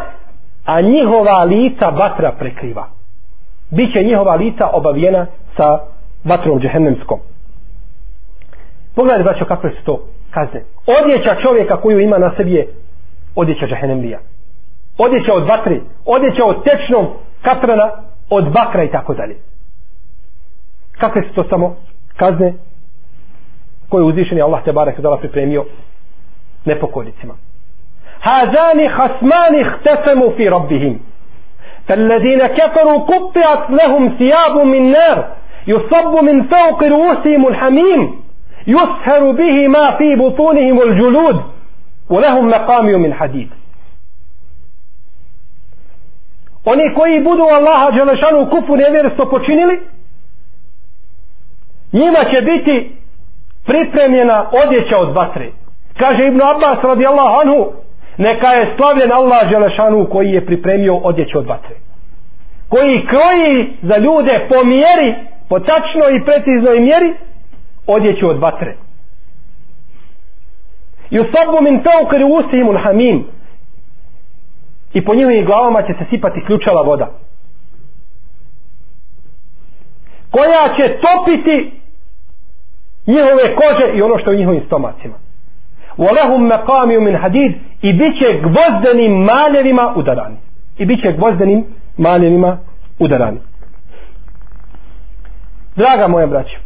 a 0.64 0.80
njihova 0.80 1.44
lica 1.44 1.90
batra 1.90 2.32
prekriva. 2.38 2.88
Biće 3.70 4.02
njihova 4.02 4.34
lica 4.34 4.68
obavijena 4.72 5.26
sa 5.56 5.78
vatrom 6.24 6.60
džehennemskom. 6.60 7.18
Pogledajte 8.94 9.24
braćo 9.24 9.44
kakve 9.44 9.70
su 9.70 9.84
to 9.84 10.04
kazne. 10.30 10.62
Odjeća 10.86 11.34
čovjeka 11.42 11.80
koju 11.80 12.00
ima 12.00 12.18
na 12.18 12.32
sebi 12.36 12.52
je 12.52 12.68
odjeća 13.34 13.66
džehennemlija. 13.66 14.18
Odjeća 14.98 15.34
od 15.34 15.48
vatre 15.48 15.80
odjeća 16.06 16.44
od 16.44 16.64
tečnog 16.64 17.06
katrana 17.42 17.90
od 18.30 18.44
bakra 18.52 18.84
i 18.84 18.90
tako 18.90 19.14
dalje. 19.14 19.36
Kakve 21.00 21.22
su 21.22 21.34
to 21.34 21.44
samo 21.50 21.76
kazne? 22.16 22.54
koje 23.93 24.03
uzvišeni 24.03 24.41
Allah 24.41 24.63
te 24.63 24.71
barek 24.71 24.99
dala 24.99 25.17
pripremio 25.17 25.65
nepokornicima 26.65 27.33
هذان 28.21 28.89
خصمان 28.89 29.55
اختصموا 29.55 30.29
في 30.37 30.49
ربهم 30.49 30.99
فالذين 31.87 32.47
كفروا 32.47 32.97
قطعت 32.97 33.69
لهم 33.69 34.17
ثياب 34.17 34.57
من 34.57 34.91
نار 34.91 35.35
يصب 35.67 36.23
من 36.23 36.43
فوق 36.43 36.83
رؤوسهم 36.83 37.47
الحميم 37.47 38.21
يسهر 38.67 39.31
به 39.31 39.67
ما 39.67 39.97
في 39.97 40.15
بطونهم 40.15 40.81
الجلود 40.81 41.43
ولهم 42.09 42.47
مقام 42.47 42.85
من 42.85 43.13
حديد 43.13 43.49
Oni 46.65 46.93
koji 46.93 47.23
budu 47.23 47.43
Allaha 47.43 47.91
Đelešanu 47.91 48.49
kufu 48.49 48.75
nevjerstvo 48.75 49.25
počinili, 49.25 49.79
njima 51.93 52.19
će 52.31 52.41
biti 52.41 52.91
pripremljena 53.64 54.50
odjeća 54.64 54.98
od 54.98 55.14
vatre. 55.14 55.50
Kaže 55.98 56.26
Ibn 56.26 56.40
Abbas 56.42 56.84
radijallahu 56.84 57.40
anhu, 57.42 57.72
neka 58.18 58.46
je 58.46 58.74
slavljen 58.76 59.12
Allah 59.12 59.48
Želešanu 59.50 60.08
koji 60.12 60.30
je 60.30 60.46
pripremio 60.46 60.96
odjeću 60.96 61.38
od 61.38 61.46
vatre. 61.46 61.76
Koji 62.68 63.06
kroji 63.06 63.76
za 63.82 63.96
ljude 63.96 64.46
po 64.48 64.64
mjeri, 64.64 65.14
po 65.48 65.60
tačnoj 65.60 66.10
i 66.16 66.24
preciznoj 66.24 66.80
mjeri, 66.80 67.14
odjeću 67.86 68.28
od 68.28 68.38
vatre. 68.38 68.76
I 71.10 71.20
u 71.20 71.24
sobu 71.24 71.62
min 71.62 71.82
teukri 71.82 72.24
usihimun 72.24 72.76
hamim. 72.76 73.26
I 74.92 75.04
po 75.04 75.14
njihovim 75.14 75.44
glavama 75.44 75.82
će 75.82 75.92
se 75.98 76.04
sipati 76.10 76.44
ključala 76.46 76.82
voda. 76.82 77.10
Koja 80.30 80.76
će 80.76 80.96
topiti 81.00 81.83
njihove 83.06 83.54
kože 83.56 83.92
i 83.94 84.02
ono 84.02 84.18
što 84.18 84.30
je 84.30 84.36
u 84.36 84.38
njihovim 84.38 84.62
stomacima. 84.66 85.14
Walahum 85.98 86.48
maqamiu 86.52 87.00
min 87.00 87.16
hadid 87.16 87.52
i 87.82 87.92
biće 87.92 88.40
gvozdenim 88.42 89.12
maljevima 89.12 89.92
udarani. 89.96 90.36
I 90.78 90.86
biće 90.86 91.12
gvozdenim 91.12 91.64
maljevima 91.96 92.58
udarani. 92.98 93.38
Draga 95.76 96.08
moja 96.08 96.26
braća, 96.26 96.58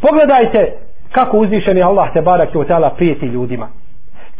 pogledajte 0.00 0.72
kako 1.12 1.38
uzvišeni 1.38 1.82
Allah 1.82 2.12
te 2.12 2.20
barak 2.20 2.54
i 2.54 2.58
otala 2.58 2.90
prijeti 2.90 3.26
ljudima. 3.26 3.68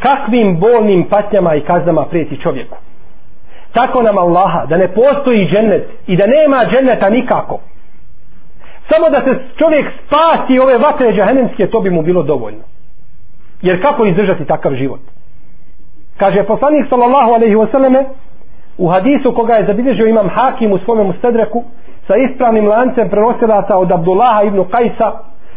Kakvim 0.00 0.60
bolnim 0.60 1.08
patnjama 1.08 1.54
i 1.54 1.60
kaznama 1.60 2.06
prijeti 2.06 2.40
čovjeku. 2.42 2.76
Tako 3.72 4.02
nam 4.02 4.18
Allaha 4.18 4.66
da 4.66 4.76
ne 4.76 4.88
postoji 4.88 5.48
džennet 5.52 5.88
i 6.06 6.16
da 6.16 6.26
nema 6.26 6.64
dženneta 6.70 7.10
nikako. 7.10 7.60
Samo 8.90 9.10
da 9.10 9.20
se 9.20 9.32
čovjek 9.58 9.86
spasi 10.06 10.58
ove 10.58 10.78
vatre 10.78 11.12
džahenemske, 11.16 11.66
to 11.66 11.80
bi 11.80 11.90
mu 11.90 12.02
bilo 12.02 12.22
dovoljno. 12.22 12.64
Jer 13.62 13.82
kako 13.82 14.06
izdržati 14.06 14.44
takav 14.44 14.74
život? 14.74 15.00
Kaže 16.16 16.44
poslanik 16.44 16.86
sallallahu 16.88 17.30
alaihi 17.32 17.54
wasallame 17.54 18.04
u 18.78 18.88
hadisu 18.88 19.34
koga 19.34 19.54
je 19.54 19.66
zabilježio 19.66 20.06
imam 20.06 20.28
Hakim 20.28 20.72
u 20.72 20.78
svome 20.78 21.04
mustedreku 21.04 21.64
sa 22.06 22.14
ispravnim 22.16 22.68
lancem 22.68 23.08
prenosilaca 23.10 23.76
od 23.78 23.92
Abdullaha 23.92 24.42
ibn 24.42 24.64
Kajsa 24.70 25.12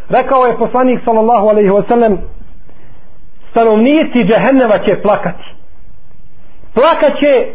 rekao 0.10 0.46
je 0.46 0.58
poslanik 0.58 1.00
sallallahu 1.06 1.48
alaihi 1.48 1.70
wasallam 1.70 2.18
stanovnici 3.52 4.24
džahenneva 4.24 4.78
će 4.78 5.02
plakati 5.02 5.44
plakaće 6.74 7.48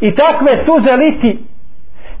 i 0.00 0.14
takve 0.14 0.52
suze 0.66 0.96
liti 0.96 1.44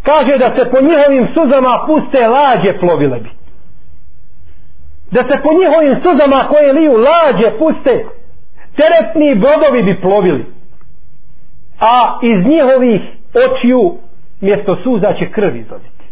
kaže 0.02 0.38
da 0.38 0.54
se 0.56 0.70
po 0.70 0.80
njihovim 0.80 1.28
suzama 1.34 1.84
puste 1.86 2.28
lađe 2.28 2.78
plovile 2.80 3.20
bi. 3.20 3.30
Da 5.10 5.22
se 5.28 5.42
po 5.42 5.50
njihovim 5.52 5.94
suzama 6.02 6.48
koje 6.48 6.72
liju 6.72 6.92
lađe 6.92 7.58
puste 7.58 8.04
teretni 8.76 9.34
brodovi 9.34 9.82
bi 9.82 10.00
plovili. 10.00 10.44
A 11.80 12.18
iz 12.22 12.46
njihovih 12.46 13.00
očiju 13.46 13.98
mjesto 14.40 14.76
suza 14.82 15.14
će 15.18 15.30
krv 15.30 15.56
izlaziti. 15.56 16.04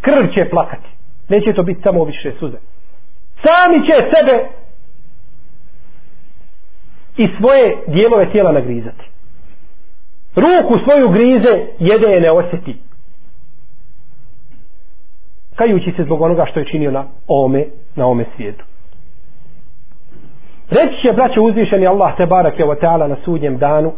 Krv 0.00 0.26
će 0.34 0.50
plakati. 0.50 0.88
Neće 1.28 1.52
to 1.54 1.62
biti 1.62 1.82
samo 1.82 2.04
više 2.04 2.32
suze. 2.38 2.56
Sami 3.42 3.86
će 3.86 3.94
sebe 3.94 4.48
i 7.16 7.28
svoje 7.38 7.76
dijelove 7.86 8.32
tijela 8.32 8.52
nagrizati 8.52 9.11
ruku 10.36 10.78
svoju 10.84 11.08
grize 11.08 11.66
jede 11.78 12.06
je 12.06 12.20
ne 12.20 12.30
osjeti. 12.30 12.76
Kajući 15.56 15.92
se 15.96 16.04
zbog 16.04 16.22
onoga 16.22 16.46
što 16.50 16.60
je 16.60 16.66
činio 16.66 16.90
na 16.90 17.04
ome 17.28 17.64
na 17.96 18.06
ome 18.06 18.24
svijetu. 18.36 18.64
Reći 20.70 21.06
će 21.06 21.12
braće 21.12 21.40
uzvišeni 21.40 21.86
Allah 21.86 22.16
te 22.16 22.26
barak 22.26 22.58
je 22.58 22.66
ta'ala 22.66 23.08
na 23.08 23.16
sudnjem 23.24 23.58
danu 23.58 23.92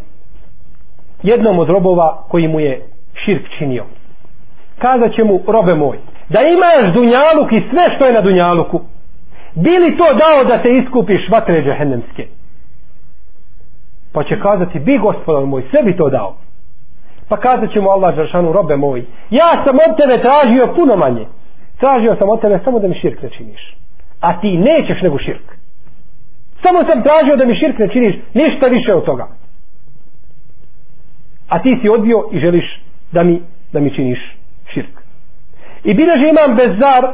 jednom 1.22 1.58
od 1.58 1.68
robova 1.68 2.24
koji 2.28 2.48
mu 2.48 2.60
je 2.60 2.82
širk 3.24 3.48
činio. 3.58 3.84
Kazat 4.78 5.14
će 5.14 5.24
mu 5.24 5.40
robe 5.46 5.74
moj 5.74 5.98
da 6.28 6.40
imaš 6.40 6.94
dunjaluk 6.94 7.52
i 7.52 7.62
sve 7.70 7.96
što 7.96 8.06
je 8.06 8.12
na 8.12 8.20
dunjaluku 8.20 8.80
bili 9.54 9.96
to 9.96 10.04
dao 10.04 10.44
da 10.44 10.62
te 10.62 10.68
iskupiš 10.82 11.28
vatre 11.30 11.62
džahennemske 11.62 12.26
pa 14.14 14.24
će 14.24 14.40
kazati 14.40 14.78
bi 14.78 14.98
gospodar 14.98 15.46
moj 15.46 15.62
sve 15.70 15.82
bi 15.82 15.96
to 15.96 16.08
dao. 16.10 16.36
Pa 17.28 17.36
kazat 17.36 17.72
će 17.72 17.80
mu 17.80 17.90
Allah 17.90 18.14
Žaršanu 18.14 18.52
robe 18.52 18.76
moj 18.76 19.04
ja 19.30 19.50
sam 19.64 19.76
od 19.88 19.96
tebe 19.96 20.22
tražio 20.22 20.74
puno 20.76 20.96
manje. 20.96 21.26
Tražio 21.78 22.16
sam 22.18 22.28
od 22.30 22.40
tebe 22.40 22.60
samo 22.64 22.78
da 22.78 22.88
mi 22.88 22.94
širk 22.94 23.22
ne 23.22 23.30
činiš. 23.30 23.76
A 24.20 24.40
ti 24.40 24.58
nećeš 24.58 25.02
nego 25.02 25.18
širk. 25.18 25.46
Samo 26.62 26.78
sam 26.88 27.02
tražio 27.02 27.36
da 27.36 27.44
mi 27.46 27.54
širk 27.54 27.78
ne 27.78 27.88
činiš 27.88 28.14
ništa 28.34 28.66
više 28.66 28.94
od 28.94 29.04
toga. 29.04 29.26
A 31.48 31.62
ti 31.62 31.78
si 31.82 31.88
odbio 31.88 32.28
i 32.32 32.38
želiš 32.38 32.82
da 33.12 33.22
mi, 33.22 33.42
da 33.72 33.80
mi 33.80 33.94
činiš 33.94 34.36
širk. 34.74 35.00
I 35.84 35.94
bileže 35.94 36.28
imam 36.28 36.56
Bezar 36.56 37.04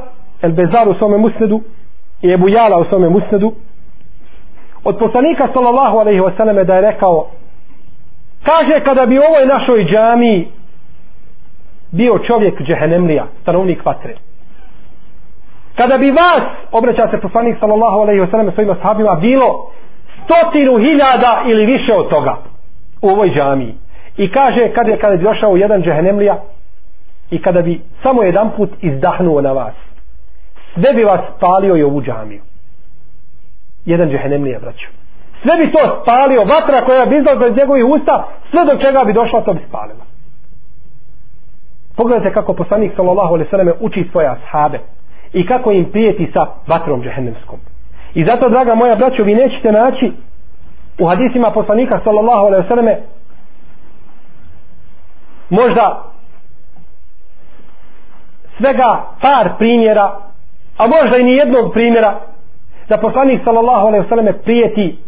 El 0.43 0.53
Bezar 0.53 0.89
u 0.89 0.95
svome 0.95 1.19
musnedu 1.19 1.61
i 2.23 2.33
Ebu 2.33 2.49
Jala 2.49 2.79
u 2.79 2.85
svome 2.85 3.09
musnedu 3.09 3.53
od 4.85 4.99
poslanika 4.99 5.49
sallallahu 5.55 5.99
alaihi 5.99 6.21
wasallam 6.21 6.65
da 6.65 6.75
je 6.75 6.81
rekao 6.81 7.27
kaže 8.45 8.81
kada 8.85 9.07
bi 9.07 9.19
u 9.19 9.23
ovoj 9.23 9.47
našoj 9.47 9.85
džami 9.85 10.49
bio 11.91 12.19
čovjek 12.19 12.63
džehenemlija 12.63 13.27
stanovnik 13.43 13.85
vatre 13.85 14.15
kada 15.77 15.99
bi 15.99 16.11
vas 16.11 16.43
obraća 16.73 17.09
se 17.11 17.21
poslanik 17.21 17.57
sallallahu 17.61 17.99
alaihi 17.99 18.21
wasallam 18.21 18.55
svojima 18.55 18.77
sahabima 18.83 19.15
bilo 19.15 19.71
stotinu 20.25 20.79
hiljada 20.79 21.43
ili 21.47 21.67
više 21.67 21.95
od 21.95 22.09
toga 22.09 22.37
u 23.03 23.09
ovoj 23.09 23.31
džami 23.31 23.75
i 24.17 24.33
kaže 24.33 24.73
kada 24.75 24.91
je 24.91 24.99
kada 24.99 25.17
bi 25.17 25.25
došao 25.25 25.57
jedan 25.57 25.83
džehenemlija 25.83 26.43
i 27.31 27.43
kada 27.43 27.63
bi 27.63 27.81
samo 28.03 28.23
jedan 28.23 28.51
put 28.57 28.71
izdahnuo 28.81 29.41
na 29.41 29.53
vas 29.53 29.75
sve 30.75 30.93
bi 30.95 31.05
vas 31.05 31.21
spalio 31.37 31.77
i 31.77 31.83
ovu 31.83 32.03
džamiju 32.03 32.43
jedan 33.85 34.11
džehennem 34.11 34.43
nije 34.43 34.59
braću 34.59 34.87
sve 35.43 35.57
bi 35.57 35.73
to 35.73 36.03
spalio 36.03 36.41
vatra 36.41 36.85
koja 36.87 37.07
bi 37.07 37.17
izdala 37.17 37.49
iz 37.49 37.57
njegovih 37.57 37.85
usta 37.85 38.29
sve 38.51 38.65
do 38.65 38.83
čega 38.83 39.05
bi 39.05 39.13
došla 39.13 39.45
to 39.45 39.53
bi 39.53 39.61
spalila. 39.69 40.05
Pogledajte 41.97 42.35
kako 42.35 42.55
poslanik 42.55 42.93
sallallahu 42.97 43.35
alaihi 43.35 43.51
sallam 43.51 43.69
uči 43.81 44.09
svoje 44.13 44.29
ashabe 44.29 44.79
i 45.33 45.47
kako 45.47 45.73
im 45.73 45.91
prijeti 45.93 46.31
sa 46.35 46.47
vatrom 46.67 47.03
džehennemskom. 47.03 47.59
I 48.15 48.25
zato 48.25 48.49
draga 48.49 48.75
moja 48.75 48.97
braćo 48.97 49.23
vi 49.23 49.35
nećete 49.35 49.73
naći 49.73 50.13
u 50.99 51.07
hadisima 51.07 51.51
poslanika 51.51 52.01
sallallahu 52.05 52.47
alaihi 52.47 52.69
sallam 52.69 52.87
možda 55.51 56.05
svega 58.57 59.05
par 59.23 59.49
primjera 59.59 60.17
a 60.77 60.87
možda 60.87 61.17
i 61.17 61.23
ni 61.23 61.33
jednog 61.33 61.73
primjera 61.73 62.21
da 62.91 62.97
poslanik 62.97 63.41
sallallahu 63.45 63.87
alejhi 63.87 64.03
ve 64.05 64.09
selleme 64.09 64.33
prijeti 64.33 64.99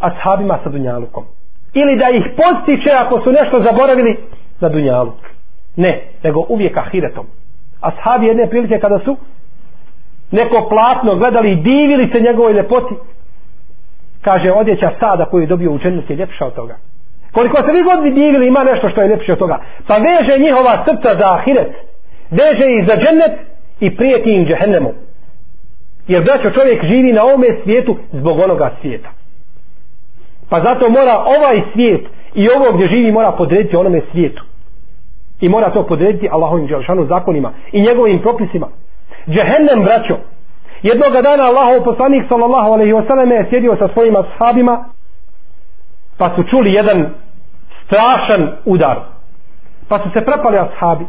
ashabima 0.00 0.58
sa 0.64 0.68
dunjalukom. 0.70 1.24
Ili 1.74 1.96
da 1.96 2.08
ih 2.10 2.24
postiče 2.36 2.90
ako 2.90 3.20
su 3.20 3.30
nešto 3.30 3.60
zaboravili 3.60 4.12
za 4.60 4.68
dunjaluk. 4.68 5.20
Ne, 5.76 6.02
nego 6.22 6.44
uvijek 6.48 6.76
ahiretom. 6.76 7.26
Ashabi 7.80 8.26
jedne 8.26 8.50
prilike 8.50 8.78
kada 8.78 8.98
su 8.98 9.16
neko 10.30 10.68
platno 10.68 11.16
gledali 11.16 11.52
i 11.52 11.56
divili 11.56 12.10
se 12.12 12.20
njegovoj 12.20 12.52
ljepoti 12.52 12.94
kaže 14.22 14.52
odjeća 14.52 14.90
sada 15.00 15.24
koju 15.24 15.40
je 15.40 15.46
dobio 15.46 15.72
u 15.72 15.78
džennetu 15.78 16.12
je 16.12 16.16
ljepša 16.16 16.46
od 16.46 16.54
toga. 16.54 16.76
Koliko 17.32 17.56
se 17.56 17.72
vi 17.72 17.82
god 17.82 18.14
divili 18.14 18.46
ima 18.46 18.64
nešto 18.64 18.88
što 18.88 19.02
je 19.02 19.08
ljepše 19.08 19.32
od 19.32 19.38
toga. 19.38 19.58
Pa 19.86 19.94
veže 19.96 20.38
njihova 20.38 20.84
srca 20.84 21.10
za 21.20 21.34
ahiret 21.34 21.72
veže 22.30 22.66
ih 22.76 22.86
za 22.88 22.96
džennet 22.96 23.34
i 23.80 23.96
prijeti 23.96 24.30
im 24.30 24.46
džehennemu. 24.46 24.92
Jer 26.08 26.24
braćo 26.24 26.50
čovjek 26.50 26.84
živi 26.84 27.12
na 27.12 27.24
ovome 27.24 27.46
svijetu 27.62 27.96
zbog 28.12 28.38
onoga 28.38 28.76
svijeta. 28.80 29.08
Pa 30.50 30.60
zato 30.60 30.90
mora 30.90 31.24
ovaj 31.38 31.62
svijet 31.72 32.06
i 32.34 32.48
ovo 32.48 32.72
gdje 32.72 32.88
živi 32.88 33.12
mora 33.12 33.32
podrediti 33.32 33.76
onome 33.76 34.00
svijetu. 34.12 34.42
i 35.40 35.48
mora 35.48 35.70
to 35.70 35.86
podrediti 35.86 36.28
Allahovim 36.32 36.66
Đelšanu 36.66 37.06
zakonima 37.06 37.52
i 37.72 37.82
njegovim 37.82 38.22
propisima 38.22 38.68
džehennem 39.28 39.84
braćo 39.84 40.16
jednog 40.82 41.12
dana 41.12 41.44
Allahov 41.44 41.84
poslanik 41.84 42.24
sallallahu 42.28 42.72
alaihi 42.72 42.92
wasallam 42.92 43.32
je 43.32 43.46
sjedio 43.50 43.76
sa 43.78 43.88
svojim 43.92 44.14
ashabima 44.16 44.84
pa 46.18 46.30
su 46.36 46.42
čuli 46.50 46.72
jedan 46.72 47.14
strašan 47.86 48.56
udar 48.64 49.00
pa 49.88 49.98
su 49.98 50.10
se 50.14 50.24
prepali 50.24 50.58
ashabi 50.58 51.06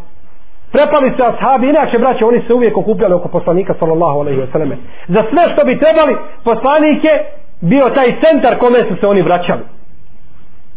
prepali 0.77 1.09
se 1.17 1.23
ashabi 1.31 1.69
inače 1.69 1.97
braće 1.97 2.25
oni 2.25 2.41
se 2.47 2.53
uvijek 2.53 2.77
okupljali 2.77 3.13
oko 3.13 3.27
poslanika 3.27 3.73
sallallahu 3.79 4.19
alaihi 4.19 4.41
wasallam. 4.41 4.75
Za 5.07 5.21
sve 5.29 5.43
što 5.53 5.65
bi 5.65 5.79
trebali 5.79 6.13
poslanik 6.43 7.03
je 7.03 7.15
bio 7.61 7.89
taj 7.89 8.09
centar 8.21 8.57
kome 8.59 8.79
su 8.83 8.95
se 8.99 9.07
oni 9.07 9.21
vraćali. 9.21 9.63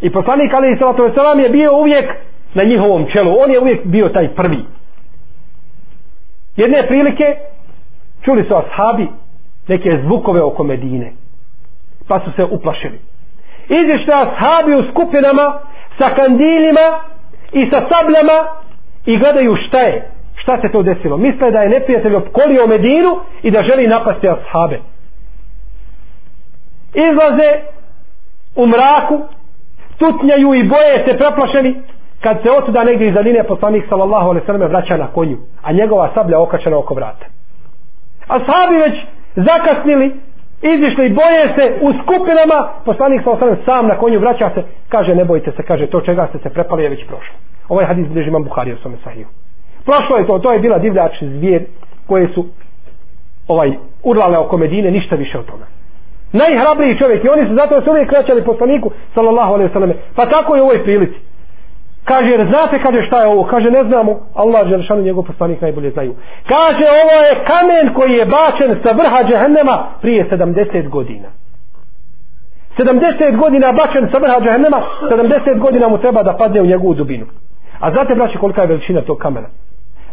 I 0.01 0.13
poslanik 0.13 0.55
alaihi 0.55 0.79
sallatu 0.79 1.03
wasallam 1.03 1.39
je 1.39 1.49
bio 1.49 1.77
uvijek 1.77 2.07
na 2.55 2.65
njihovom 2.65 3.07
čelu. 3.13 3.31
On 3.43 3.51
je 3.51 3.61
uvijek 3.61 3.81
bio 3.85 4.09
taj 4.09 4.29
prvi. 4.35 4.65
Jedne 6.57 6.87
prilike 6.87 7.25
čuli 8.25 8.45
su 8.49 8.55
ashabi 8.57 9.09
neke 9.69 9.99
zvukove 10.05 10.43
oko 10.43 10.65
Medine 10.65 11.13
pa 12.09 12.21
su 12.21 12.31
se 12.37 12.45
uplašili. 12.45 13.01
Izište 13.69 14.13
ashabi 14.13 14.75
u 14.75 14.91
skupinama 14.91 15.61
sa 15.99 16.09
kandilima 16.15 16.87
i 17.53 17.71
sa 17.71 17.81
sabljama 17.91 18.39
i 19.07 19.19
gledaju 19.19 19.57
šta 19.57 19.79
je 19.79 20.11
šta 20.35 20.61
se 20.61 20.73
to 20.73 20.83
desilo. 20.83 21.17
Misle 21.17 21.51
da 21.51 21.63
je 21.63 21.69
neprijatelj 21.69 22.15
opkolio 22.15 22.67
Medinu 22.67 23.21
i 23.43 23.51
da 23.51 23.63
želi 23.63 23.87
napasti 23.87 24.29
ashabe. 24.29 24.79
Izlaze 26.95 27.51
u 28.57 28.67
mraku 28.67 29.21
tutnjaju 29.99 30.55
i 30.55 30.69
boje 30.69 30.97
se 31.07 31.19
preplašeni 31.19 31.83
kad 32.21 32.37
se 32.43 32.51
otuda 32.51 32.85
negdje 32.85 33.09
iz 33.09 33.15
daline 33.15 33.45
poslanik 33.45 33.85
sallallahu 33.89 34.29
alaihi 34.29 34.47
sallam 34.47 34.71
vraća 34.71 34.97
na 34.97 35.07
konju 35.07 35.39
a 35.63 35.73
njegova 35.73 36.11
sablja 36.15 36.41
okačena 36.41 36.79
oko 36.79 36.95
vrata. 36.95 37.27
Ashabi 38.29 38.77
već 38.77 38.95
zakasnili 39.37 40.17
izišli 40.63 41.07
i 41.07 41.15
boje 41.15 41.45
se 41.57 41.79
u 41.81 41.93
skupinama 42.03 42.69
poslanik 42.85 43.23
sallallahu 43.23 43.47
alaihi 43.47 43.65
sam 43.65 43.87
na 43.87 43.99
konju 43.99 44.21
vraća 44.21 44.51
se 44.55 44.63
kaže 44.89 45.15
ne 45.15 45.25
bojte 45.25 45.53
se 45.57 45.63
kaže 45.63 45.87
to 45.87 46.01
čega 46.01 46.27
ste 46.29 46.39
se 46.39 46.55
prepali 46.55 46.83
je 46.83 46.89
već 46.89 47.07
prošlo 47.07 47.35
ovaj 47.71 47.87
hadis 47.87 48.09
bilježi 48.09 48.29
imam 48.29 48.45
Buhari 48.45 48.73
u 48.73 48.77
svome 48.77 48.97
sahiju 49.05 49.27
prošlo 49.85 50.17
je 50.17 50.27
to 50.27 50.39
to 50.39 50.53
je 50.53 50.59
bila 50.59 50.79
divljač 50.79 51.13
zvijer 51.23 51.63
koje 52.07 52.29
su 52.35 52.47
ovaj 53.49 53.71
urlale 54.05 54.39
oko 54.39 54.57
Medine 54.57 54.91
ništa 54.91 55.17
više 55.17 55.39
od 55.39 55.47
toga 55.47 55.67
najhrabriji 56.33 56.99
čovjek 56.99 57.25
i 57.25 57.29
oni 57.29 57.49
su 57.49 57.55
zato 57.55 57.81
su 57.81 57.91
uvijek 57.91 58.09
kraćali 58.09 58.45
poslaniku 58.45 58.91
sallallahu 59.15 59.53
alaihi 59.55 59.73
sallam 59.73 59.93
pa 60.17 60.27
tako 60.27 60.57
je 60.57 60.63
u 60.63 60.65
ovoj 60.65 60.83
prilici 60.85 61.19
Kaže, 62.05 62.31
jer 62.31 62.47
znate, 62.49 62.79
kaže, 62.79 63.07
šta 63.07 63.21
je 63.21 63.27
ovo? 63.27 63.45
Kaže, 63.45 63.71
ne 63.71 63.85
znamo. 63.85 64.13
Allah, 64.35 64.69
Želešanu, 64.69 65.03
njegov 65.03 65.25
poslanik 65.25 65.61
najbolje 65.61 65.91
znaju. 65.91 66.15
Kaže, 66.49 66.87
ovo 67.03 67.17
je 67.27 67.45
kamen 67.51 67.95
koji 67.95 68.13
je 68.13 68.27
bačen 68.27 68.71
sa 68.83 68.91
vrha 68.93 69.21
džehennema 69.29 69.77
prije 70.01 70.29
70 70.31 70.89
godina. 70.89 71.29
70 72.79 73.37
godina 73.37 73.73
bačen 73.73 74.09
sa 74.13 74.19
vrha 74.19 74.41
džehennema, 74.41 74.83
70 75.11 75.59
godina 75.59 75.89
mu 75.89 75.99
treba 75.99 76.23
da 76.23 76.37
padne 76.37 76.61
u 76.61 76.67
njegovu 76.67 76.95
dubinu. 76.95 77.27
A 77.81 77.91
znate, 77.93 78.15
braći, 78.15 78.39
kolika 78.39 78.61
je 78.61 78.67
veličina 78.67 79.01
tog 79.01 79.19
kamena? 79.19 79.49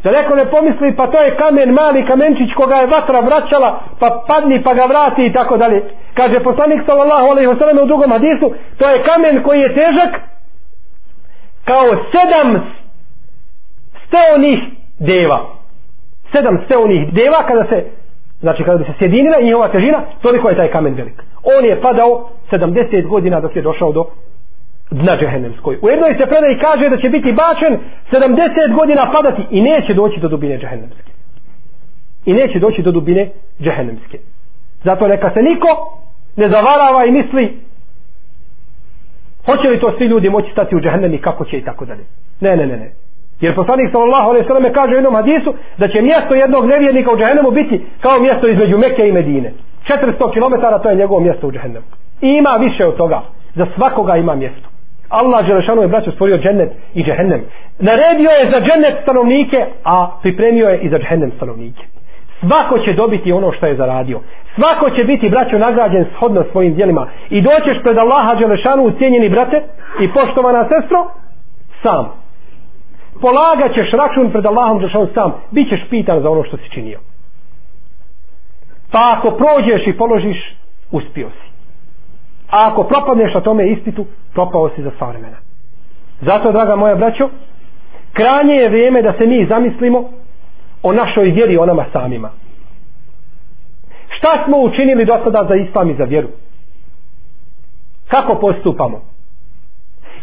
Da 0.04 0.12
neko 0.12 0.36
ne 0.36 0.46
pomisli, 0.46 0.96
pa 0.96 1.08
to 1.08 1.22
je 1.22 1.36
kamen, 1.36 1.70
mali 1.74 2.08
kamenčić 2.08 2.50
koga 2.56 2.76
je 2.76 2.88
vatra 2.88 3.20
vraćala, 3.20 3.80
pa 4.00 4.24
padni 4.28 4.64
pa 4.64 4.74
ga 4.74 4.86
vrati 4.86 5.26
i 5.26 5.34
tako 5.34 5.58
dalje. 5.58 5.84
Kaže 6.14 6.40
poslanik 6.40 6.82
sallallahu 6.86 7.28
alaihi 7.28 7.50
wa 7.50 7.84
u 7.84 7.86
drugom 7.86 8.12
hadisu, 8.12 8.54
to 8.78 8.90
je 8.90 9.04
kamen 9.04 9.44
koji 9.44 9.60
je 9.60 9.76
težak 9.76 10.12
kao 11.66 11.88
sedam 12.12 12.50
steonih 14.08 14.60
deva 15.00 15.40
sedam 16.32 16.62
steonih 16.66 17.14
deva 17.14 17.48
kada 17.48 17.64
se 17.70 17.86
znači 18.40 18.64
kada 18.64 18.78
bi 18.78 18.84
se 18.84 18.94
sjedinila 19.00 19.40
i 19.40 19.46
njihova 19.46 19.68
težina 19.68 20.02
toliko 20.22 20.50
je 20.50 20.56
taj 20.56 20.72
kamen 20.72 20.94
velik 20.94 21.24
on 21.58 21.66
je 21.66 21.82
padao 21.82 22.30
70 22.52 23.08
godina 23.08 23.42
dok 23.42 23.56
je 23.56 23.62
došao 23.62 23.92
do 23.92 24.06
dna 24.92 25.18
džehennemskoj 25.18 25.78
u 25.82 25.90
jednoj 25.90 26.14
se 26.20 26.26
predaj 26.26 26.60
kaže 26.60 26.90
da 26.90 26.98
će 26.98 27.10
biti 27.10 27.32
bačen 27.32 27.74
70 28.12 28.76
godina 28.80 29.12
padati 29.12 29.44
i 29.52 29.62
neće 29.62 29.94
doći 29.94 30.20
do 30.20 30.28
dubine 30.28 30.58
džehennemske 30.58 31.12
i 32.26 32.34
neće 32.34 32.60
doći 32.60 32.82
do 32.82 32.92
dubine 32.92 33.30
džehennemske 33.62 34.18
zato 34.84 35.08
neka 35.08 35.32
se 35.34 35.42
niko 35.42 35.68
ne 36.36 36.50
zavarava 36.50 37.06
i 37.06 37.12
misli 37.12 37.68
Hoće 39.48 39.68
li 39.68 39.80
to 39.80 39.94
svi 39.98 40.06
ljudi 40.06 40.30
moći 40.30 40.52
stati 40.52 40.76
u 40.76 40.80
džahennem 40.80 41.14
i 41.14 41.22
kako 41.22 41.46
će 41.46 41.58
i 41.58 41.66
tako 41.66 41.86
dalje? 41.86 42.04
Ne, 42.42 42.58
ne, 42.58 42.68
ne, 42.68 42.78
ne. 42.78 42.92
Jer 43.42 43.56
poslanik 43.56 43.92
sallallahu 43.92 44.30
alejhi 44.30 44.44
ve 44.44 44.48
selleme 44.48 44.74
kaže 44.74 44.94
u 44.94 44.98
jednom 44.98 45.16
hadisu 45.16 45.54
da 45.78 45.88
će 45.88 46.02
mjesto 46.02 46.34
jednog 46.36 46.66
nevjernika 46.66 47.12
u 47.12 47.18
džehennemu 47.18 47.52
biti 47.52 47.86
kao 48.02 48.20
mjesto 48.20 48.48
između 48.48 48.78
Mekke 48.78 49.08
i 49.08 49.12
Medine. 49.12 49.54
400 49.88 50.34
km 50.34 50.84
to 50.84 50.90
je 50.90 50.96
njegovo 50.96 51.20
mjesto 51.20 51.48
u 51.48 51.52
džehennemu. 51.52 51.86
I 52.22 52.28
ima 52.28 52.50
više 52.60 52.86
od 52.86 52.98
toga. 52.98 53.22
Za 53.56 53.66
svakoga 53.76 54.18
ima 54.18 54.36
mjesto. 54.36 54.70
Allah 55.10 55.48
Đelešanu 55.48 55.82
je 55.82 55.88
braćo 55.88 56.12
stvorio 56.12 56.38
džennet 56.38 56.72
i 56.94 57.04
džehennem. 57.04 57.42
Naredio 57.80 58.30
je 58.30 58.52
za 58.52 58.60
džennet 58.60 58.96
stanovnike, 59.04 59.66
a 59.84 60.20
pripremio 60.22 60.68
je 60.70 60.80
i 60.80 60.90
za 60.90 60.98
džehennem 60.98 61.32
stanovnike. 61.36 61.84
Svako 62.40 62.80
će 62.80 62.94
dobiti 62.94 63.32
ono 63.32 63.52
što 63.52 63.66
je 63.66 63.76
zaradio. 63.76 64.20
Svako 64.56 64.90
će 64.90 65.04
biti 65.04 65.30
braćo 65.30 65.58
nagrađen 65.58 66.06
shodno 66.16 66.44
svojim 66.52 66.76
dijelima 66.76 67.08
i 67.30 67.42
doćeš 67.42 67.84
pred 67.84 67.98
Allaha 67.98 68.36
Đelešanu 68.36 68.92
cijenjeni 68.98 69.30
brate 69.30 69.64
i 70.02 70.14
poštovana 70.14 70.70
sestro 70.70 71.00
sam. 71.84 72.06
Polagat 73.22 73.74
ćeš 73.74 73.92
račun 73.92 74.32
pred 74.32 74.46
Allahom 74.46 74.80
Đelešanu 74.80 75.08
sam. 75.14 75.32
Bićeš 75.52 75.80
pitan 75.90 76.22
za 76.22 76.30
ono 76.30 76.44
što 76.44 76.58
si 76.58 76.70
činio. 76.70 77.00
Pa 78.92 79.16
ako 79.18 79.32
prođeš 79.32 79.88
i 79.88 79.98
položiš 79.98 80.38
uspio 80.92 81.30
si 81.30 81.47
a 82.50 82.68
ako 82.72 82.84
propadneš 82.84 83.34
na 83.34 83.42
tome 83.42 83.68
ispitu 83.68 84.06
propao 84.34 84.70
si 84.76 84.84
za 84.84 84.92
sva 84.98 85.10
vremena. 85.10 85.38
Zato 86.22 86.52
draga 86.52 86.76
moja 86.76 86.96
braćo 86.96 87.30
kranje 88.14 88.54
je 88.54 88.70
vrijeme 88.70 89.02
da 89.02 89.14
se 89.20 89.26
mi 89.26 89.48
zamislimo 89.50 90.10
o 90.84 90.94
našoj 90.94 91.30
vjeri 91.30 91.58
o 91.58 91.66
nama 91.66 91.86
samima. 91.94 92.30
Šta 94.18 94.44
smo 94.46 94.58
učinili 94.58 95.06
do 95.06 95.14
sada 95.24 95.46
za 95.50 95.56
islam 95.56 95.90
i 95.90 95.96
za 95.96 96.04
vjeru? 96.04 96.28
Kako 98.08 98.36
postupamo? 98.36 99.02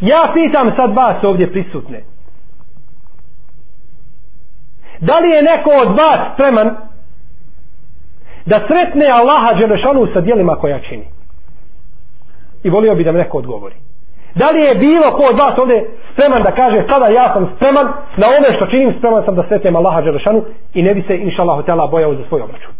Ja 0.01 0.31
pitam 0.35 0.73
sad 0.77 0.97
vas 0.97 1.25
ovdje 1.25 1.53
prisutne. 1.53 2.03
Da 5.01 5.19
li 5.19 5.31
je 5.31 5.43
neko 5.43 5.71
od 5.71 5.89
vas 5.89 6.21
spreman 6.35 6.77
da 8.47 8.61
sretne 8.69 9.07
Allaha 9.07 9.55
Đelešanu 9.55 10.07
sa 10.15 10.21
dijelima 10.21 10.57
koja 10.57 10.81
čini? 10.81 11.14
I 12.65 12.71
volio 12.71 12.95
bi 12.95 13.05
da 13.05 13.13
mi 13.13 13.19
neko 13.19 13.39
odgovori 13.39 13.75
Da 14.35 14.51
li 14.51 14.61
je 14.61 14.75
bilo 14.75 15.11
ko 15.11 15.23
od 15.31 15.39
vas 15.39 15.59
ovdje 15.59 15.91
spreman 16.13 16.43
da 16.43 16.51
kaže 16.51 16.85
sada 16.89 17.07
ja 17.07 17.33
sam 17.33 17.53
spreman 17.57 17.87
na 18.17 18.27
ome 18.27 18.57
što 18.57 18.67
činim 18.67 18.95
spreman 18.99 19.23
sam 19.25 19.35
da 19.35 19.45
sretnem 19.49 19.77
Allaha 19.77 20.01
Đerašanu 20.01 20.45
i 20.75 20.83
ne 20.83 20.95
bi 20.95 21.03
se 21.03 21.17
inša 21.17 21.43
Allah 21.43 21.57
hotela 21.57 21.87
bojao 21.87 22.15
za 22.15 22.23
svoj 22.29 22.43
obračun. 22.43 22.73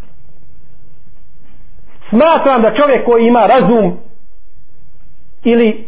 Smatram 2.09 2.61
da 2.61 2.75
čovjek 2.75 3.05
koji 3.05 3.27
ima 3.27 3.45
razum 3.45 3.97
ili 5.43 5.87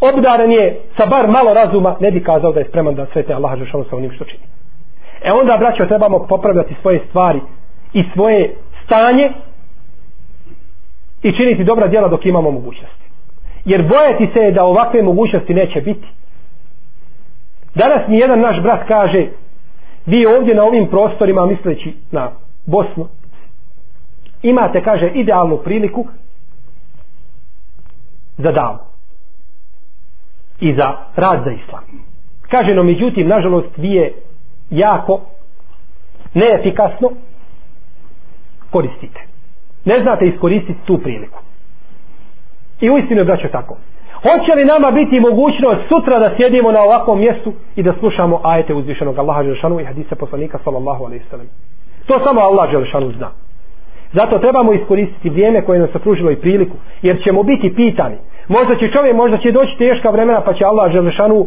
obdaren 0.00 0.50
je 0.50 0.80
sa 0.96 1.06
bar 1.06 1.28
malo 1.28 1.54
razuma 1.54 1.96
ne 2.00 2.10
bi 2.10 2.24
kazao 2.24 2.52
da 2.52 2.60
je 2.60 2.68
spreman 2.68 2.94
da 2.94 3.06
sretne 3.12 3.34
Allaha 3.34 3.56
Đerašanu 3.56 3.84
sa 3.90 3.96
onim 3.96 4.12
što 4.12 4.24
čini. 4.24 4.44
E 5.22 5.32
onda 5.32 5.56
braćo 5.56 5.86
trebamo 5.86 6.26
popravljati 6.28 6.74
svoje 6.82 7.00
stvari 7.08 7.40
i 7.92 8.04
svoje 8.14 8.54
stanje 8.84 9.32
i 11.22 11.32
činiti 11.36 11.64
dobra 11.64 11.86
djela 11.86 12.08
dok 12.08 12.26
imamo 12.26 12.50
mogućnost 12.50 12.99
jer 13.64 13.88
bojati 13.88 14.30
se 14.34 14.50
da 14.50 14.64
ovakve 14.64 15.02
mogućnosti 15.02 15.54
neće 15.54 15.80
biti. 15.80 16.08
Danas 17.74 18.08
mi 18.08 18.18
jedan 18.18 18.40
naš 18.40 18.62
brat 18.62 18.88
kaže 18.88 19.26
vi 20.06 20.26
ovdje 20.26 20.54
na 20.54 20.64
ovim 20.64 20.86
prostorima 20.86 21.46
misleći 21.46 21.94
na 22.10 22.30
Bosnu 22.66 23.08
imate 24.42 24.82
kaže 24.82 25.10
idealnu 25.14 25.56
priliku 25.56 26.06
za 28.38 28.52
davu 28.52 28.78
i 30.60 30.74
za 30.74 30.96
rad 31.16 31.42
za 31.44 31.50
islam. 31.50 31.84
Kaže 32.50 32.74
no 32.74 32.82
međutim 32.82 33.28
nažalost 33.28 33.68
vi 33.76 33.88
je 33.88 34.12
jako 34.70 35.20
neefikasno 36.34 37.10
koristite. 38.70 39.20
Ne 39.84 40.00
znate 40.00 40.26
iskoristiti 40.26 40.86
tu 40.86 40.98
priliku. 40.98 41.38
I 42.80 42.90
u 42.90 42.98
istinu 42.98 43.20
je 43.20 43.24
braćo 43.24 43.48
tako. 43.48 43.76
Hoće 44.22 44.52
li 44.56 44.64
nama 44.64 44.90
biti 44.90 45.20
mogućnost 45.20 45.80
sutra 45.88 46.18
da 46.18 46.34
sjedimo 46.36 46.72
na 46.72 46.80
ovakvom 46.80 47.18
mjestu 47.18 47.52
i 47.76 47.82
da 47.82 47.92
slušamo 47.98 48.40
ajete 48.44 48.74
uzvišenog 48.74 49.18
Allaha 49.18 49.42
Želešanu 49.42 49.80
i 49.80 49.84
hadise 49.84 50.14
poslanika 50.14 50.58
sallallahu 50.64 51.04
alaihi 51.04 51.24
sallam. 51.30 51.46
To 52.06 52.14
samo 52.24 52.40
Allah 52.40 52.70
Želešanu 52.70 53.12
zna. 53.12 53.30
Zato 54.12 54.38
trebamo 54.38 54.72
iskoristiti 54.72 55.30
vrijeme 55.30 55.64
koje 55.64 55.78
nam 55.78 55.88
se 55.92 55.98
pružilo 55.98 56.30
i 56.30 56.36
priliku, 56.36 56.76
jer 57.02 57.22
ćemo 57.24 57.42
biti 57.42 57.74
pitani. 57.74 58.16
Možda 58.48 58.76
će 58.76 58.90
čovjek, 58.90 59.16
možda 59.16 59.38
će 59.38 59.52
doći 59.52 59.78
teška 59.78 60.10
vremena, 60.10 60.40
pa 60.40 60.54
će 60.54 60.64
Allah 60.64 60.92
Želešanu 60.92 61.46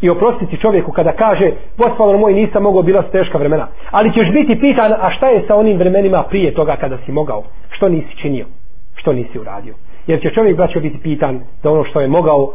i 0.00 0.10
oprostiti 0.10 0.60
čovjeku 0.60 0.92
kada 0.92 1.12
kaže 1.12 1.50
gospodar 1.78 2.16
moj 2.18 2.34
nisam 2.34 2.62
mogao 2.62 2.82
bila 2.82 3.02
su 3.02 3.08
teška 3.10 3.38
vremena 3.38 3.68
ali 3.90 4.12
ćeš 4.12 4.32
biti 4.32 4.60
pitan 4.60 4.92
a 4.92 5.10
šta 5.10 5.28
je 5.28 5.44
sa 5.48 5.56
onim 5.56 5.78
vremenima 5.78 6.22
prije 6.22 6.54
toga 6.54 6.76
kada 6.76 6.98
si 7.06 7.12
mogao 7.12 7.42
što 7.70 7.88
nisi 7.88 8.16
činio 8.16 8.46
što 8.94 9.12
nisi 9.12 9.38
uradio 9.38 9.74
jer 10.06 10.20
će 10.22 10.30
čovjek 10.30 10.56
braćo 10.56 10.80
biti 10.80 10.98
pitan 11.02 11.40
za 11.62 11.70
ono 11.70 11.84
što 11.84 12.00
je 12.00 12.08
mogao 12.08 12.52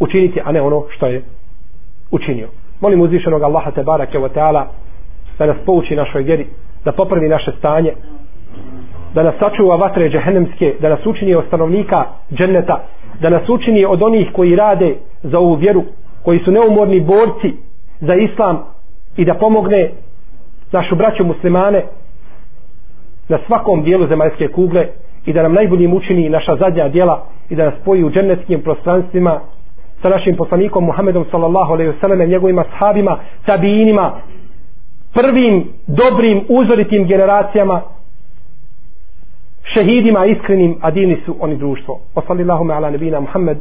učiniti 0.00 0.40
a 0.44 0.52
ne 0.52 0.60
ono 0.60 0.84
što 0.90 1.06
je 1.06 1.22
učinio. 2.10 2.48
Molim 2.80 3.00
uzvišenog 3.00 3.42
Allaha 3.42 3.70
te 3.70 3.82
barake 3.82 4.18
wa 4.18 4.28
ta'ala 4.34 4.64
da 5.38 5.46
nas 5.46 5.56
pouči 5.66 5.96
našoj 5.96 6.22
vjeri 6.22 6.46
da 6.84 6.92
popravi 6.92 7.28
naše 7.28 7.52
stanje 7.58 7.92
da 9.14 9.22
nas 9.22 9.34
sačuva 9.40 9.76
vatre 9.76 10.08
džehennemske 10.10 10.74
da 10.80 10.88
nas 10.88 11.06
učini 11.06 11.34
od 11.34 11.44
stanovnika 11.46 12.04
dženneta 12.32 12.84
da 13.20 13.30
nas 13.30 13.48
učini 13.48 13.84
od 13.84 14.02
onih 14.02 14.28
koji 14.32 14.56
rade 14.56 14.96
za 15.22 15.38
ovu 15.38 15.54
vjeru 15.54 15.82
koji 16.24 16.38
su 16.38 16.50
neumorni 16.50 17.00
borci 17.00 17.52
za 18.00 18.14
islam 18.14 18.64
i 19.16 19.24
da 19.24 19.34
pomogne 19.34 19.90
našu 20.72 20.96
braću 20.96 21.24
muslimane 21.24 21.84
na 23.28 23.38
svakom 23.46 23.82
dijelu 23.82 24.06
zemaljske 24.06 24.48
kugle 24.48 24.86
i 25.26 25.32
da 25.32 25.42
nam 25.42 25.54
najboljim 25.54 25.94
učini 25.94 26.28
naša 26.28 26.56
zadnja 26.56 26.88
djela 26.88 27.24
i 27.50 27.54
da 27.56 27.64
nas 27.64 27.74
spoji 27.82 28.04
u 28.04 28.10
džennetskim 28.10 28.60
prostranstvima 28.60 29.40
sa 30.02 30.08
našim 30.08 30.36
poslanikom 30.36 30.84
Muhammedom 30.84 31.24
sallallahu 31.30 31.72
alaihi 31.72 31.92
wasallam 31.92 32.28
njegovim 32.28 32.58
ashabima, 32.58 33.18
tabijinima 33.46 34.20
prvim 35.14 35.64
dobrim 35.86 36.44
uzoritim 36.48 37.04
generacijama 37.04 37.82
šehidima 39.62 40.26
iskrenim 40.26 40.76
a 40.80 40.90
divni 40.90 41.16
su 41.26 41.36
oni 41.40 41.56
društvo. 41.56 42.00
Wa 42.14 42.22
sallallahu 42.26 42.70
ala 42.70 42.90
nabina 42.90 43.20
Muhammed 43.20 43.58